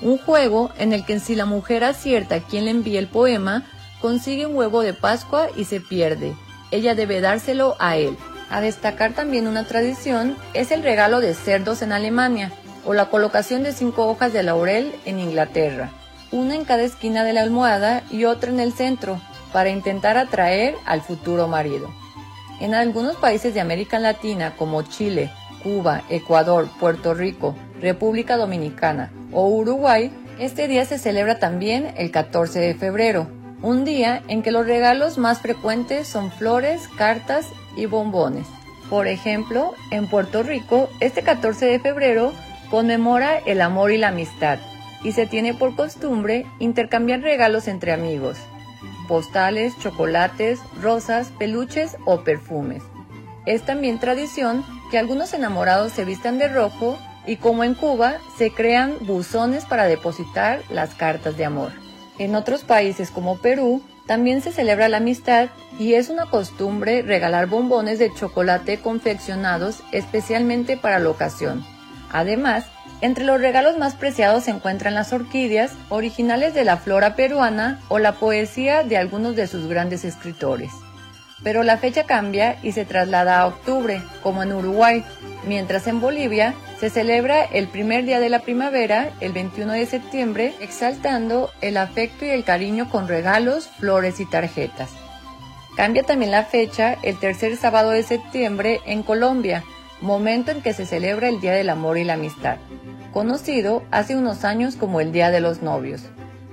Un 0.01 0.19
juego 0.19 0.71
en 0.79 0.93
el 0.93 1.05
que 1.05 1.19
si 1.19 1.35
la 1.35 1.47
mujer 1.47 1.83
acierta 1.83 2.37
a 2.37 2.41
quién 2.41 2.67
le 2.67 2.71
envía 2.71 3.01
el 3.01 3.09
poema, 3.09 3.65
consigue 4.01 4.47
un 4.47 4.55
huevo 4.55 4.83
de 4.83 4.95
Pascua 4.95 5.49
y 5.57 5.65
se 5.65 5.81
pierde. 5.81 6.37
Ella 6.71 6.95
debe 6.95 7.21
dárselo 7.21 7.75
a 7.81 7.97
él. 7.97 8.17
A 8.49 8.61
destacar 8.61 9.15
también 9.15 9.49
una 9.49 9.65
tradición 9.65 10.37
es 10.55 10.71
el 10.71 10.85
regalo 10.85 11.21
de 11.21 11.35
cerdos 11.35 11.83
en 11.83 11.93
Alemania 11.93 12.53
o 12.87 12.95
la 12.95 13.11
colocación 13.11 13.63
de 13.63 13.73
cinco 13.73 14.07
hojas 14.07 14.33
de 14.33 14.43
laurel 14.43 14.95
en 15.05 15.19
Inglaterra, 15.19 15.91
una 16.33 16.55
en 16.55 16.65
cada 16.65 16.83
esquina 16.83 17.25
de 17.25 17.33
la 17.33 17.43
almohada 17.43 18.03
y 18.11 18.25
otra 18.25 18.51
en 18.51 18.61
el 18.61 18.73
centro, 18.73 19.21
para 19.53 19.71
intentar 19.71 20.17
atraer 20.17 20.75
al 20.87 21.03
futuro 21.03 21.49
marido. 21.49 21.91
En 22.61 22.75
algunos 22.75 23.17
países 23.17 23.53
de 23.55 23.61
América 23.61 23.99
Latina 23.99 24.55
como 24.57 24.83
Chile, 24.83 25.31
Cuba, 25.63 26.03
Ecuador, 26.09 26.69
Puerto 26.79 27.13
Rico, 27.13 27.55
República 27.81 28.37
Dominicana 28.37 29.11
o 29.33 29.49
Uruguay, 29.49 30.13
este 30.39 30.69
día 30.69 30.85
se 30.85 30.99
celebra 30.99 31.39
también 31.39 31.93
el 31.97 32.11
14 32.11 32.59
de 32.61 32.75
febrero, 32.75 33.29
un 33.63 33.85
día 33.85 34.23
en 34.29 34.43
que 34.43 34.53
los 34.53 34.67
regalos 34.67 35.19
más 35.19 35.41
frecuentes 35.41 36.07
son 36.07 36.31
flores, 36.31 36.89
cartas 36.97 37.47
y 37.77 37.87
bombones. 37.87 38.47
Por 38.89 39.09
ejemplo, 39.09 39.75
en 39.91 40.09
Puerto 40.09 40.43
Rico, 40.43 40.89
este 41.01 41.23
14 41.23 41.67
de 41.67 41.81
febrero 41.81 42.33
conmemora 42.67 43.39
el 43.39 43.61
amor 43.61 43.93
y 43.93 43.99
la 43.99 44.09
amistad 44.09 44.59
y 45.03 45.13
se 45.13 45.27
tiene 45.27 45.55
por 45.55 45.77
costumbre 45.77 46.47
intercambiar 46.59 47.21
regalos 47.21 47.69
entre 47.69 47.93
amigos, 47.93 48.39
postales, 49.09 49.79
chocolates, 49.79 50.59
rosas, 50.83 51.29
peluches 51.39 51.97
o 52.05 52.25
perfumes. 52.25 52.83
Es 53.45 53.63
también 53.63 54.01
tradición 54.01 54.65
que 54.91 54.99
algunos 54.99 55.33
enamorados 55.33 55.93
se 55.93 56.05
vistan 56.05 56.39
de 56.39 56.49
rojo 56.49 56.99
y 57.27 57.37
como 57.37 57.65
en 57.65 57.75
Cuba 57.75 58.19
se 58.37 58.51
crean 58.51 58.95
buzones 59.01 59.65
para 59.65 59.87
depositar 59.87 60.61
las 60.71 60.95
cartas 60.95 61.37
de 61.37 61.45
amor. 61.45 61.73
En 62.19 62.35
otros 62.35 62.65
países 62.65 63.11
como 63.11 63.39
Perú 63.39 63.83
también 64.07 64.41
se 64.41 64.53
celebra 64.53 64.89
la 64.89 64.99
amistad 64.99 65.49
y 65.79 65.95
es 65.95 66.09
una 66.09 66.27
costumbre 66.27 67.03
regalar 67.03 67.47
bombones 67.47 67.99
de 67.99 68.13
chocolate 68.15 68.79
confeccionados 68.79 69.83
especialmente 69.93 70.77
para 70.77 70.99
la 70.99 71.11
ocasión. 71.11 71.76
Además, 72.13 72.67
entre 73.01 73.25
los 73.25 73.41
regalos 73.41 73.77
más 73.79 73.95
preciados 73.95 74.45
se 74.45 74.51
encuentran 74.51 74.95
las 74.95 75.13
orquídeas, 75.13 75.73
originales 75.91 76.55
de 76.55 76.65
la 76.65 76.79
flora 76.79 77.15
peruana 77.15 77.81
o 77.89 77.99
la 77.99 78.13
poesía 78.13 78.83
de 78.83 78.97
algunos 78.97 79.37
de 79.37 79.47
sus 79.47 79.67
grandes 79.67 80.05
escritores. 80.05 80.71
Pero 81.43 81.63
la 81.63 81.77
fecha 81.77 82.05
cambia 82.05 82.57
y 82.63 82.73
se 82.73 82.87
traslada 82.87 83.41
a 83.41 83.47
octubre, 83.47 84.01
como 84.23 84.43
en 84.43 84.53
Uruguay, 84.53 85.05
mientras 85.47 85.87
en 85.87 86.01
Bolivia 86.01 86.55
se 86.81 86.89
celebra 86.89 87.45
el 87.45 87.69
primer 87.69 88.07
día 88.07 88.21
de 88.21 88.31
la 88.31 88.41
primavera, 88.41 89.11
el 89.21 89.33
21 89.33 89.75
de 89.75 89.87
septiembre, 89.87 90.55
exaltando 90.61 91.51
el 91.61 91.77
afecto 91.77 92.25
y 92.25 92.31
el 92.31 92.45
cariño 92.45 92.89
con 92.89 93.07
regalos, 93.07 93.69
flores 93.79 94.21
y 94.21 94.27
tarjetas. 94.27 94.91
Cambia 95.77 96.03
también 96.03 96.31
la 96.31 96.45
fecha 96.45 96.97
el 97.03 97.19
tercer 97.19 97.57
sábado 97.59 97.91
de 97.91 98.03
septiembre 98.03 98.81
en 98.87 99.03
Colombia, 99.03 99.63
momento 100.01 100.51
en 100.51 100.63
que 100.63 100.73
se 100.73 100.87
celebra 100.87 101.29
el 101.29 101.41
Día 101.41 101.53
del 101.53 101.71
Amor 101.71 101.99
y 101.99 102.05
la 102.05 102.15
Amistad, 102.15 102.57
conocido 103.13 103.83
hace 103.91 104.17
unos 104.17 104.45
años 104.45 104.77
como 104.77 105.01
el 105.01 105.13
Día 105.13 105.31
de 105.31 105.41
los 105.41 105.63
Novios. 105.63 106.03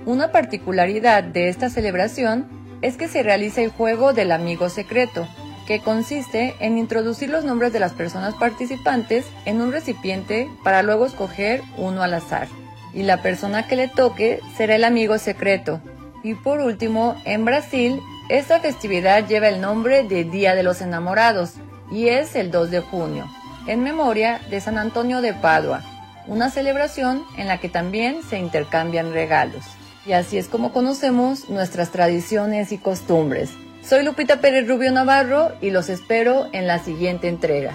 Una 0.06 0.32
particularidad 0.32 1.22
de 1.22 1.48
esta 1.48 1.70
celebración 1.70 2.46
es 2.82 2.96
que 2.96 3.08
se 3.08 3.22
realiza 3.22 3.62
el 3.62 3.70
juego 3.70 4.12
del 4.12 4.32
amigo 4.32 4.68
secreto, 4.68 5.26
que 5.66 5.80
consiste 5.80 6.54
en 6.60 6.76
introducir 6.76 7.30
los 7.30 7.44
nombres 7.44 7.72
de 7.72 7.80
las 7.80 7.92
personas 7.92 8.34
participantes 8.34 9.24
en 9.46 9.60
un 9.60 9.72
recipiente 9.72 10.48
para 10.62 10.82
luego 10.82 11.06
escoger 11.06 11.62
uno 11.78 12.02
al 12.02 12.14
azar. 12.14 12.48
Y 12.92 13.02
la 13.02 13.22
persona 13.22 13.66
que 13.66 13.76
le 13.76 13.88
toque 13.88 14.40
será 14.56 14.76
el 14.76 14.84
amigo 14.84 15.18
secreto. 15.18 15.80
Y 16.22 16.34
por 16.34 16.60
último, 16.60 17.16
en 17.24 17.44
Brasil, 17.44 18.00
esta 18.28 18.60
festividad 18.60 19.26
lleva 19.26 19.48
el 19.48 19.60
nombre 19.60 20.04
de 20.04 20.24
Día 20.24 20.54
de 20.54 20.62
los 20.62 20.80
Enamorados 20.80 21.54
y 21.94 22.08
es 22.08 22.34
el 22.34 22.50
2 22.50 22.70
de 22.70 22.80
junio, 22.80 23.26
en 23.66 23.82
memoria 23.82 24.40
de 24.50 24.60
San 24.60 24.78
Antonio 24.78 25.20
de 25.20 25.32
Padua, 25.32 25.82
una 26.26 26.50
celebración 26.50 27.22
en 27.36 27.46
la 27.46 27.58
que 27.58 27.68
también 27.68 28.22
se 28.28 28.38
intercambian 28.38 29.12
regalos. 29.12 29.64
Y 30.04 30.12
así 30.12 30.36
es 30.36 30.48
como 30.48 30.72
conocemos 30.72 31.48
nuestras 31.48 31.90
tradiciones 31.90 32.72
y 32.72 32.78
costumbres. 32.78 33.50
Soy 33.82 34.02
Lupita 34.02 34.40
Pérez 34.40 34.66
Rubio 34.66 34.90
Navarro 34.90 35.52
y 35.60 35.70
los 35.70 35.88
espero 35.88 36.48
en 36.52 36.66
la 36.66 36.78
siguiente 36.78 37.28
entrega. 37.28 37.72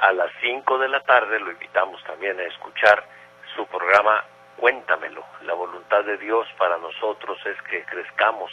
A 0.00 0.12
las 0.12 0.30
5 0.42 0.78
de 0.78 0.88
la 0.88 1.00
tarde 1.00 1.40
lo 1.40 1.50
invitamos 1.50 2.02
también 2.04 2.38
a 2.38 2.44
escuchar 2.44 3.02
su 3.54 3.66
programa 3.66 4.24
Cuéntamelo. 4.56 5.24
La 5.42 5.54
voluntad 5.54 6.04
de 6.04 6.18
Dios 6.18 6.46
para 6.58 6.76
nosotros 6.78 7.38
es 7.46 7.60
que 7.62 7.84
crezcamos 7.84 8.52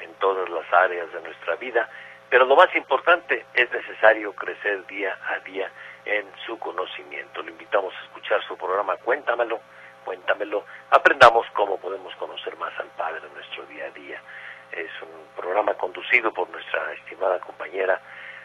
en 0.00 0.12
todas 0.14 0.48
las 0.50 0.70
áreas 0.72 1.10
de 1.12 1.22
nuestra 1.22 1.56
vida 1.56 1.88
pero 2.30 2.44
lo 2.44 2.54
más 2.54 2.74
importante, 2.76 3.44
es 3.54 3.70
necesario 3.72 4.32
crecer 4.32 4.86
día 4.86 5.18
a 5.28 5.40
día 5.40 5.68
en 6.04 6.24
su 6.46 6.56
conocimiento. 6.60 7.42
Le 7.42 7.50
invitamos 7.50 7.92
a 7.92 8.04
escuchar 8.04 8.40
su 8.46 8.56
programa 8.56 8.96
Cuéntamelo, 8.98 9.60
Cuéntamelo, 10.04 10.64
aprendamos 10.90 11.44
cómo 11.54 11.76
podemos 11.78 12.14
conocer 12.14 12.56
más 12.56 12.72
al 12.78 12.86
Padre 12.96 13.22
en 13.26 13.34
nuestro 13.34 13.66
día 13.66 13.86
a 13.86 13.90
día. 13.90 14.22
Es 14.70 14.90
un 15.02 15.42
programa 15.42 15.74
conducido 15.74 16.32
por 16.32 16.48
nuestra 16.50 16.92
estimada 16.92 17.40
compañera 17.40 18.00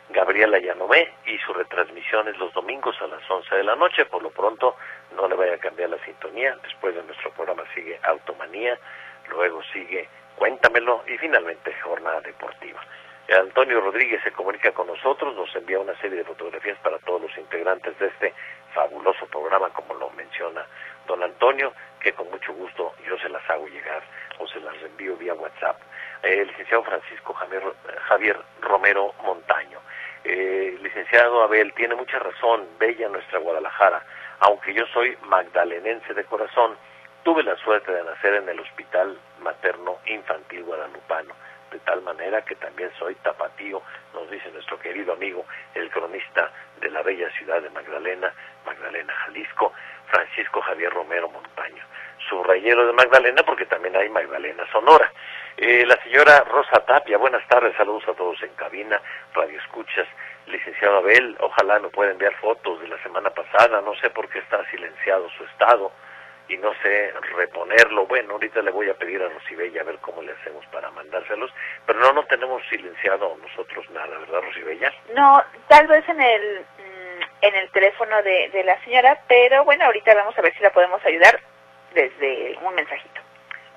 Gabriela 0.10 0.60
Yanomé 0.60 1.12
y 1.26 1.38
su 1.40 1.54
retransmisión 1.54 2.28
es 2.28 2.38
los 2.38 2.54
domingos 2.54 2.96
a 3.02 3.08
las 3.08 3.30
11 3.30 3.56
de 3.56 3.64
la 3.64 3.76
noche. 3.76 4.06
Por 4.06 4.22
lo 4.22 4.30
pronto, 4.30 4.76
no 5.16 5.28
le 5.28 5.36
vaya 5.36 5.56
a 5.56 5.58
cambiar 5.58 5.90
la 5.90 6.04
sintonía. 6.06 6.56
Después 6.64 6.96
de 6.96 7.04
nuestro 7.04 7.32
programa 7.32 7.64
sigue 7.74 8.00
Automanía, 8.04 8.78
luego 9.30 9.62
sigue 9.74 10.08
Cuéntamelo 10.36 11.04
y 11.08 11.18
finalmente 11.18 11.74
Jornada 11.82 12.22
Deportiva. 12.22 12.82
Antonio 13.30 13.82
Rodríguez 13.82 14.22
se 14.24 14.32
comunica 14.32 14.72
con 14.72 14.88
nosotros, 14.88 15.36
nos 15.36 15.54
envía 15.56 15.80
una 15.80 15.98
serie 16.00 16.20
de 16.20 16.24
fotografías 16.26 16.78
para 16.80 17.00
todos 17.00 17.24
los 17.24 17.38
integrantes 17.38 17.98
de 17.98 18.08
este 18.08 18.34
fabuloso 18.74 19.26
programa, 19.28 19.70
como 19.70 19.96
lo 19.96 20.12
menciona 20.12 20.64
don 21.08 21.24
Antonio, 21.24 21.74
que 22.00 22.14
con 22.14 22.30
mucho 22.30 22.54
gusto 22.54 22.94
yo 23.08 23.18
se 23.18 23.30
las 23.30 23.48
hago 23.50 23.68
llegar 23.68 24.04
o 24.40 24.48
se 24.48 24.60
las 24.60 24.76
envío 24.84 25.16
vía 25.18 25.34
WhatsApp. 25.34 25.78
el 26.24 26.48
licenciado 26.48 26.84
Francisco 26.84 27.34
Javier, 27.34 27.64
Javier 28.08 28.38
Romero 28.62 29.14
Montaño. 29.24 29.80
Eh, 30.24 30.78
licenciado 30.82 31.44
Abel, 31.44 31.74
tiene 31.74 31.96
mucha 31.96 32.18
razón, 32.20 32.68
bella 32.80 33.10
nuestra 33.10 33.40
Guadalajara. 33.40 34.04
Aunque 34.40 34.74
yo 34.74 34.86
soy 34.88 35.18
magdalenense 35.28 36.14
de 36.14 36.24
corazón, 36.26 36.76
tuve 37.24 37.44
la 37.44 37.56
suerte 37.58 37.92
de 37.92 38.04
nacer 38.04 38.34
en 38.36 38.50
el 38.50 38.60
Hospital 38.60 39.18
Materno 39.40 40.00
Infantil 40.06 40.64
Guadalupano 40.64 41.34
de 41.76 41.80
tal 41.80 42.02
manera 42.04 42.42
que 42.44 42.56
también 42.56 42.90
soy 42.98 43.16
tapatío, 43.16 43.82
nos 44.14 44.30
dice 44.30 44.50
nuestro 44.52 44.80
querido 44.80 45.12
amigo, 45.12 45.46
el 45.74 45.90
cronista 45.90 46.50
de 46.80 46.90
la 46.90 47.02
bella 47.02 47.30
ciudad 47.32 47.62
de 47.62 47.70
Magdalena, 47.70 48.34
Magdalena, 48.66 49.14
Jalisco, 49.26 49.74
Francisco 50.08 50.62
Javier 50.62 50.94
Romero 50.94 51.30
Montaño. 51.30 51.84
Rayero 52.44 52.86
de 52.86 52.94
Magdalena 52.94 53.44
porque 53.44 53.66
también 53.66 53.96
hay 53.96 54.10
Magdalena 54.10 54.66
Sonora. 54.72 55.12
Eh, 55.58 55.86
la 55.86 56.02
señora 56.04 56.42
Rosa 56.42 56.86
Tapia, 56.86 57.18
buenas 57.18 57.48
tardes, 57.48 57.76
saludos 57.78 58.08
a 58.08 58.14
todos 58.14 58.42
en 58.44 58.54
cabina, 58.56 59.02
radio 59.34 59.60
escuchas. 59.60 60.08
Licenciado 60.48 60.98
Abel, 60.98 61.36
ojalá 61.40 61.80
me 61.80 61.90
pueda 61.90 62.12
enviar 62.12 62.36
fotos 62.36 62.80
de 62.80 62.88
la 62.88 63.02
semana 63.02 63.32
pasada, 63.32 63.82
no 63.82 63.96
sé 63.96 64.12
por 64.12 64.30
qué 64.30 64.40
está 64.40 64.64
silenciado 64.70 65.28
su 65.32 65.44
estado 65.46 65.92
y 66.48 66.58
no 66.58 66.72
sé 66.84 67.12
reponerlo. 67.36 68.06
Bueno, 68.06 68.34
ahorita 68.34 68.62
le 68.62 68.70
voy 68.70 68.90
a 68.90 68.94
pedir 68.94 69.24
a 69.24 69.30
Rosibella 69.30 69.82
a 69.82 69.86
ver 69.86 69.98
cómo 70.00 70.22
le 70.22 70.34
hacemos 70.34 70.64
para 70.68 70.92
mandárselos, 70.92 71.52
pero 71.88 72.00
no, 72.00 72.14
no 72.14 72.26
tenemos 72.26 72.62
silenciado 72.70 73.36
nosotros 73.42 73.90
nada, 73.90 74.20
¿verdad, 74.20 74.42
Rosibella? 74.42 74.94
No, 75.16 75.44
tal 75.68 75.88
vez 75.88 76.08
en 76.10 76.22
el 76.22 76.60
mm, 76.60 77.24
en 77.42 77.56
el 77.56 77.70
teléfono 77.72 78.22
de, 78.22 78.50
de 78.50 78.64
la 78.64 78.80
señora, 78.84 79.20
pero 79.28 79.64
bueno, 79.66 79.86
ahorita 79.86 80.14
vamos 80.14 80.38
a 80.38 80.42
ver 80.42 80.54
si 80.54 80.62
la 80.62 80.70
podemos 80.72 81.04
ayudar 81.06 81.40
desde 81.96 82.58
un 82.62 82.76
mensajito. 82.76 83.22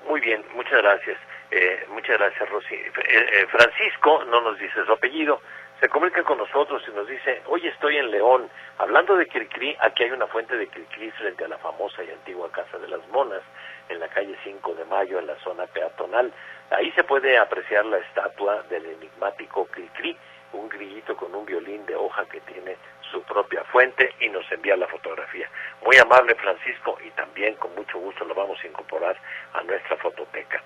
Muy 0.07 0.19
bien, 0.21 0.43
muchas 0.53 0.81
gracias. 0.81 1.17
Eh, 1.51 1.85
muchas 1.89 2.19
gracias, 2.19 2.47
Rosy. 2.49 2.75
Eh, 2.75 2.91
eh, 3.07 3.47
Francisco, 3.49 4.23
no 4.25 4.41
nos 4.41 4.59
dice 4.59 4.85
su 4.85 4.91
apellido, 4.91 5.41
se 5.79 5.89
comunica 5.89 6.21
con 6.23 6.37
nosotros 6.37 6.83
y 6.87 6.91
nos 6.91 7.07
dice, 7.07 7.41
hoy 7.47 7.65
estoy 7.65 7.97
en 7.97 8.11
León, 8.11 8.49
hablando 8.77 9.15
de 9.15 9.25
Cricri, 9.25 9.75
aquí 9.79 10.03
hay 10.03 10.11
una 10.11 10.27
fuente 10.27 10.55
de 10.57 10.67
Cricri 10.67 11.09
frente 11.11 11.45
a 11.45 11.47
la 11.47 11.57
famosa 11.57 12.03
y 12.03 12.11
antigua 12.11 12.51
Casa 12.51 12.77
de 12.77 12.87
las 12.89 13.07
Monas, 13.07 13.41
en 13.87 13.99
la 13.99 14.07
calle 14.09 14.35
5 14.43 14.75
de 14.75 14.85
Mayo, 14.85 15.17
en 15.17 15.27
la 15.27 15.35
zona 15.37 15.65
peatonal. 15.67 16.31
Ahí 16.69 16.91
se 16.91 17.03
puede 17.03 17.37
apreciar 17.37 17.85
la 17.85 17.97
estatua 17.97 18.61
del 18.69 18.85
enigmático 18.85 19.65
Cricri, 19.67 20.15
un 20.53 20.69
grillito 20.69 21.15
con 21.15 21.33
un 21.33 21.45
violín 21.45 21.85
de 21.85 21.95
hoja 21.95 22.25
que 22.25 22.41
tiene 22.41 22.75
su 23.11 23.21
propia 23.23 23.63
fuente 23.65 24.13
y 24.19 24.29
nos 24.29 24.49
envía 24.51 24.75
la 24.75 24.87
fotografía. 24.87 25.49
Muy 25.85 25.97
amable 25.97 26.35
Francisco 26.35 26.97
y 27.05 27.09
también 27.11 27.55
con 27.55 27.73
mucho 27.75 27.99
gusto 27.99 28.25
lo 28.25 28.33
vamos 28.33 28.59
a 28.63 28.67
incorporar 28.67 29.17
a 29.53 29.63
nuestra 29.63 29.97
fototeca. 29.97 30.61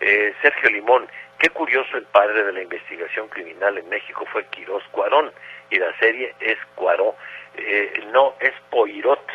Eh, 0.00 0.32
Sergio 0.42 0.70
Limón, 0.70 1.08
qué 1.38 1.50
curioso 1.50 1.96
el 1.96 2.04
padre 2.04 2.44
de 2.44 2.52
la 2.52 2.62
investigación 2.62 3.28
criminal 3.28 3.78
en 3.78 3.88
México 3.88 4.24
fue 4.30 4.46
Quirós 4.46 4.84
Cuarón 4.92 5.32
y 5.70 5.78
la 5.78 5.96
serie 5.98 6.34
es 6.40 6.58
Cuaró. 6.74 7.16
Eh, 7.56 8.04
no, 8.12 8.34
es 8.38 8.52
Poirot, 8.70 9.26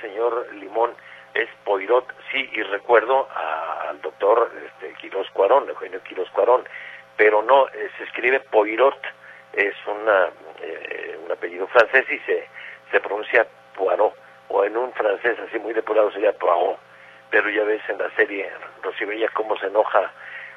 señor 0.00 0.52
Limón, 0.54 0.92
es 1.34 1.48
Poirot, 1.64 2.12
sí, 2.32 2.50
y 2.52 2.62
recuerdo 2.62 3.28
al 3.88 4.00
doctor 4.00 4.50
este, 4.66 4.94
Quirós 4.94 5.30
Cuarón, 5.30 5.68
Eugenio 5.68 6.02
Quirós 6.02 6.28
Cuarón, 6.30 6.64
pero 7.16 7.42
no, 7.42 7.68
eh, 7.68 7.90
se 7.96 8.04
escribe 8.04 8.40
Poirot, 8.40 9.00
es 9.52 9.74
una, 9.86 10.30
un 11.30 11.36
apellido 11.36 11.66
francés 11.68 12.04
y 12.10 12.18
se, 12.20 12.46
se 12.90 13.00
pronuncia 13.00 13.46
Poirot, 13.76 14.14
o 14.48 14.64
en 14.64 14.76
un 14.76 14.92
francés 14.92 15.38
así 15.46 15.58
muy 15.58 15.72
depurado 15.72 16.10
sería 16.12 16.32
Poirot. 16.32 16.78
Pero 17.30 17.48
ya 17.48 17.62
ves 17.62 17.82
en 17.88 17.98
la 17.98 18.10
serie 18.16 18.50
Rosibella 18.82 19.28
cómo 19.34 19.56
se 19.58 19.66
enoja 19.66 20.12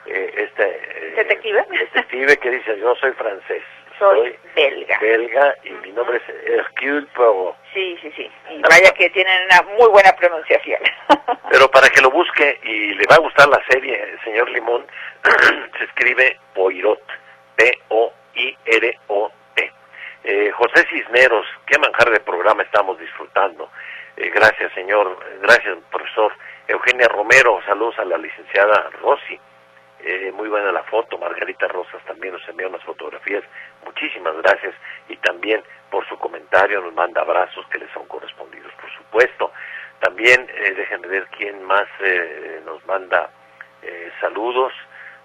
eh, 0.08 0.34
este 0.36 0.64
eh, 0.64 1.14
detective. 1.18 1.66
detective 1.70 2.38
que 2.38 2.50
dice 2.50 2.80
yo 2.80 2.96
soy 2.96 3.12
francés 3.12 3.62
soy, 4.00 4.36
belga 4.56 4.98
belga 5.00 5.56
y 5.64 5.70
mi 5.70 5.92
nombre 5.92 6.18
es 6.18 6.24
Hercule 6.50 7.06
Poirot 7.14 7.56
sí 7.74 7.98
sí 8.02 8.12
sí. 8.16 8.32
Y 8.50 8.62
vaya 8.64 8.92
que 8.92 9.10
tienen 9.12 9.46
una 9.46 9.62
muy 9.78 9.88
buena 9.90 10.12
pronunciación. 10.14 10.82
Pero 11.52 11.70
para 11.70 11.88
que 11.90 12.02
lo 12.02 12.10
busque 12.10 12.60
y 12.64 12.96
le 12.96 13.06
va 13.10 13.16
a 13.16 13.20
gustar 13.20 13.48
la 13.48 13.64
serie 13.70 14.18
señor 14.24 14.50
Limón 14.50 14.86
se 15.78 15.84
escribe 15.86 16.40
Poirot 16.56 17.02
P 17.56 17.72
O 17.90 18.12
I 18.34 18.58
R 18.66 19.00
O 19.08 19.32
eh, 20.24 20.52
José 20.52 20.86
Cisneros 20.90 21.46
qué 21.66 21.78
manjar 21.80 22.10
de 22.10 22.20
programa 22.20 22.64
estamos 22.64 22.98
disfrutando. 23.00 23.70
Eh, 24.16 24.30
gracias 24.30 24.72
señor. 24.74 25.18
Gracias 25.42 25.78
profesor. 25.92 26.34
Eugenia 26.68 27.08
Romero, 27.10 27.60
saludos 27.66 28.00
a 28.00 28.06
la 28.06 28.18
licenciada 28.18 28.90
Rossi. 29.02 29.40
Eh, 30.00 30.32
muy 30.34 30.50
buena 30.50 30.72
la 30.72 30.84
foto, 30.84 31.18
Margarita 31.18 31.68
Rosas 31.68 32.04
también 32.06 32.34
nos 32.34 32.48
envía 32.50 32.68
unas 32.68 32.84
fotografías, 32.84 33.44
muchísimas 33.86 34.36
gracias. 34.42 34.76
Y 35.08 35.16
también 35.18 35.64
por 35.90 36.08
su 36.08 36.18
comentario 36.18 36.82
nos 36.82 36.94
manda 36.94 37.22
abrazos 37.22 37.66
que 37.68 37.80
le 37.80 37.88
son 37.94 38.06
correspondidos, 38.08 38.72
por 38.74 38.92
supuesto. 38.92 39.52
También 40.00 40.50
eh, 40.56 40.74
déjenme 40.76 41.08
ver 41.08 41.28
quién 41.38 41.64
más 41.64 41.88
eh, 42.02 42.62
nos 42.66 42.86
manda 42.86 43.30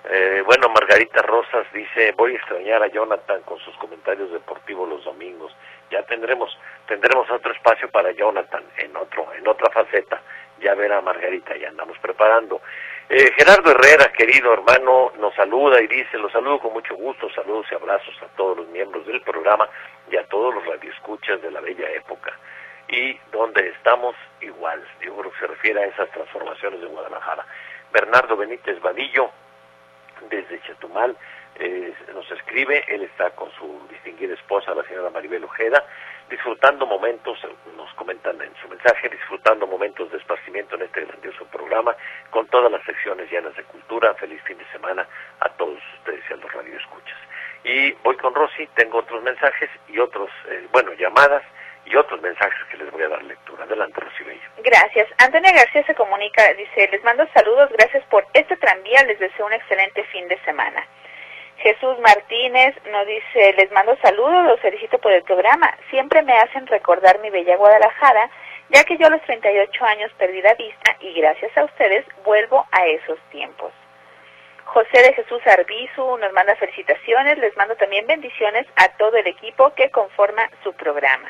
eh, 0.05 0.43
bueno, 0.45 0.69
Margarita 0.69 1.23
Rosas 1.23 1.67
dice, 1.73 2.13
voy 2.17 2.33
a 2.33 2.37
extrañar 2.37 2.83
a 2.83 2.89
Jonathan 2.89 3.43
con 3.43 3.59
sus 3.59 3.77
comentarios 3.77 4.31
deportivos 4.33 4.89
los 4.89 5.05
domingos. 5.05 5.55
Ya 5.91 6.03
tendremos 6.03 6.57
tendremos 6.87 7.31
otro 7.31 7.53
espacio 7.53 7.91
para 7.91 8.13
Jonathan 8.13 8.63
en 8.77 8.97
otro 8.97 9.27
en 9.35 9.47
otra 9.47 9.71
faceta 9.71 10.21
ya 10.61 10.75
verá 10.75 11.01
Margarita, 11.01 11.57
ya 11.57 11.69
andamos 11.69 11.99
preparando. 11.99 12.61
Eh, 13.09 13.33
Gerardo 13.37 13.71
Herrera, 13.71 14.13
querido 14.13 14.53
hermano, 14.53 15.13
nos 15.19 15.35
saluda 15.35 15.81
y 15.81 15.87
dice, 15.87 16.19
los 16.19 16.31
saludo 16.33 16.59
con 16.61 16.73
mucho 16.73 16.95
gusto, 16.95 17.31
saludos 17.31 17.67
y 17.71 17.75
abrazos 17.75 18.15
a 18.23 18.27
todos 18.37 18.59
los 18.59 18.69
miembros 18.69 19.07
del 19.07 19.23
programa 19.23 19.69
y 20.11 20.17
a 20.17 20.27
todos 20.27 20.55
los 20.55 20.65
radioescuchas 20.67 21.41
de 21.41 21.51
la 21.51 21.61
bella 21.61 21.91
época. 21.91 22.39
Y 22.89 23.19
donde 23.33 23.69
estamos 23.69 24.15
igual, 24.41 24.83
yo 25.01 25.17
creo 25.17 25.33
que 25.33 25.39
se 25.39 25.47
refiere 25.47 25.83
a 25.83 25.87
esas 25.87 26.11
transformaciones 26.11 26.81
de 26.81 26.87
Guadalajara. 26.87 27.47
Bernardo 27.93 28.37
Benítez 28.37 28.81
Vadillo, 28.81 29.31
desde 30.29 30.61
Chetumal, 30.63 31.17
eh, 31.57 31.93
nos 32.15 32.31
escribe, 32.31 32.85
él 32.89 33.03
está 33.03 33.31
con 33.31 33.51
su 33.53 33.87
distinguida 33.91 34.35
esposa, 34.35 34.75
la 34.75 34.85
señora 34.85 35.11
Maribel 35.11 35.45
Ojeda, 35.45 35.85
disfrutando 36.31 36.87
momentos, 36.87 37.39
nos 37.77 37.93
comentan 37.95 38.41
en 38.41 38.55
su 38.63 38.69
mensaje, 38.69 39.09
disfrutando 39.09 39.67
momentos 39.67 40.11
de 40.13 40.19
esparcimiento 40.19 40.77
en 40.77 40.83
este 40.83 41.05
grandioso 41.05 41.45
programa, 41.47 41.97
con 42.31 42.47
todas 42.49 42.71
las 42.71 42.85
secciones 42.85 43.31
llenas 43.31 43.57
de 43.57 43.65
cultura. 43.65 44.15
Feliz 44.15 44.41
fin 44.43 44.59
de 44.59 44.67
semana 44.71 45.07
a 45.41 45.49
todos 45.51 45.79
ustedes 45.99 46.23
y 46.29 46.33
a 46.33 46.37
los 46.37 46.53
radioescuchas. 46.53 47.19
Y 47.65 47.93
voy 48.05 48.17
con 48.17 48.35
Rosy, 48.35 48.67
tengo 48.75 48.99
otros 48.99 49.23
mensajes 49.23 49.71
y 49.89 49.99
otros, 49.99 50.31
eh, 50.49 50.69
bueno, 50.71 50.93
llamadas 50.93 51.43
y 51.91 51.97
otros 51.97 52.21
mensajes 52.21 52.65
que 52.71 52.77
les 52.77 52.91
voy 52.91 53.03
a 53.03 53.09
dar 53.09 53.23
lectura. 53.23 53.65
Adelante, 53.65 54.01
Rosy 54.01 54.25
Bello. 54.25 54.49
Gracias. 54.59 55.09
Antonia 55.19 55.53
García 55.53 55.85
se 55.85 55.95
comunica, 55.95 56.53
dice, 56.55 56.89
les 56.91 57.03
mando 57.05 57.27
saludos, 57.33 57.71
gracias 57.73 58.05
por 58.07 58.27
este 58.35 58.57
tranvía, 58.57 59.03
les 59.05 59.19
deseo 59.19 59.47
un 59.47 59.53
excelente 59.53 60.05
fin 60.05 60.29
de 60.29 60.39
semana. 60.45 60.87
Jesús 61.59 61.99
Martínez 62.01 62.77
nos 62.93 63.07
dice, 63.07 63.53
les 63.55 63.71
mando 63.73 63.97
saludos, 64.03 64.47
los 64.47 64.61
felicito 64.61 64.99
por 64.99 65.13
el 65.13 65.23
programa. 65.25 65.77
Siempre 65.91 66.23
me 66.23 66.39
hacen 66.39 66.67
recordar 66.67 67.19
mi 67.21 67.31
bella 67.31 67.57
Guadalajara, 67.57 68.31
ya 68.71 68.85
que 68.85 68.97
yo 68.97 69.07
a 69.07 69.11
los 69.11 69.23
38 69.23 69.85
años 69.85 70.13
perdí 70.19 70.41
la 70.43 70.55
vista 70.55 70.97
y 71.01 71.15
gracias 71.15 71.57
a 71.57 71.65
ustedes 71.65 72.05
vuelvo 72.25 72.67
a 72.71 72.87
esos 72.87 73.19
tiempos. 73.31 73.73
José 74.67 75.03
de 75.03 75.15
Jesús 75.15 75.45
Arbizu 75.47 76.19
nos 76.19 76.33
manda 76.33 76.55
felicitaciones, 76.57 77.39
les 77.39 77.57
mando 77.57 77.75
también 77.77 78.07
bendiciones 78.07 78.67
a 78.77 78.89
todo 78.99 79.17
el 79.17 79.27
equipo 79.27 79.75
que 79.75 79.91
conforma 79.91 80.49
su 80.63 80.75
programa. 80.75 81.29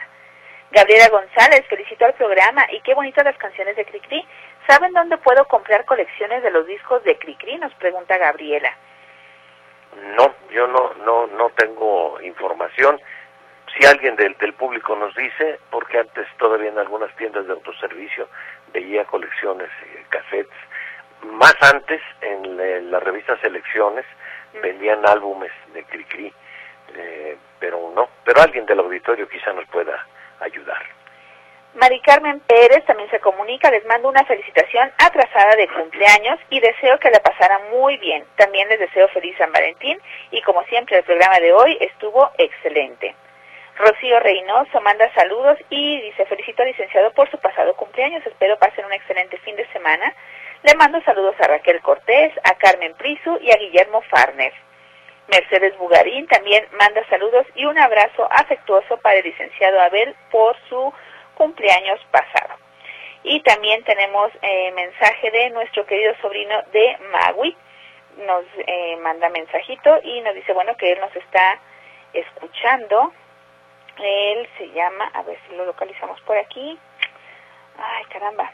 Gabriela 0.70 1.08
González, 1.08 1.66
felicito 1.66 2.04
al 2.04 2.14
programa 2.14 2.66
y 2.70 2.80
qué 2.80 2.94
bonitas 2.94 3.24
las 3.24 3.38
canciones 3.38 3.74
de 3.76 3.86
Cricri. 3.86 4.24
¿Saben 4.66 4.92
dónde 4.92 5.16
puedo 5.16 5.46
comprar 5.46 5.84
colecciones 5.86 6.42
de 6.42 6.50
los 6.50 6.66
discos 6.66 7.02
de 7.04 7.18
Cricri? 7.18 7.56
Nos 7.56 7.72
pregunta 7.74 8.18
Gabriela. 8.18 8.70
No, 10.16 10.34
yo 10.50 10.66
no, 10.66 10.92
no, 11.04 11.26
no 11.28 11.50
tengo 11.50 12.20
información. 12.20 13.00
si 13.76 13.86
alguien 13.86 14.16
del, 14.16 14.36
del 14.38 14.52
público 14.52 14.94
nos 14.94 15.14
dice, 15.14 15.58
porque 15.70 15.98
antes 15.98 16.26
todavía 16.38 16.68
en 16.68 16.78
algunas 16.78 17.14
tiendas 17.16 17.46
de 17.46 17.52
autoservicio 17.52 18.28
veía 18.72 19.04
colecciones, 19.06 19.70
eh, 19.82 20.04
cassettes, 20.10 20.58
más 21.22 21.54
antes 21.62 22.00
en 22.20 22.90
la 22.90 23.00
revista 23.00 23.36
Selecciones 23.40 24.04
vendían 24.62 25.06
álbumes 25.06 25.52
de 25.72 25.82
Cricri, 25.84 26.32
eh, 26.94 27.36
pero 27.58 27.90
no, 27.94 28.08
pero 28.24 28.40
alguien 28.40 28.66
del 28.66 28.80
auditorio 28.80 29.28
quizá 29.28 29.52
nos 29.52 29.66
pueda 29.66 30.06
ayudar. 30.40 30.98
Mari 31.74 32.00
Carmen 32.00 32.40
Pérez 32.40 32.84
también 32.86 33.10
se 33.10 33.20
comunica, 33.20 33.70
les 33.70 33.84
mando 33.84 34.08
una 34.08 34.24
felicitación 34.24 34.90
atrasada 34.98 35.54
de 35.54 35.68
cumpleaños 35.68 36.40
y 36.50 36.60
deseo 36.60 36.98
que 36.98 37.10
la 37.10 37.20
pasara 37.20 37.60
muy 37.70 37.98
bien. 37.98 38.24
También 38.36 38.68
les 38.68 38.80
deseo 38.80 39.06
feliz 39.08 39.36
San 39.38 39.52
Valentín 39.52 39.98
y 40.30 40.40
como 40.42 40.64
siempre 40.64 40.96
el 40.96 41.04
programa 41.04 41.38
de 41.38 41.52
hoy 41.52 41.76
estuvo 41.80 42.30
excelente. 42.38 43.14
Rocío 43.76 44.18
Reynoso 44.18 44.80
manda 44.80 45.12
saludos 45.14 45.56
y 45.70 46.00
dice 46.00 46.26
felicito 46.26 46.62
al 46.62 46.68
licenciado 46.68 47.12
por 47.12 47.30
su 47.30 47.38
pasado 47.38 47.76
cumpleaños, 47.76 48.26
espero 48.26 48.58
pasen 48.58 48.84
un 48.84 48.92
excelente 48.92 49.38
fin 49.38 49.54
de 49.54 49.68
semana. 49.68 50.12
Le 50.64 50.74
mando 50.74 51.00
saludos 51.02 51.36
a 51.38 51.46
Raquel 51.46 51.80
Cortés, 51.80 52.32
a 52.42 52.54
Carmen 52.54 52.94
Prisu 52.94 53.38
y 53.40 53.52
a 53.52 53.56
Guillermo 53.56 54.02
Farner. 54.10 54.52
Mercedes 55.28 55.76
Bugarín 55.76 56.26
también 56.26 56.66
manda 56.72 57.06
saludos 57.08 57.46
y 57.54 57.64
un 57.66 57.78
abrazo 57.78 58.26
afectuoso 58.30 58.96
para 58.98 59.18
el 59.18 59.24
licenciado 59.24 59.80
Abel 59.80 60.14
por 60.30 60.56
su 60.68 60.92
cumpleaños 61.34 62.00
pasado. 62.10 62.54
Y 63.22 63.40
también 63.40 63.84
tenemos 63.84 64.32
eh, 64.42 64.72
mensaje 64.72 65.30
de 65.30 65.50
nuestro 65.50 65.84
querido 65.86 66.14
sobrino 66.22 66.62
de 66.72 66.96
Magui. 67.12 67.56
Nos 68.26 68.44
eh, 68.66 68.96
manda 69.02 69.28
mensajito 69.28 70.00
y 70.02 70.20
nos 70.22 70.34
dice, 70.34 70.52
bueno, 70.52 70.76
que 70.76 70.92
él 70.92 71.00
nos 71.00 71.14
está 71.14 71.58
escuchando. 72.12 73.12
Él 73.98 74.48
se 74.56 74.70
llama, 74.70 75.10
a 75.12 75.22
ver 75.22 75.38
si 75.46 75.56
lo 75.56 75.66
localizamos 75.66 76.20
por 76.22 76.36
aquí. 76.38 76.78
Ay, 77.78 78.04
caramba. 78.06 78.50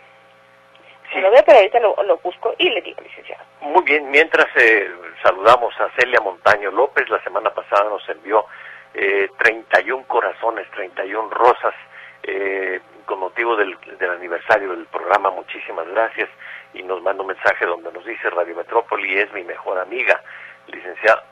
Sí. 1.13 1.21
lo 1.21 1.31
veo, 1.31 1.43
pero 1.45 1.59
ahorita 1.59 1.81
lo, 1.81 2.19
busco 2.19 2.55
y 2.59 2.69
le 2.71 2.81
digo, 2.81 3.01
licenciado. 3.03 3.45
Muy 3.61 3.85
bien, 3.85 4.11
mientras 4.11 4.47
eh, 4.57 4.91
saludamos 5.25 5.75
a 5.81 5.89
Celia 5.99 6.21
Montaño 6.21 6.71
López, 6.71 7.09
la 7.09 7.23
semana 7.25 7.51
pasada 7.51 7.89
nos 7.89 8.07
envió 8.11 8.45
eh, 8.93 9.31
31 9.39 10.05
corazones, 10.07 10.71
31 10.73 11.31
rosas, 11.31 11.75
eh, 12.23 12.81
con 13.07 13.21
motivo 13.21 13.57
del, 13.57 13.77
del, 13.99 14.11
aniversario 14.11 14.71
del 14.71 14.85
programa, 14.87 15.31
muchísimas 15.31 15.89
gracias, 15.89 16.29
y 16.75 16.83
nos 16.83 17.03
manda 17.03 17.23
un 17.23 17.29
mensaje 17.29 17.65
donde 17.65 17.91
nos 17.91 18.05
dice 18.05 18.29
Radio 18.31 18.55
Metrópoli 18.55 19.19
es 19.19 19.33
mi 19.33 19.45
mejor 19.45 19.79
amiga, 19.79 20.21
licenciada, 20.67 21.25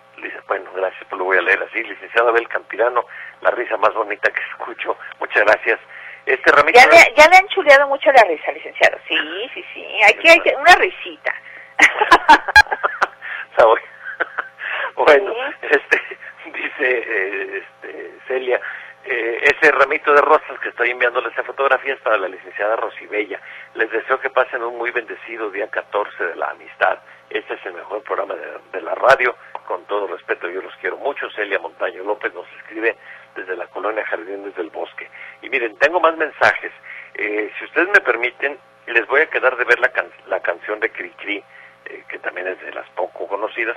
bueno, 0.49 0.71
gracias, 0.75 1.05
pues 1.09 1.19
lo 1.19 1.27
voy 1.27 1.37
a 1.37 1.43
leer 1.43 1.63
así, 1.63 1.83
licenciada 1.83 2.31
Abel 2.31 2.49
Campirano, 2.49 3.05
la 3.43 3.51
risa 3.51 3.77
más 3.77 3.93
bonita 3.93 4.31
que 4.31 4.41
escucho, 4.51 4.97
muchas 5.21 5.45
gracias. 5.45 5.79
Este 6.25 6.53
ramito 6.53 6.79
ya, 6.79 6.87
le, 6.87 7.15
ya 7.17 7.29
le 7.29 7.37
han 7.37 7.49
chuleado 7.49 7.89
mucho 7.89 8.11
la 8.13 8.23
risa, 8.25 8.53
licenciado, 8.53 8.97
sí, 9.07 9.17
sí, 9.53 9.65
sí, 9.75 9.87
aquí 10.09 10.29
hay 10.29 10.55
una 10.57 10.77
risita. 10.77 11.35
bueno, 14.97 15.35
este, 15.63 16.01
dice 16.53 16.69
eh, 16.81 17.63
este, 17.63 18.15
Celia, 18.27 18.61
eh, 19.05 19.41
ese 19.43 19.73
ramito 19.73 20.13
de 20.15 20.21
rosas 20.21 20.59
que 20.61 20.69
estoy 20.69 20.91
enviándole 20.91 21.29
esa 21.29 21.43
fotografía 21.43 21.95
es 21.95 22.01
para 22.01 22.19
la 22.19 22.29
licenciada 22.29 22.77
Rosibella. 22.77 23.41
Les 23.75 23.91
deseo 23.91 24.21
que 24.21 24.31
pasen 24.31 24.63
un 24.63 24.79
muy 24.79 24.91
bendecido 24.91 25.51
día 25.51 25.69
14 25.69 26.25
de 26.25 26.37
la 26.37 26.51
amistad. 26.51 26.99
Este 27.31 27.55
es 27.55 27.67
el 27.67 27.75
mejor 27.75 28.03
programa 28.03 28.35
de, 28.35 28.47
de 28.73 28.81
la 28.81 28.95
radio. 28.95 29.35
Con 29.67 29.85
todo 29.87 30.07
respeto, 30.07 30.49
yo 30.49 30.61
los 30.61 30.75
quiero 30.77 30.97
mucho. 30.99 31.31
Celia 31.31 31.59
Montaño 31.59 32.03
López 32.05 32.33
nos 32.35 32.47
escribe 32.59 32.97
desde 33.35 33.57
la 33.57 33.67
colonia 33.69 34.05
Jardines 34.05 34.55
del 34.55 34.71
Bosque. 34.71 35.09
Y 35.41 35.49
miren, 35.49 35.77
tengo 35.79 36.01
más 36.01 36.17
mensajes. 36.17 36.73
Eh, 37.15 37.51
si 37.59 37.65
ustedes 37.65 37.89
me 37.89 38.01
permiten, 38.01 38.59
les 38.87 39.07
voy 39.07 39.21
a 39.21 39.31
quedar 39.31 39.57
de 39.57 39.65
ver 39.65 39.79
la, 39.81 39.89
can 39.91 40.11
la 40.27 40.41
canción 40.41 40.81
de 40.81 40.91
Cricri, 40.91 41.43
eh, 41.87 42.05
que 42.09 42.19
también 42.19 42.49
es 42.49 42.61
de 42.61 42.73
las 42.73 42.89
poco 42.91 43.27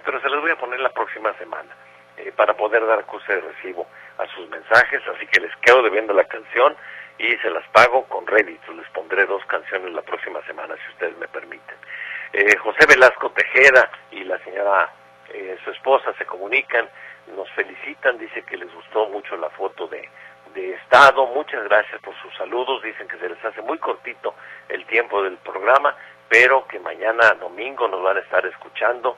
pero 0.03 0.21
se 0.21 0.29
las 0.29 0.41
voy 0.41 0.51
a 0.51 0.57
poner 0.57 0.79
la 0.79 0.89
próxima 0.89 1.33
semana 1.37 1.69
eh, 2.17 2.31
para 2.35 2.55
poder 2.55 2.85
dar 2.85 2.99
acuse 2.99 3.33
de 3.33 3.41
recibo 3.41 3.87
a 4.17 4.25
sus 4.27 4.49
mensajes. 4.49 5.01
Así 5.15 5.27
que 5.27 5.41
les 5.41 5.55
quedo 5.57 5.83
debiendo 5.83 6.13
la 6.13 6.25
canción 6.25 6.75
y 7.17 7.35
se 7.37 7.49
las 7.49 7.67
pago 7.69 8.05
con 8.05 8.25
rédito. 8.27 8.73
Les 8.73 8.87
pondré 8.89 9.25
dos 9.25 9.43
canciones 9.45 9.93
la 9.93 10.01
próxima 10.01 10.41
semana, 10.45 10.75
si 10.75 10.91
ustedes 10.91 11.17
me 11.17 11.27
permiten. 11.27 11.75
Eh, 12.33 12.57
José 12.57 12.85
Velasco 12.87 13.29
Tejeda 13.31 13.89
y 14.11 14.23
la 14.23 14.37
señora, 14.39 14.91
eh, 15.29 15.57
su 15.63 15.71
esposa, 15.71 16.13
se 16.17 16.25
comunican, 16.25 16.89
nos 17.35 17.49
felicitan, 17.51 18.17
dice 18.17 18.43
que 18.43 18.57
les 18.57 18.73
gustó 18.73 19.07
mucho 19.09 19.37
la 19.37 19.49
foto 19.51 19.87
de, 19.87 20.09
de 20.53 20.73
Estado, 20.73 21.25
muchas 21.27 21.63
gracias 21.65 22.01
por 22.01 22.15
sus 22.21 22.35
saludos, 22.35 22.81
dicen 22.83 23.07
que 23.07 23.17
se 23.17 23.29
les 23.29 23.43
hace 23.43 23.61
muy 23.61 23.77
cortito 23.77 24.35
el 24.69 24.85
tiempo 24.85 25.23
del 25.23 25.37
programa, 25.37 25.95
pero 26.29 26.67
que 26.67 26.79
mañana 26.79 27.31
domingo 27.39 27.87
nos 27.87 28.01
van 28.03 28.17
a 28.17 28.21
estar 28.21 28.45
escuchando. 28.45 29.17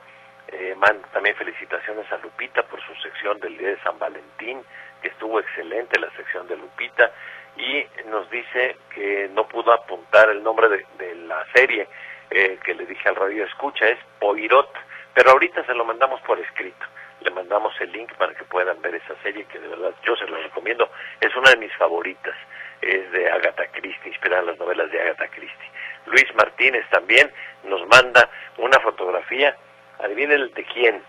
Eh, 0.86 1.00
también 1.12 1.36
felicitaciones 1.36 2.10
a 2.12 2.18
Lupita 2.18 2.62
por 2.62 2.80
su 2.82 2.94
sección 2.96 3.38
del 3.40 3.56
día 3.58 3.68
de 3.68 3.80
San 3.80 3.98
Valentín, 3.98 4.62
que 5.02 5.08
estuvo 5.08 5.40
excelente 5.40 5.98
la 5.98 6.10
sección 6.10 6.46
de 6.48 6.56
Lupita, 6.56 7.10
y 7.56 7.84
nos 8.08 8.30
dice 8.30 8.76
que 8.94 9.28
no 9.32 9.46
pudo 9.48 9.72
apuntar 9.72 10.30
el 10.30 10.42
nombre 10.42 10.68
de, 10.68 11.14
la 11.26 11.44
serie 11.52 11.88
eh, 12.30 12.58
que 12.64 12.74
le 12.74 12.86
dije 12.86 13.08
al 13.08 13.16
radio 13.16 13.44
escucha, 13.44 13.88
es 13.88 13.98
Poirot, 14.20 14.72
pero 15.14 15.30
ahorita 15.32 15.64
se 15.64 15.74
lo 15.74 15.84
mandamos 15.84 16.20
por 16.22 16.38
escrito. 16.38 16.86
Le 17.20 17.30
mandamos 17.30 17.74
el 17.80 17.90
link 17.90 18.12
para 18.14 18.32
que 18.34 18.44
puedan 18.44 18.80
ver 18.80 18.94
esa 18.94 19.14
serie 19.22 19.44
que 19.46 19.58
de 19.58 19.68
verdad 19.68 19.92
yo 20.04 20.14
se 20.16 20.28
la 20.28 20.38
recomiendo. 20.38 20.88
Es 21.20 21.34
una 21.34 21.50
de 21.50 21.56
mis 21.56 21.74
favoritas. 21.74 22.36
Es 22.80 23.10
de 23.10 23.28
Agatha 23.28 23.66
Christie, 23.72 24.12
inspirada 24.12 24.42
en 24.42 24.46
las 24.48 24.58
novelas 24.58 24.90
de 24.92 25.00
Agatha 25.00 25.26
Christie. 25.26 25.70
Luis 26.06 26.32
Martínez 26.36 26.88
también 26.90 27.32
nos 27.64 27.84
manda 27.88 28.30
una 28.56 28.78
fotografía. 28.78 29.56
Adivinen 29.98 30.52
de 30.54 30.64
quién, 30.64 31.02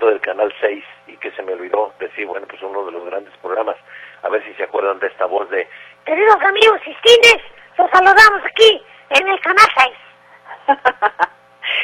hablando 0.00 0.06
del 0.06 0.20
Canal 0.20 0.52
6 0.60 0.84
y 1.08 1.16
que 1.18 1.30
se 1.32 1.42
me 1.42 1.52
olvidó 1.52 1.92
decir, 1.98 2.26
bueno, 2.26 2.46
pues 2.48 2.60
uno 2.62 2.84
de 2.86 2.92
los 2.92 3.04
grandes 3.04 3.36
programas. 3.38 3.76
A 4.22 4.28
ver 4.28 4.42
si 4.44 4.54
se 4.54 4.64
acuerdan 4.64 4.98
de 4.98 5.08
esta 5.08 5.26
voz 5.26 5.48
de... 5.50 5.68
Queridos 6.04 6.40
amigos 6.42 6.80
Cistines, 6.84 7.42
los 7.76 7.90
saludamos 7.90 8.42
aquí 8.44 8.82
en 9.10 9.28
el 9.28 9.40
Canal 9.40 9.66
6. 9.76 10.78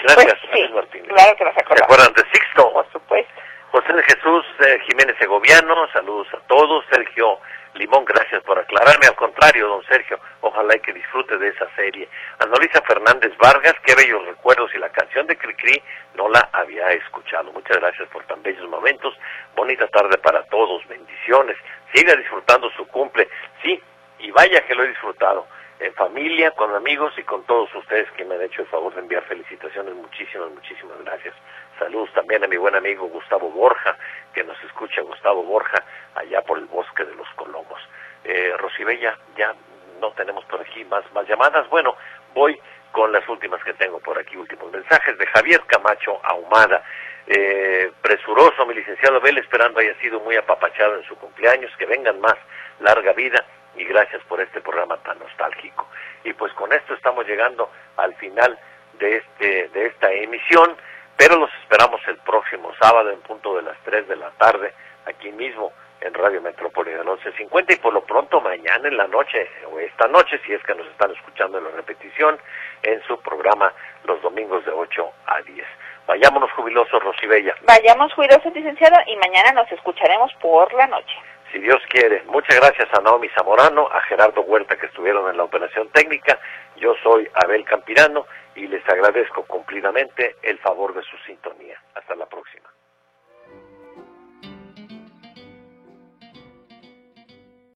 Gracias, 0.05 0.35
pues, 0.51 0.67
sí, 0.67 0.75
Martínez. 0.75 1.09
Claro 1.09 1.37
que 1.37 1.45
nos 1.45 1.55
¿Se 1.55 1.85
acuerdan 1.85 2.13
de 2.15 2.23
Sixto? 2.33 2.73
Por 2.73 2.93
supuesto. 2.93 3.33
José 3.73 3.93
de 3.93 4.03
Jesús 4.27 4.45
eh, 4.59 4.81
Jiménez 4.89 5.15
Segoviano, 5.21 5.87
saludos 5.93 6.27
a 6.35 6.39
todos. 6.49 6.85
Sergio 6.91 7.39
Limón, 7.75 8.05
gracias 8.05 8.43
por 8.43 8.59
aclararme. 8.59 9.07
Al 9.07 9.15
contrario, 9.15 9.69
don 9.69 9.85
Sergio, 9.85 10.19
ojalá 10.41 10.75
y 10.75 10.81
que 10.81 10.93
disfrute 10.93 11.39
de 11.39 11.47
esa 11.47 11.69
serie. 11.77 12.09
Anolisa 12.41 12.83
Fernández 12.83 13.33
Vargas, 13.39 13.75
qué 13.85 13.95
bellos 13.95 14.27
recuerdos 14.27 14.75
y 14.75 14.79
la 14.79 14.89
canción 14.89 15.29
de 15.29 15.37
Cricri 15.37 15.81
no 16.17 16.29
la 16.29 16.49
había 16.53 16.91
escuchado. 16.91 17.53
Muchas 17.53 17.77
gracias 17.77 18.09
por 18.09 18.25
tan 18.25 18.43
bellos 18.43 18.69
momentos. 18.69 19.15
Bonita 19.55 19.87
tarde 19.87 20.19
para 20.19 20.43
todos, 20.47 20.85
bendiciones. 20.89 21.57
Siga 21.95 22.17
disfrutando 22.17 22.69
su 22.71 22.85
cumple. 22.89 23.29
Sí, 23.63 23.81
y 24.19 24.33
vaya 24.33 24.61
que 24.67 24.75
lo 24.75 24.83
he 24.83 24.89
disfrutado 24.89 25.47
en 25.79 25.95
familia, 25.95 26.51
con 26.51 26.75
amigos 26.75 27.13
y 27.17 27.23
con 27.23 27.45
todos 27.45 27.73
ustedes 27.77 28.11
que 28.17 28.25
me 28.25 28.35
han 28.35 28.43
hecho 28.43 28.63
el 28.63 28.69
favor 28.69 28.93
de 28.93 29.03
enviar 29.03 29.23
felicitaciones. 29.25 29.95
Muchísimas, 29.95 30.51
muchísimas 30.51 30.99
gracias. 31.05 31.35
Saludos 31.79 32.11
también 32.15 32.43
a 32.43 32.47
mi 32.47 32.57
buen 32.57 32.75
amigo 32.75 33.07
Gustavo 33.09 33.51
Borja, 33.51 33.97
que 34.33 34.43
nos 34.45 34.63
escucha 34.65 35.03
Gustavo 35.03 35.43
Borja 35.43 35.83
allá 36.15 36.43
por 36.43 36.59
el 36.59 36.65
bosque 36.67 37.05
de 37.05 37.15
los 37.15 37.29
Colomos. 37.37 37.81
Eh, 38.25 38.55
Rosibella, 38.59 39.17
ya 39.37 39.55
no 40.01 40.11
tenemos 40.13 40.45
por 40.47 40.61
aquí 40.61 40.85
más, 40.87 41.05
más 41.13 41.29
llamadas. 41.29 41.69
Bueno, 41.69 41.95
voy 42.35 42.59
con 42.93 43.13
las 43.13 43.29
últimas 43.29 43.63
que 43.63 43.75
tengo 43.75 44.01
por 44.01 44.19
aquí, 44.19 44.37
últimos 44.37 44.73
mensajes 44.73 45.19
de 45.19 45.27
Javier 45.27 45.63
Camacho 45.67 46.19
Ahumada. 46.25 46.83
Eh, 47.27 47.93
presuroso, 48.01 48.65
mi 48.67 48.75
licenciado 48.75 49.17
Abel, 49.17 49.39
esperando 49.39 49.81
haya 49.81 49.95
sido 50.01 50.21
muy 50.21 50.37
apapachado 50.37 50.97
en 50.97 51.05
su 51.05 51.17
cumpleaños, 51.17 51.71
que 51.77 51.87
vengan 51.87 52.21
más, 52.21 52.37
larga 52.81 53.13
vida 53.13 53.45
y 53.75 53.85
gracias 53.85 54.23
por 54.25 54.41
este 54.41 54.61
programa 54.61 54.97
tan 54.99 55.19
nostálgico. 55.19 55.89
Y 56.25 56.33
pues 56.33 56.53
con 56.55 56.73
esto 56.73 56.95
estamos 56.95 57.27
llegando 57.27 57.71
al 57.97 58.15
final 58.15 58.59
de, 58.99 59.17
este, 59.17 59.69
de 59.69 59.87
esta 59.87 60.11
emisión, 60.13 60.77
pero 61.17 61.37
los 61.37 61.51
esperamos 61.63 62.01
el 62.07 62.17
próximo 62.19 62.73
sábado 62.81 63.11
en 63.11 63.21
punto 63.21 63.57
de 63.57 63.63
las 63.63 63.77
3 63.85 64.09
de 64.09 64.17
la 64.17 64.31
tarde, 64.33 64.73
aquí 65.07 65.31
mismo 65.33 65.73
en 66.01 66.13
Radio 66.15 66.43
Metrópoli 66.43 66.91
del 66.91 67.05
1150 67.05 67.73
y 67.73 67.77
por 67.77 67.93
lo 67.93 68.03
pronto 68.03 68.41
mañana 68.41 68.87
en 68.87 68.97
la 68.97 69.07
noche 69.07 69.49
o 69.73 69.79
esta 69.79 70.07
noche, 70.09 70.39
si 70.45 70.53
es 70.53 70.63
que 70.63 70.75
nos 70.75 70.87
están 70.89 71.11
escuchando 71.13 71.59
en 71.59 71.65
la 71.65 71.71
repetición, 71.71 72.39
en 72.83 73.03
su 73.05 73.19
programa 73.21 73.73
los 74.05 74.21
domingos 74.23 74.65
de 74.65 74.73
8 74.73 75.11
a 75.27 75.41
10. 75.43 75.67
Vayámonos 76.07 76.53
jubilosos, 76.53 77.03
Rosibella. 77.03 77.57
Vayamos 77.63 78.13
jubilosos, 78.13 78.55
licenciado, 78.55 78.97
y 79.07 79.17
mañana 79.17 79.53
nos 79.53 79.73
escucharemos 79.73 80.33
por 80.41 80.73
la 80.75 80.87
noche 80.87 81.17
si 81.53 81.59
Dios 81.59 81.81
quiere. 81.89 82.23
Muchas 82.27 82.57
gracias 82.57 82.89
a 82.93 83.03
Naomi 83.03 83.29
Zamorano, 83.31 83.89
a 83.91 84.01
Gerardo 84.03 84.43
Huerta 84.43 84.77
que 84.77 84.87
estuvieron 84.87 85.31
en 85.31 85.37
la 85.37 85.45
operación 85.45 85.89
técnica. 85.91 86.39
Yo 86.77 86.95
soy 87.03 87.29
Abel 87.35 87.65
Campirano 87.65 88.27
y 88.55 88.67
les 88.67 88.87
agradezco 88.89 89.45
cumplidamente 89.45 90.37
el 90.43 90.59
favor 90.59 90.95
de 90.95 91.03
su 91.03 91.17
sintonía. 91.19 91.81
Hasta 91.95 92.15
la 92.15 92.27
próxima. 92.27 92.76